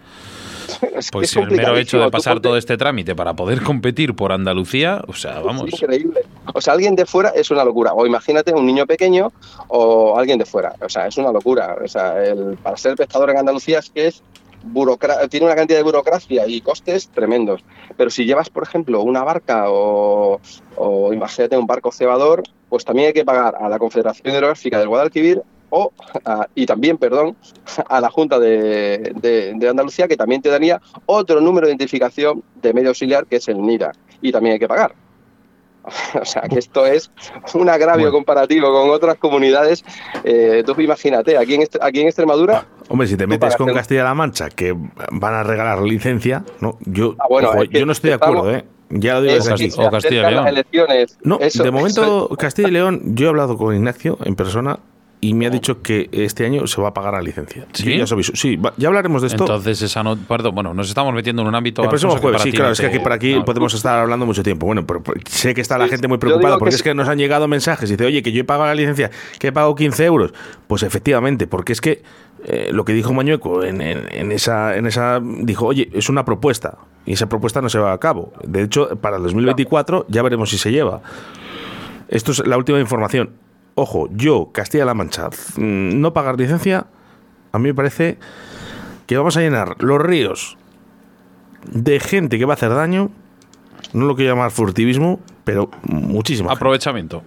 [0.99, 4.31] Es Pues es el mero hecho de pasar todo este trámite para poder competir por
[4.31, 5.67] Andalucía, o sea, vamos.
[5.67, 6.21] Es increíble.
[6.53, 7.93] O sea, alguien de fuera es una locura.
[7.93, 9.31] O imagínate un niño pequeño
[9.67, 10.73] o alguien de fuera.
[10.81, 11.77] O sea, es una locura.
[11.83, 14.23] O sea, el, para ser pescador en Andalucía es que es
[15.29, 17.63] tiene una cantidad de burocracia y costes tremendos.
[17.95, 20.41] Pero si llevas, por ejemplo, una barca o,
[20.75, 24.89] o imagínate un barco cebador, pues también hay que pagar a la Confederación Hidrográfica del
[24.89, 25.91] Guadalquivir o,
[26.25, 27.35] a- y también, perdón,
[27.87, 32.43] a la Junta de, de- de Andalucía, que también te daría otro número de identificación
[32.61, 33.91] de medio auxiliar, que es el NIRA,
[34.21, 34.93] y también hay que pagar.
[36.21, 37.09] O sea, que esto es
[37.53, 38.11] un agravio Bueno.
[38.17, 39.83] comparativo con otras comunidades.
[40.23, 44.49] Eh, tú imagínate, aquí en, aquí en Extremadura, Hombre, si te metes con Castilla-La Mancha,
[44.49, 44.75] que
[45.11, 48.15] van a regalar licencia, no, yo, Ah, bueno, ojo, es que yo no estoy de
[48.15, 48.65] estamos- acuerdo, ¿eh?
[48.91, 50.43] Ya lo digo es O Castilla y León.
[50.43, 51.17] las elecciones.
[51.23, 54.79] No, Eso- de momento eso- Castilla y León, yo he hablado con Ignacio en persona
[55.21, 57.65] y me ha dicho que este año se va a pagar la licencia.
[57.73, 57.97] ¿Sí?
[57.97, 58.31] Ya os aviso.
[58.35, 59.43] Sí, va- ya hablaremos de esto.
[59.43, 61.83] Entonces, esa no, perdón, bueno, nos estamos metiendo en un ámbito.
[61.83, 63.43] el próximo jueves, para sí, claro, es que aquí, por aquí no.
[63.43, 64.65] podemos estar hablando mucho tiempo.
[64.65, 67.09] Bueno, pero, pero sé que está la gente muy preocupada porque que es que nos
[67.09, 69.75] han llegado mensajes y dice, oye, que yo he pagado la licencia, que he pagado
[69.75, 70.33] 15 euros.
[70.67, 72.01] Pues efectivamente, porque es que
[72.45, 76.23] eh, lo que dijo Mañueco en, en- en esa, en esa, dijo, oye, es una
[76.23, 78.31] propuesta y esa propuesta no se va a cabo.
[78.45, 81.01] De hecho, para el 2024 ya veremos si se lleva.
[82.07, 83.31] Esto es la última información.
[83.81, 86.87] Ojo, yo, Castilla-La Mancha, mm, no pagar licencia,
[87.53, 88.17] a mí me parece
[89.07, 90.57] que vamos a llenar los ríos
[91.71, 93.09] de gente que va a hacer daño.
[93.93, 96.49] No lo quiero llamar furtivismo, pero muchísima.
[96.49, 96.57] gente.
[96.57, 97.23] Aprovechamiento.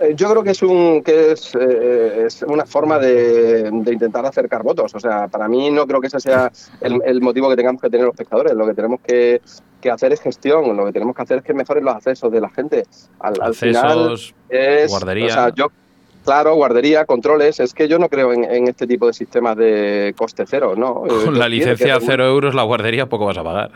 [0.00, 4.24] Eh, Yo creo que es un que es, eh, es una forma de, de intentar
[4.24, 4.94] acercar votos.
[4.94, 6.50] O sea, para mí no creo que ese sea
[6.80, 8.54] el, el motivo que tengamos que tener los pescadores.
[8.54, 9.42] Lo que tenemos que,
[9.80, 10.76] que hacer es gestión.
[10.76, 12.84] Lo que tenemos que hacer es que mejoren los accesos de la gente.
[13.20, 15.26] Al, al final Accesos, es, guardería.
[15.26, 15.66] o sea, yo,
[16.24, 17.60] claro, guardería, controles.
[17.60, 21.04] Es que yo no creo en, en este tipo de sistemas de coste cero, ¿no?
[21.06, 23.70] Eh, Con la tiene que licencia a cero euros, la guardería poco vas a pagar.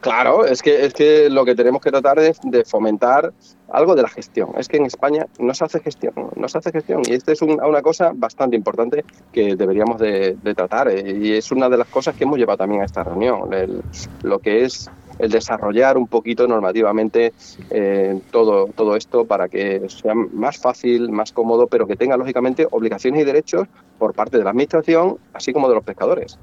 [0.00, 3.34] Claro, es que, es que lo que tenemos que tratar es de fomentar
[3.70, 4.48] algo de la gestión.
[4.56, 7.02] Es que en España no se hace gestión, no se hace gestión.
[7.06, 10.88] Y esta es un- una cosa bastante importante que deberíamos de, de tratar.
[10.88, 13.52] eh, Y es una de las cosas que hemos llevado también a esta reunión.
[13.52, 13.82] el-
[14.22, 14.90] lo que es
[15.20, 17.32] el desarrollar un poquito normativamente
[17.70, 22.66] eh, todo, todo esto para que sea más fácil, más cómodo, pero que tenga lógicamente
[22.70, 23.68] obligaciones y derechos
[23.98, 26.38] por parte de la administración, así como de los pescadores.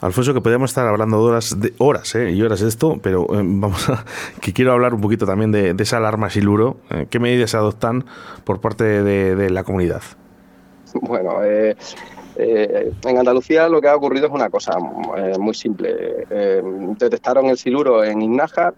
[0.00, 3.22] Alfonso, que podríamos estar hablando de horas, de horas eh, y horas de esto, pero
[3.34, 4.04] eh, vamos a.
[4.40, 6.76] que quiero hablar un poquito también de, de esa alarma siluro.
[6.90, 8.04] Eh, ¿Qué medidas se adoptan
[8.44, 10.02] por parte de, de la comunidad?
[10.94, 11.32] Bueno,
[12.40, 14.78] eh, en Andalucía lo que ha ocurrido es una cosa
[15.16, 16.24] eh, muy simple.
[16.30, 16.62] Eh,
[16.96, 18.74] detectaron el siluro en Ignájar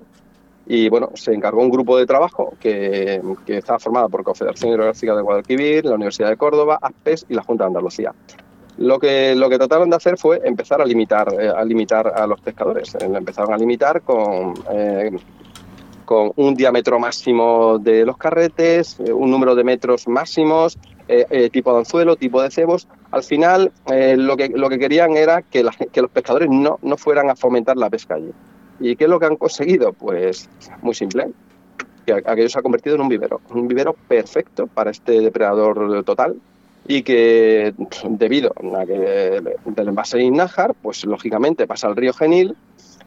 [0.67, 5.23] y bueno, se encargó un grupo de trabajo que, estaba formado por Confederación Hidrográfica de
[5.23, 8.15] Guadalquivir, la Universidad de Córdoba, ASPES y la Junta de Andalucía.
[8.79, 12.27] Lo que, lo que trataron de hacer fue empezar a limitar, eh, a limitar a
[12.27, 12.95] los pescadores.
[12.95, 14.55] Eh, empezaron a limitar con,
[16.07, 20.79] con un diámetro máximo de los carretes, un número de metros máximos,
[21.11, 22.87] eh, eh, tipo de anzuelo, tipo de cebos.
[23.11, 26.79] Al final, eh, lo, que, lo que querían era que, la- que los pescadores no,
[26.83, 28.31] no fueran a fomentar la pesca allí.
[28.79, 29.93] ¿Y qué es lo que han conseguido?
[29.93, 30.49] Pues
[30.83, 31.29] muy simple,
[32.07, 36.37] que aquello se ha convertido en un vivero, un vivero perfecto para este depredador total
[36.87, 37.75] y que
[38.05, 42.57] debido a que del envase de Nájar, pues lógicamente pasa al río Genil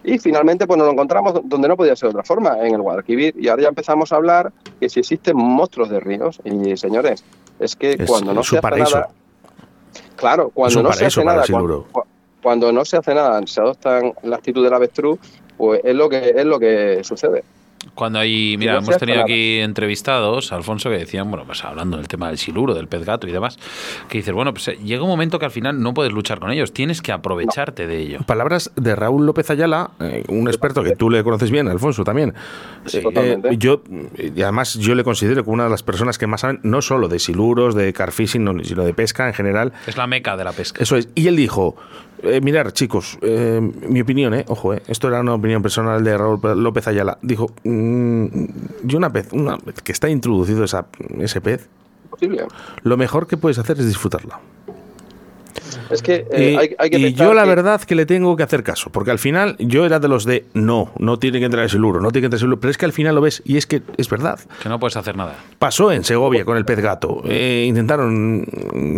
[0.04, 2.82] y finalmente pues nos lo encontramos donde no podía ser de otra forma, en el
[2.82, 3.34] Guadalquivir.
[3.38, 6.40] Y ahora ya empezamos a hablar que si existen monstruos de ríos.
[6.44, 7.24] Y señores,
[7.60, 9.10] es que Es- cuando no se hace nada...
[10.16, 11.88] Claro, cuando no se hace nada, cuando,
[12.42, 15.20] cuando no se hace nada, se adoptan la actitud del avestruz,
[15.58, 17.44] pues es lo que es lo que sucede.
[17.96, 22.28] Cuando hay, mira, hemos tenido aquí entrevistados, Alfonso, que decían, bueno, pues hablando del tema
[22.28, 23.58] del siluro, del pez gato y demás,
[24.10, 26.52] que dices, bueno, pues eh, llega un momento que al final no puedes luchar con
[26.52, 28.20] ellos, tienes que aprovecharte de ello.
[28.26, 32.34] Palabras de Raúl López Ayala, eh, un experto que tú le conoces bien, Alfonso también.
[32.86, 33.84] Sí, Eh, eh, yo,
[34.18, 37.08] y además, yo le considero como una de las personas que más saben, no solo
[37.08, 39.72] de siluros, de carfishing, no, sino de pesca en general.
[39.88, 40.82] Es la meca de la pesca.
[40.82, 41.10] Eso es.
[41.16, 41.76] Y él dijo,
[42.24, 46.18] eh, mirar, chicos, eh, mi opinión, eh, ojo, eh, esto era una opinión personal de
[46.18, 47.18] Raúl López Ayala.
[47.22, 48.26] Dijo, mm,
[48.84, 50.88] yo una vez, una vez que está introducido esa,
[51.20, 51.70] ese pez,
[52.84, 54.40] lo mejor que puedes hacer es disfrutarla.
[55.90, 58.06] Es que eh, Y, hay, hay que y pensar yo la que- verdad que le
[58.06, 61.40] tengo que hacer caso, porque al final yo era de los de no, no tiene
[61.40, 63.16] que entrar ese luro, no tiene que entrar ese luro, pero es que al final
[63.16, 64.40] lo ves y es que es verdad.
[64.62, 65.36] Que no puedes hacer nada.
[65.60, 67.22] Pasó en Segovia con el pez gato.
[67.26, 68.46] Eh, intentaron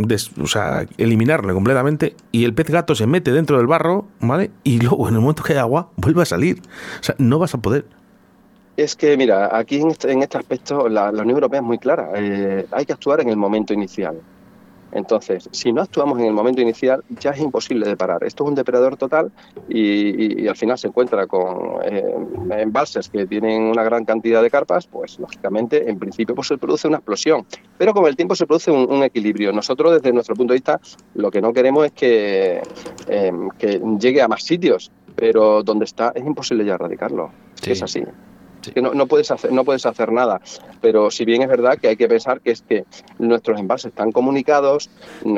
[0.08, 4.52] des- o sea, eliminarlo completamente y el pez gato se mete dentro del barro, ¿vale?
[4.64, 6.62] Y luego en el momento que hay agua vuelve a salir.
[7.00, 7.86] O sea, no vas a poder.
[8.78, 11.78] Es que, mira, aquí en este, en este aspecto la, la Unión Europea es muy
[11.78, 12.10] clara.
[12.16, 14.18] Eh, hay que actuar en el momento inicial.
[14.96, 18.24] Entonces, si no actuamos en el momento inicial, ya es imposible de parar.
[18.24, 19.32] Esto es un depredador total
[19.70, 22.16] y, y- y al final se encuentra con eh,
[22.62, 26.88] embalses que tienen una gran cantidad de carpas, pues lógicamente, en principio, pues se produce
[26.88, 27.46] una explosión.
[27.78, 29.52] Pero con el tiempo se produce un, un equilibrio.
[29.52, 30.80] Nosotros, desde nuestro punto de vista,
[31.14, 32.62] lo que no queremos es que,
[33.10, 37.32] eh, que llegue a más sitios, pero donde está es imposible ya erradicarlo.
[37.62, 37.72] Sí.
[37.72, 38.02] Es así.
[38.74, 40.42] Que no, puedes hacer, no puedes hacer nada.
[40.82, 42.86] Pero si bien es verdad que hay que pensar que es que
[43.20, 44.90] nuestros embalses están comunicados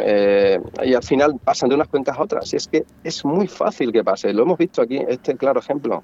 [0.02, 2.54] eh, y al final pasan de unas cuencas a otras.
[2.54, 4.34] Y es que es muy fácil que pase.
[4.34, 6.04] Lo hemos visto aquí, este claro ejemplo.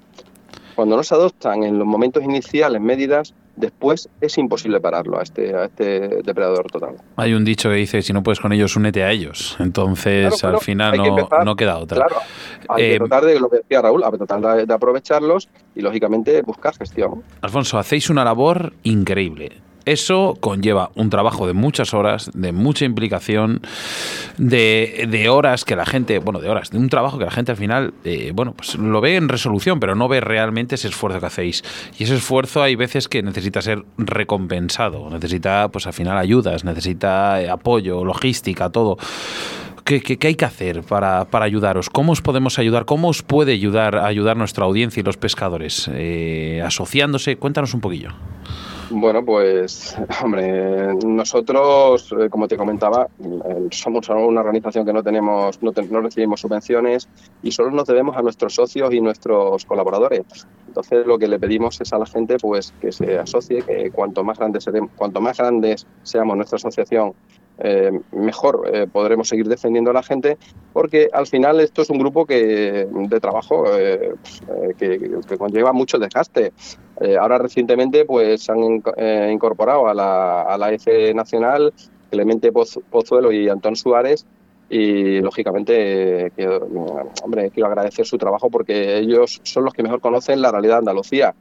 [0.74, 5.54] Cuando no se adoptan en los momentos iniciales medidas, después es imposible pararlo a este,
[5.54, 6.96] a este depredador total.
[7.16, 9.56] Hay un dicho que dice, si no puedes con ellos, únete a ellos.
[9.60, 11.98] Entonces, Claro, al final que no, empezar, no queda otra.
[12.06, 12.16] Claro,
[12.68, 16.42] hay Eh, que tratar de lo que decía Raúl, a tratar de aprovecharlos y lógicamente
[16.42, 17.22] buscar gestión.
[17.42, 19.52] Alfonso, hacéis una labor increíble.
[19.84, 23.60] Eso conlleva un trabajo de muchas horas, de mucha implicación,
[24.38, 27.58] de, horas que la gente, bueno, de horas, de un trabajo que la gente al
[27.58, 31.26] final, eh, bueno, pues lo ve en resolución, pero no ve realmente ese esfuerzo que
[31.26, 31.62] hacéis.
[31.98, 37.42] Y ese esfuerzo hay veces que necesita ser recompensado, necesita, pues al final, ayudas, necesita
[37.42, 38.96] eh, apoyo, logística, todo.
[39.84, 41.90] ¿Qué, hay que hacer para, ayudaros?
[41.90, 42.86] ¿Cómo os podemos ayudar?
[42.86, 45.90] ¿Cómo os puede ayudar ayudar nuestra audiencia y los pescadores?
[45.92, 48.08] Eh, asociándose, cuéntanos un poquillo.
[48.90, 55.62] Bueno, pues, hombre, nosotros, eh, como te comentaba, eh, somos una organización que no tenemos,
[55.62, 57.08] no, no recibimos subvenciones
[57.42, 60.46] y solo nos debemos a nuestros socios y nuestros colaboradores.
[60.66, 64.24] Entonces, lo que le pedimos es a la gente, pues, que se asocie, que cuanto
[64.24, 67.14] más grandes seremos, cuanto más grandes seamos nuestra asociación,
[67.58, 70.38] eh, mejor eh, podremos seguir defendiendo a la gente,
[70.72, 74.14] porque al final esto es un grupo que de trabajo eh,
[74.48, 76.52] eh, que, que conlleva mucho desgaste.
[77.00, 81.72] Eh, ahora recientemente pues han eh, incorporado a la, a la EFE Nacional
[82.10, 84.24] Clemente Poz- Pozuelo y Antón Suárez
[84.70, 86.66] y lógicamente quiero,
[87.22, 90.78] hombre, quiero agradecer su trabajo porque ellos son los que mejor conocen la realidad de
[90.78, 91.34] Andalucía.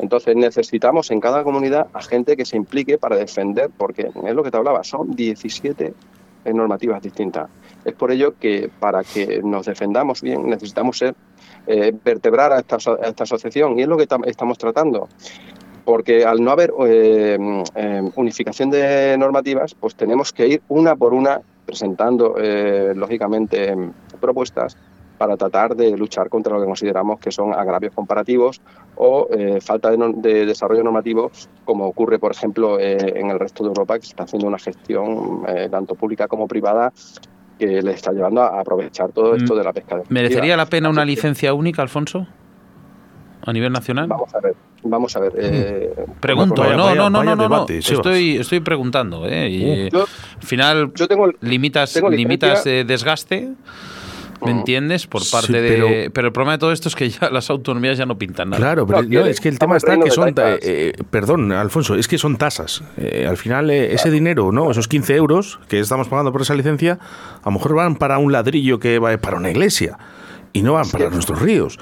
[0.00, 4.42] Entonces necesitamos en cada comunidad a gente que se implique para defender, porque es lo
[4.42, 5.94] que te hablaba, son 17
[6.52, 7.48] normativas distintas.
[7.84, 13.08] Es por ello que para que nos defendamos bien necesitamos eh, vertebrar a esta, a
[13.08, 15.08] esta asociación y es lo que tam- estamos tratando.
[15.84, 17.38] Porque al no haber eh,
[17.74, 23.74] eh, unificación de normativas, pues tenemos que ir una por una presentando, eh, lógicamente,
[24.20, 24.76] propuestas
[25.20, 28.58] para tratar de luchar contra lo que consideramos que son agravios comparativos
[28.96, 31.30] o eh, falta de, no- de desarrollo normativo,
[31.66, 34.58] como ocurre, por ejemplo, eh, en el resto de Europa, que se está haciendo una
[34.58, 36.90] gestión eh, tanto pública como privada
[37.58, 39.96] que le está llevando a aprovechar todo esto Mm, de la pesca.
[39.96, 40.14] deportiva.
[40.22, 42.26] ¿Merecería la pena una licencia única, Alfonso?
[43.44, 44.06] ¿A nivel nacional?
[44.08, 45.32] Vamos a ver, vamos a ver.
[45.36, 47.66] eh, Pregunto, Vaya- no, vaya- no, no, vaya no, no, no.
[47.68, 49.50] Estoy, estoy preguntando, ¿eh?
[49.50, 50.00] Y, Yo-
[50.40, 53.52] al final yo tengo, limitas, tengo limitas eh, desgaste,
[54.44, 55.06] ¿me entiendes?
[55.06, 56.10] Por Sí, parte pero- de...
[56.10, 58.60] Pero el problema de todo esto es que ya las autonomías ya no pintan nada.
[58.60, 60.34] Claro, pero No, es que el estamos tema está que son.
[60.62, 62.82] eh, perdón, Alfonso, es que son tasas.
[62.96, 64.70] Eh, al final, eh, ese dinero, ¿no?
[64.70, 66.98] Esos 15 euros que estamos pagando por esa licencia,
[67.42, 69.98] a lo mejor van para un ladrillo que va para una iglesia.
[70.52, 71.78] Y no van para nuestros ríos.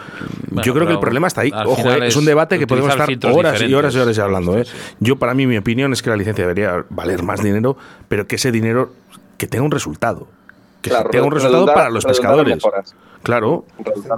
[0.51, 1.51] Bueno, Yo creo que el problema está ahí.
[1.65, 4.59] Ojo, eh, es un debate que podemos estar horas y horas y horas hablando.
[4.59, 4.65] ¿eh?
[5.01, 7.79] Yo, para mí, mi opinión es que la licencia debería valer más dinero,
[8.09, 8.93] pero que ese dinero
[9.39, 10.29] que tenga un resultado.
[10.83, 12.57] Que Claro, tenga un resultado para los pescadores.
[12.57, 12.95] mejoras.
[13.23, 13.65] Claro,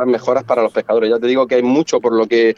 [0.03, 1.11] en mejoras para los pescadores.
[1.11, 2.55] Ya te digo que hay mucho por lo que,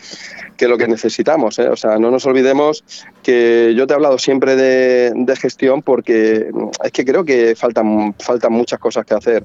[0.57, 1.59] que lo que necesitamos.
[1.59, 1.69] ¿eh?
[1.69, 2.85] O sea, no nos olvidemos
[3.23, 6.51] que yo te he hablado siempre de, gestión porque
[6.85, 9.45] es que creo que faltan, faltan muchas cosas que hacer.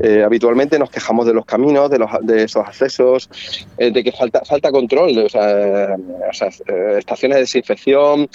[0.00, 3.28] Eh, habitualmente nos quejamos de los caminos, de, los, de esos accesos,
[3.76, 8.28] eh, de que falta, falta control, o sea, eh, estaciones de desinfección.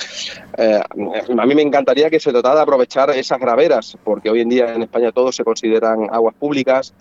[0.57, 4.73] A mí me encantaría que se tratara de aprovechar esas graveras, porque hoy en día
[4.75, 6.93] en España todos se consideran aguas públicas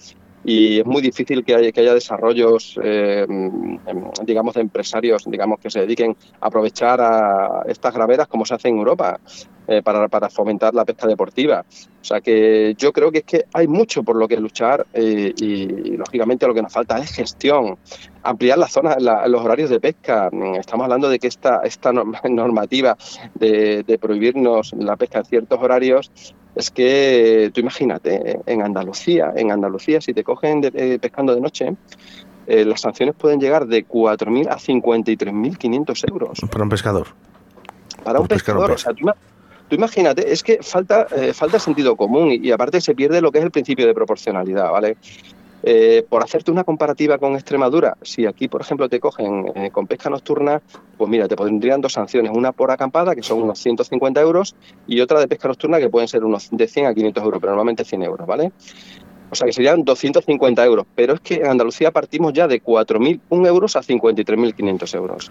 [0.43, 3.79] y es muy difícil que haya, que haya desarrollos, eh, em,
[4.25, 8.69] digamos, de empresarios, digamos, que se dediquen a aprovechar a estas graveras como se hace
[8.69, 9.21] en Europa
[9.67, 11.65] eh, para, para fomentar la pesca deportiva.
[11.69, 15.33] O sea que yo creo que es que hay mucho por lo que luchar eh,
[15.37, 17.77] y, lógicamente lo que nos falta es gestión,
[18.23, 20.31] ampliar las zonas, la- los horarios de pesca.
[20.59, 22.97] Estamos hablando de que esta, esta norm- normativa
[23.35, 26.11] de prohibirnos la pesca en ciertos horarios
[26.61, 31.41] es que tú imagínate, en Andalucía, en Andalucía, si te cogen de- eh, pescando de
[31.41, 31.75] noche,
[32.47, 37.09] eh, las sanciones pueden llegar de 4.000 a 53.500 euros Para un pescador.
[38.05, 38.71] para un pescador.
[38.71, 39.17] O sea, tú, ima-
[39.69, 43.31] tú imagínate, es que falta, eh, falta sentido común y, y aparte se pierde lo
[43.31, 44.97] que es el principio de proporcionalidad, ¿vale?
[45.63, 49.87] Eh, por hacerte una comparativa con Extremadura, si aquí, por ejemplo, te cogen eh, con
[49.87, 50.63] pesca nocturna,
[50.97, 54.57] pues mira, te pondrían dos sanciones, una por acampada, que son unos 150 euros,
[54.87, 57.53] y otra de pesca nocturna, que pueden ser unos de 100 a 500 euros, pero
[57.53, 58.53] normalmente 100 euros, ¿vale?
[59.31, 63.47] O sea que serían 250 euros, pero es que en Andalucía partimos ya de 4.001
[63.47, 65.31] euros a 53.500 euros.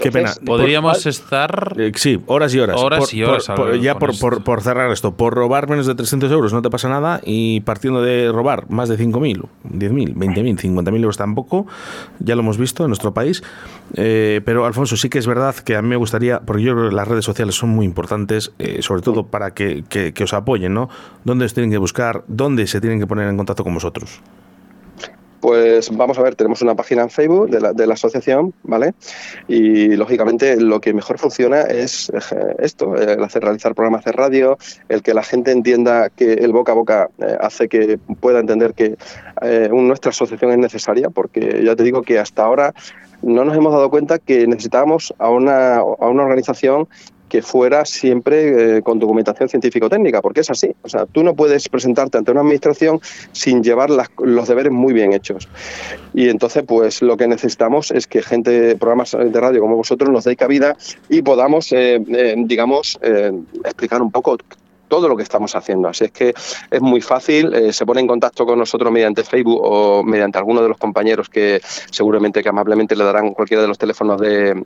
[0.00, 0.32] Qué pena.
[0.44, 1.72] Podríamos por- estar.
[1.78, 2.80] Eh, sí, horas y horas.
[2.80, 6.52] Horas Por- y horas por- ya por cerrar esto, por robar menos de 300 euros
[6.52, 11.16] no te pasa nada y partiendo de robar más de 5.000, 10.000, 20.000, 50.000 euros
[11.16, 11.66] tampoco,
[12.18, 13.42] ya lo hemos visto en nuestro país.
[13.94, 16.90] Eh, pero Alfonso, sí que es verdad que a mí me gustaría, porque yo creo
[16.90, 20.32] que las redes sociales son muy importantes, eh, sobre todo para que, que- que os
[20.34, 20.88] apoyen, ¿no?
[21.24, 22.24] ¿Dónde os tienen que buscar?
[22.28, 24.20] ¿Dónde se tienen que poner en contacto con vosotros?
[25.40, 28.94] Pues vamos a ver, tenemos una página en Facebook de la, de la asociación, ¿vale?
[29.46, 34.58] Y lógicamente lo que mejor funciona es eh, esto, el hacer realizar programas de radio,
[34.88, 38.74] el que la gente entienda que el boca a boca eh, hace que pueda entender
[38.74, 38.96] que
[39.42, 42.74] eh, nuestra asociación es necesaria, porque ya te digo que hasta ahora
[43.22, 46.88] no nos hemos dado cuenta que necesitábamos a una, a una organización
[47.28, 50.74] que fuera siempre eh, con documentación científico-técnica, porque es así.
[50.82, 53.00] O sea, tú no puedes presentarte ante una administración
[53.32, 55.48] sin llevar las- los deberes muy bien hechos.
[56.14, 60.24] Y entonces, pues lo que necesitamos es que gente, programas de radio como vosotros, nos
[60.24, 60.76] deis cabida
[61.08, 63.32] y podamos, eh, eh, digamos, eh,
[63.64, 64.38] explicar un poco
[64.88, 65.88] todo lo que estamos haciendo.
[65.88, 66.32] Así es que
[66.70, 70.62] es muy fácil, eh, se pone en contacto con nosotros mediante Facebook o mediante alguno
[70.62, 71.60] de los compañeros que
[71.90, 74.62] seguramente que amablemente le darán cualquiera de los teléfonos de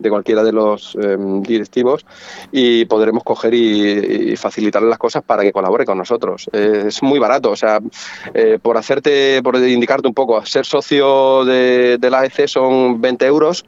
[0.00, 2.04] de cualquiera de los eh, directivos
[2.50, 6.48] y podremos coger y, y facilitarle las cosas para que colabore con nosotros.
[6.52, 7.78] Eh, es muy barato, o sea,
[8.34, 13.64] eh, por hacerte, por indicarte un poco, ser socio de, la AEC son 20 euros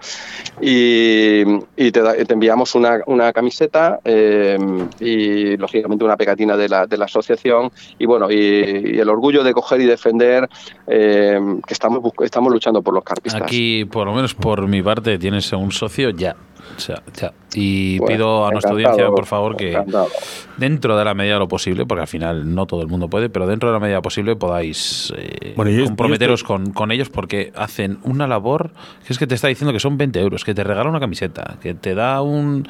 [0.60, 1.42] y,
[1.76, 4.58] y te, da- enviamos una, una camiseta eh,
[5.00, 9.52] y lógicamente una pegatina de la, de la asociación y bueno, y, el orgullo de
[9.52, 10.48] coger y defender
[10.86, 13.42] eh, que estamos, estamos luchando por los carpistas.
[13.42, 16.36] Aquí, por lo menos por mi parte, tienes un socio ya.
[16.76, 17.32] O sea, ya.
[17.54, 20.08] Y Bueno, pido a nuestra audiencia, por favor, que encantado.
[20.56, 23.28] dentro de la medida de lo posible, porque al final no todo el mundo puede,
[23.28, 27.10] pero dentro de la medida posible podáis eh, Bueno, yo- comprometeros yo con, con ellos
[27.10, 28.70] porque hacen una labor
[29.06, 31.56] que es que te está diciendo que son 20 euros, que te regala una camiseta,
[31.60, 32.66] que te da un...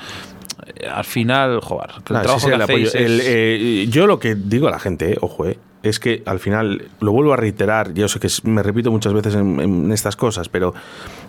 [0.77, 4.35] eh, Al final, joder, el Ah, trabajo sí, que el hacéis eh, yo lo que
[4.35, 7.93] digo a la gente, eh, ojo, eh, es que al final, lo vuelvo a reiterar,
[7.93, 10.75] yo sé que me repito muchas veces en, en estas cosas, pero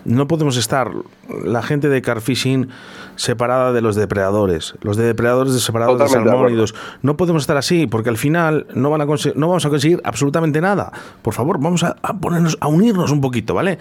[0.04, 0.92] no podemos estar
[1.44, 2.68] la gente de Carfishing
[3.16, 6.66] separada de los depredadores, los de depredadores separados de Totalmente de acuerdo.
[6.68, 6.74] salmónidos.
[7.02, 10.60] No podemos estar así, porque al final no, van a no vamos a conseguir absolutamente
[10.60, 10.92] nada.
[11.22, 13.78] Por favor, vamos a, a ponernos, a unirnos un poquito, ¿vale?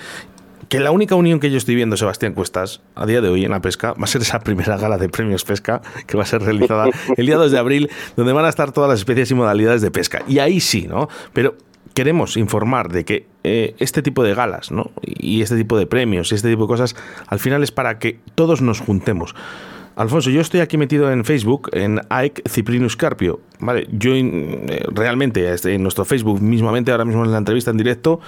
[0.73, 3.51] Que la única unión que yo estoy viendo, Sebastián Cuestas, a día de hoy en
[3.51, 6.41] la pesca, va a ser esa primera gala de premios pesca que va a ser
[6.41, 9.83] realizada el día 2 de abril, donde van a estar todas las especies y modalidades
[9.83, 10.23] de pesca.
[10.27, 11.09] Y ahí sí, ¿no?
[11.31, 11.57] Pero
[11.93, 14.89] queremos informar de que eh, este tipo de galas, ¿no?
[15.03, 16.95] Y este tipo de premios y este tipo de cosas,
[17.27, 19.35] al final es para que todos nos juntemos.
[19.95, 23.41] Alfonso, yo estoy aquí metido en Facebook, en AEC Ciprinus Carpio.
[23.59, 27.77] Vale, yo eh, realmente este, en nuestro Facebook mismamente, ahora mismo en la entrevista en
[27.77, 28.19] directo,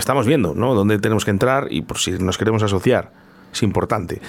[0.00, 0.74] estamos viendo, ¿no?
[0.74, 3.12] Dónde tenemos que entrar y por si nos queremos asociar.
[3.52, 4.20] Es importante.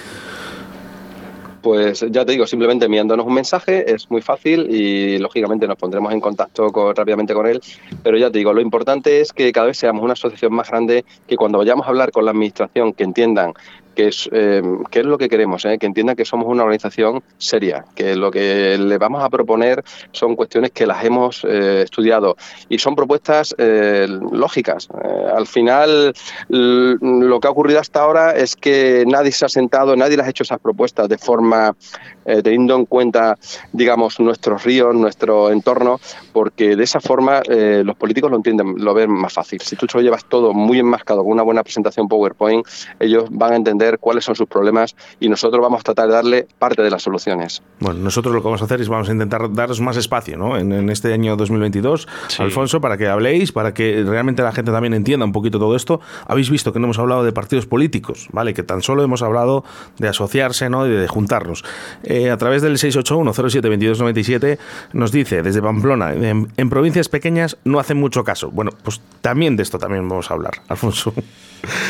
[1.62, 6.12] Pues ya te digo, simplemente enviándonos un mensaje es muy fácil y lógicamente nos pondremos
[6.12, 7.60] en contacto con- rápidamente con él.
[8.02, 11.04] Pero ya te digo, lo importante es que cada vez seamos una asociación más grande,
[11.28, 13.52] que cuando vayamos a hablar con la administración, que entiendan
[13.94, 15.78] que es, eh, que es lo que queremos, ¿eh?
[15.78, 19.82] que entiendan que somos una organización seria, que lo que le vamos a proponer
[20.12, 22.36] son cuestiones que las hemos eh, estudiado
[22.68, 24.88] y son propuestas eh, lógicas.
[25.34, 26.12] Al final,
[26.48, 30.30] lo que ha ocurrido hasta ahora es que nadie se ha sentado, nadie les ha
[30.30, 31.74] hecho esas propuestas de forma
[32.24, 33.36] eh, teniendo en cuenta,
[33.72, 36.00] digamos, nuestros ríos, nuestro entorno,
[36.32, 39.60] porque de esa forma eh, los políticos lo entienden, lo ven más fácil.
[39.60, 42.66] Si tú lo llevas todo muy enmascado con una buena presentación PowerPoint,
[43.00, 46.46] ellos van a entender cuáles son sus problemas y nosotros vamos a tratar de darle
[46.58, 47.62] parte de las soluciones.
[47.80, 50.56] Bueno, nosotros lo que vamos a hacer es vamos a intentar daros más espacio ¿no?
[50.56, 52.42] en, en este año 2022, Sí.
[52.42, 56.00] Alfonso, para que habléis, para que realmente la gente también entienda un poquito todo esto.
[56.26, 58.54] Habéis visto que no hemos hablado de partidos políticos, ¿vale?
[58.54, 59.64] Que tan solo hemos hablado
[59.98, 60.86] de asociarse ¿no?
[60.86, 61.64] y de juntarnos.
[62.04, 64.58] Eh, a través del 681-07-2297
[64.92, 68.50] nos dice desde Pamplona, en, en provincias pequeñas no hacen mucho caso.
[68.50, 71.14] Bueno, pues también de esto también vamos a hablar, Alfonso.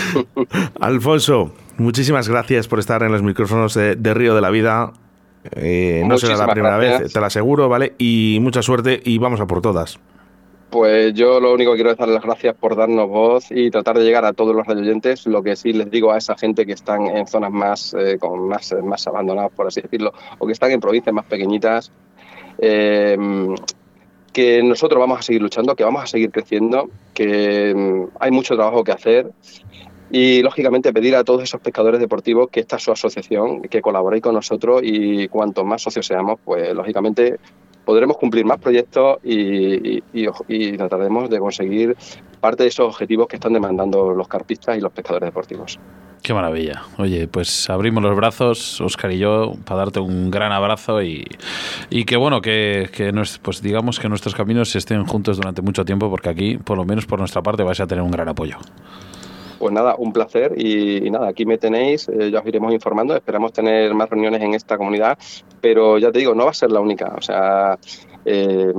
[0.80, 4.92] Alfonso, muchísimas gracias por estar en los micrófonos de, de Río de la Vida.
[5.50, 7.00] Eh, no será la primera gracias.
[7.02, 7.94] vez, te lo aseguro, ¿vale?
[7.98, 9.98] Y mucha suerte y vamos a por todas.
[10.72, 13.98] Pues yo lo único que quiero es darles las gracias por darnos voz y tratar
[13.98, 15.26] de llegar a todos los radioyentes.
[15.26, 18.48] Lo que sí les digo a esa gente que están en zonas más, eh, con
[18.48, 21.92] más, más abandonadas, por así decirlo, o que están en provincias más pequeñitas,
[22.56, 23.18] eh,
[24.32, 28.54] que nosotros vamos a seguir luchando, que vamos a seguir creciendo, que mm, hay mucho
[28.54, 29.30] trabajo que hacer
[30.10, 34.22] y lógicamente pedir a todos esos pescadores deportivos que esta es su asociación, que colaboréis
[34.22, 37.38] con nosotros y cuanto más socios seamos, pues lógicamente
[37.84, 41.96] podremos cumplir más proyectos y, y- y- trataremos de conseguir
[42.40, 45.78] parte de esos objetivos que están demandando los carpistas y los pescadores deportivos.
[46.22, 46.84] Qué maravilla.
[46.98, 51.24] Oye, pues abrimos los brazos, Oscar y yo, para darte un gran abrazo y,
[51.90, 55.84] y que bueno, que, que nos- pues digamos que nuestros caminos estén juntos durante mucho
[55.84, 58.56] tiempo, porque aquí, por lo menos por nuestra parte, vais a tener un gran apoyo.
[59.62, 63.52] Pues nada, un placer y, nada, aquí me tenéis, eh, ya os iremos informando, esperamos
[63.52, 65.16] tener más reuniones en esta comunidad,
[65.60, 67.78] pero ya te digo, no va a ser la única, o sea,
[68.24, 68.72] eh,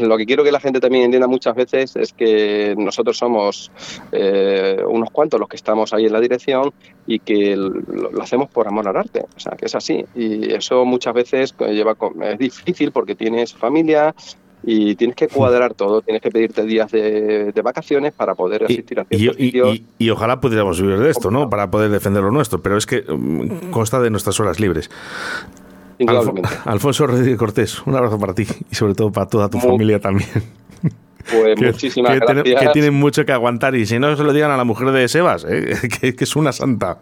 [0.00, 3.72] lo que quiero que la gente también entienda muchas veces es que nosotros somos
[4.12, 6.72] eh, unos cuantos los que estamos ahí en la dirección
[7.04, 10.54] y que lo, lo hacemos por amor al arte, o sea, que es así, y
[10.54, 14.14] eso muchas veces lleva, es difícil porque tienes familia,
[14.64, 19.00] y tienes que cuadrar todo, tienes que pedirte días de, de vacaciones para poder asistir
[19.00, 19.74] a Y, ciertos y- sitios.
[19.76, 21.48] y- y ojalá pudiéramos vivir de esto, ¿no?
[21.48, 24.90] Para poder defender lo nuestro, pero es que mm, consta de nuestras horas libres.
[26.00, 26.34] Alfo-.
[26.64, 30.28] Alfonso Rodríguez Cortés, un abrazo para ti y sobre todo para toda tu familia también.
[31.30, 32.60] Pues Que, muchísimas que gracias.
[32.62, 35.08] que tienen mucho que aguantar y si no se lo digan a la mujer de
[35.08, 35.76] Sebas, ¿eh?
[36.00, 36.98] que, que es una santa.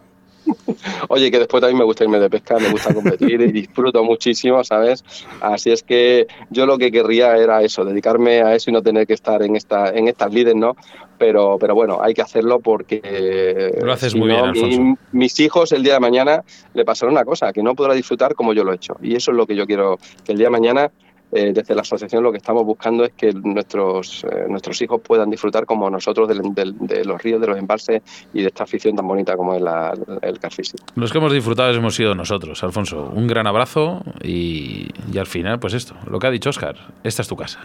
[1.09, 4.63] Oye, que después también me gusta irme de pesca, me gusta competir y disfruto muchísimo,
[4.63, 5.03] ¿sabes?
[5.41, 9.07] Así es que yo lo que querría era eso, dedicarme a eso y no tener
[9.07, 10.75] que estar en esta en estas líderes, ¿no?
[11.17, 15.39] Pero, pero bueno, hay que hacerlo porque Lo haces si muy no, bien, mi- mis
[15.39, 16.43] hijos el día de mañana
[16.73, 18.95] le pasará una cosa, que no podrá disfrutar como yo lo he hecho.
[19.01, 20.91] Y eso es lo que yo quiero, que el día de mañana
[21.31, 25.29] eh, desde la asociación lo que estamos buscando es que nuestros, eh, nuestros hijos puedan
[25.29, 28.01] disfrutar como nosotros del- del- de los ríos, de los embalses
[28.33, 30.79] y de esta afición tan bonita como es la- el carfishing.
[30.95, 33.11] Los que hemos disfrutado hemos sido nosotros, Alfonso.
[33.13, 37.21] Un gran abrazo y, y al final, pues esto, lo que ha dicho Oscar, esta
[37.21, 37.59] es tu casa.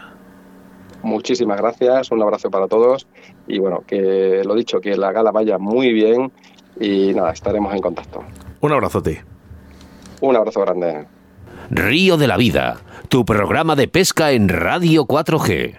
[1.01, 3.07] Muchísimas gracias, un abrazo para todos
[3.47, 6.31] y bueno, que lo dicho, que la gala vaya muy bien
[6.79, 8.23] y nada, estaremos en contacto.
[8.61, 9.23] Un abrazote.
[10.21, 11.05] Un abrazo grande.
[11.69, 12.77] Río de la Vida,
[13.07, 15.77] tu programa de pesca en Radio 4G.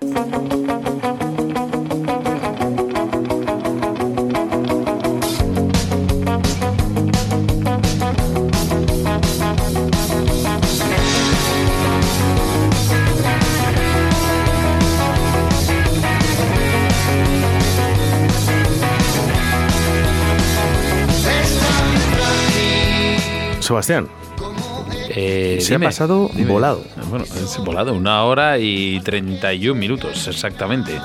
[23.65, 24.09] Sebastián,
[25.15, 26.51] Eh, se dime, ha pasado dime.
[26.51, 26.83] volado.
[27.09, 30.99] Bueno, es volado, una hora y 31 minutos, exactamente.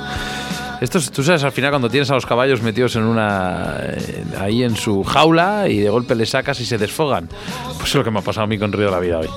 [0.82, 4.24] Esto es- tú sabes, al final cuando tienes a los caballos metidos en una eh,
[4.40, 7.28] ahí en su jaula y de golpe le sacas y se desfogan.
[7.78, 9.28] Pues es lo que me ha pasado a mí con Río de la Vida hoy.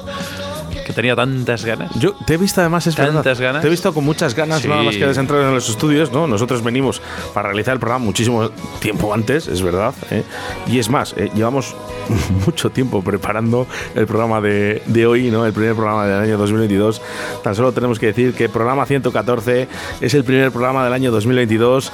[0.93, 1.90] Que tenía tantas ganas.
[1.98, 3.62] Yo te he visto además, es ¿Tantas verdad, ganas?
[3.62, 4.69] Te he visto con muchas ganas, Sí.
[4.69, 6.27] nada más que has entrado en los estudios, ¿no?
[6.27, 7.01] Nosotros venimos
[7.32, 8.51] para realizar el programa muchísimo
[8.81, 9.94] tiempo antes, es verdad.
[10.10, 10.23] ¿eh?
[10.66, 11.74] Y es más, eh, llevamos
[12.47, 15.47] mucho tiempo preparando el programa de, de hoy, ¿no?
[15.47, 17.01] El primer programa del año 2022.
[17.43, 19.69] Tan solo tenemos que decir que programa 114
[20.01, 21.90] es el primer programa del año 2022.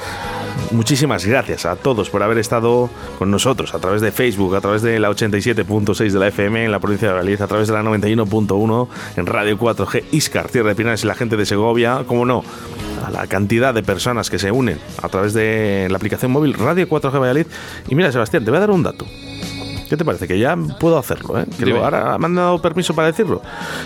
[0.71, 4.83] Muchísimas gracias a todos por haber estado con nosotros a través de Facebook, a través
[4.83, 7.83] de la 87.6 de la FM en la provincia de Valladolid, a través de la
[7.83, 12.45] 91.1 en Radio 4G Iscar, Tierra de Pinares y la gente de Segovia, como no,
[13.07, 16.87] a la cantidad de personas que se unen a través de la aplicación móvil Radio
[16.87, 17.47] 4G Valladolid.
[17.89, 19.07] Y mira, Sebastián, te voy a dar un dato.
[19.89, 20.29] ¿Qué te parece?
[20.29, 21.47] Que ya puedo hacerlo, ¿eh?
[21.59, 23.41] Que lo- ahora me han dado permiso para decirlo.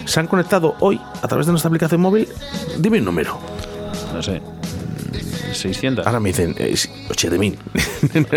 [0.05, 2.27] Se han conectado hoy a través de nuestra aplicación móvil.
[2.77, 3.39] Dime un número.
[4.13, 4.43] No sé.
[5.53, 6.07] Mm, 600.
[6.07, 6.75] Ahora me dicen eh,
[7.11, 7.59] 8000.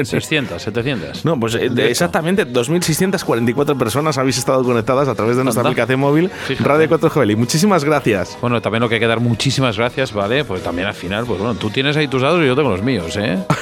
[0.03, 1.25] 600, 700.
[1.25, 6.29] No, pues eh, exactamente 2.644 personas habéis estado conectadas a través de nuestra aplicación móvil
[6.29, 6.67] Fíjate.
[6.67, 7.35] Radio 4 Joeli.
[7.35, 8.37] Muchísimas gracias.
[8.41, 10.45] Bueno, también lo que hay que dar muchísimas gracias, ¿vale?
[10.45, 12.81] Pues también al final, pues bueno, tú tienes ahí tus datos y yo tengo los
[12.81, 13.37] míos, ¿eh?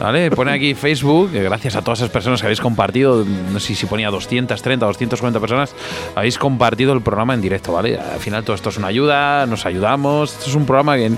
[0.00, 0.30] ¿Vale?
[0.30, 3.84] Pone aquí Facebook, que gracias a todas esas personas que habéis compartido, no sé si
[3.86, 5.74] ponía 230, 240 personas,
[6.14, 7.98] habéis compartido el programa en directo, ¿vale?
[7.98, 11.10] Al final todo esto es una ayuda, nos ayudamos, esto es un programa que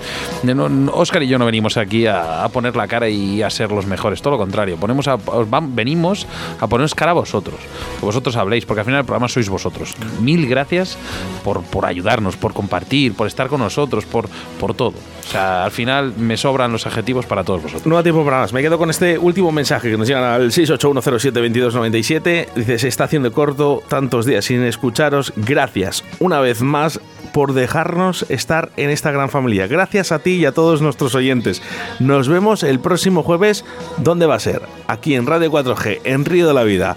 [0.55, 3.71] no- Oscar y yo no venimos aquí a, a poner la cara y a ser
[3.71, 5.19] los mejores, todo lo contrario, ponemos a,
[5.63, 6.27] venimos
[6.61, 7.59] a poneros cara a vosotros,
[7.99, 9.95] que vosotros habléis, porque al final el programa sois vosotros.
[10.21, 10.99] Mil gracias
[11.45, 14.29] por, por ayudarnos, por compartir, por estar con nosotros, por,
[14.59, 14.95] por todo.
[15.31, 17.87] O sea, al final me sobran los adjetivos para todos vosotros.
[17.87, 18.53] No da tiempo para más.
[18.53, 22.49] Me quedo con este último mensaje que nos llega al 681072297.
[22.55, 25.33] Dice, se está haciendo corto tantos días sin escucharos.
[25.37, 27.01] Gracias una vez más
[27.33, 29.67] por dejarnos estar en esta gran familia.
[29.67, 31.63] Gracias a ti y a todos nuestros oyentes.
[31.99, 33.65] Nos vemos el próximo jueves.
[33.99, 34.63] ¿Dónde va a ser?
[34.87, 36.97] Aquí en Radio 4G, en Río de la Vida.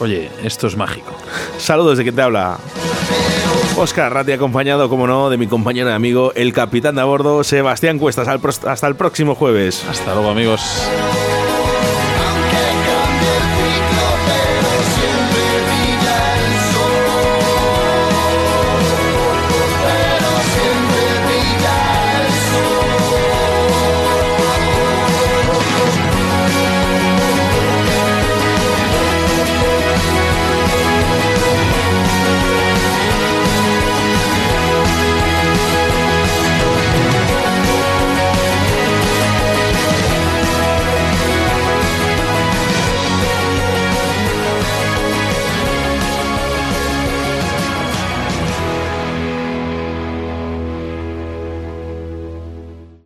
[0.00, 1.12] Oye, esto es mágico.
[1.58, 2.58] Saludos de quien te habla.
[3.76, 7.44] Oscar Ratti, acompañado, como no, de mi compañero y amigo, el capitán de a bordo,
[7.44, 8.28] Sebastián Cuestas.
[8.28, 9.84] Hasta el próximo jueves.
[9.88, 10.60] Hasta luego, amigos.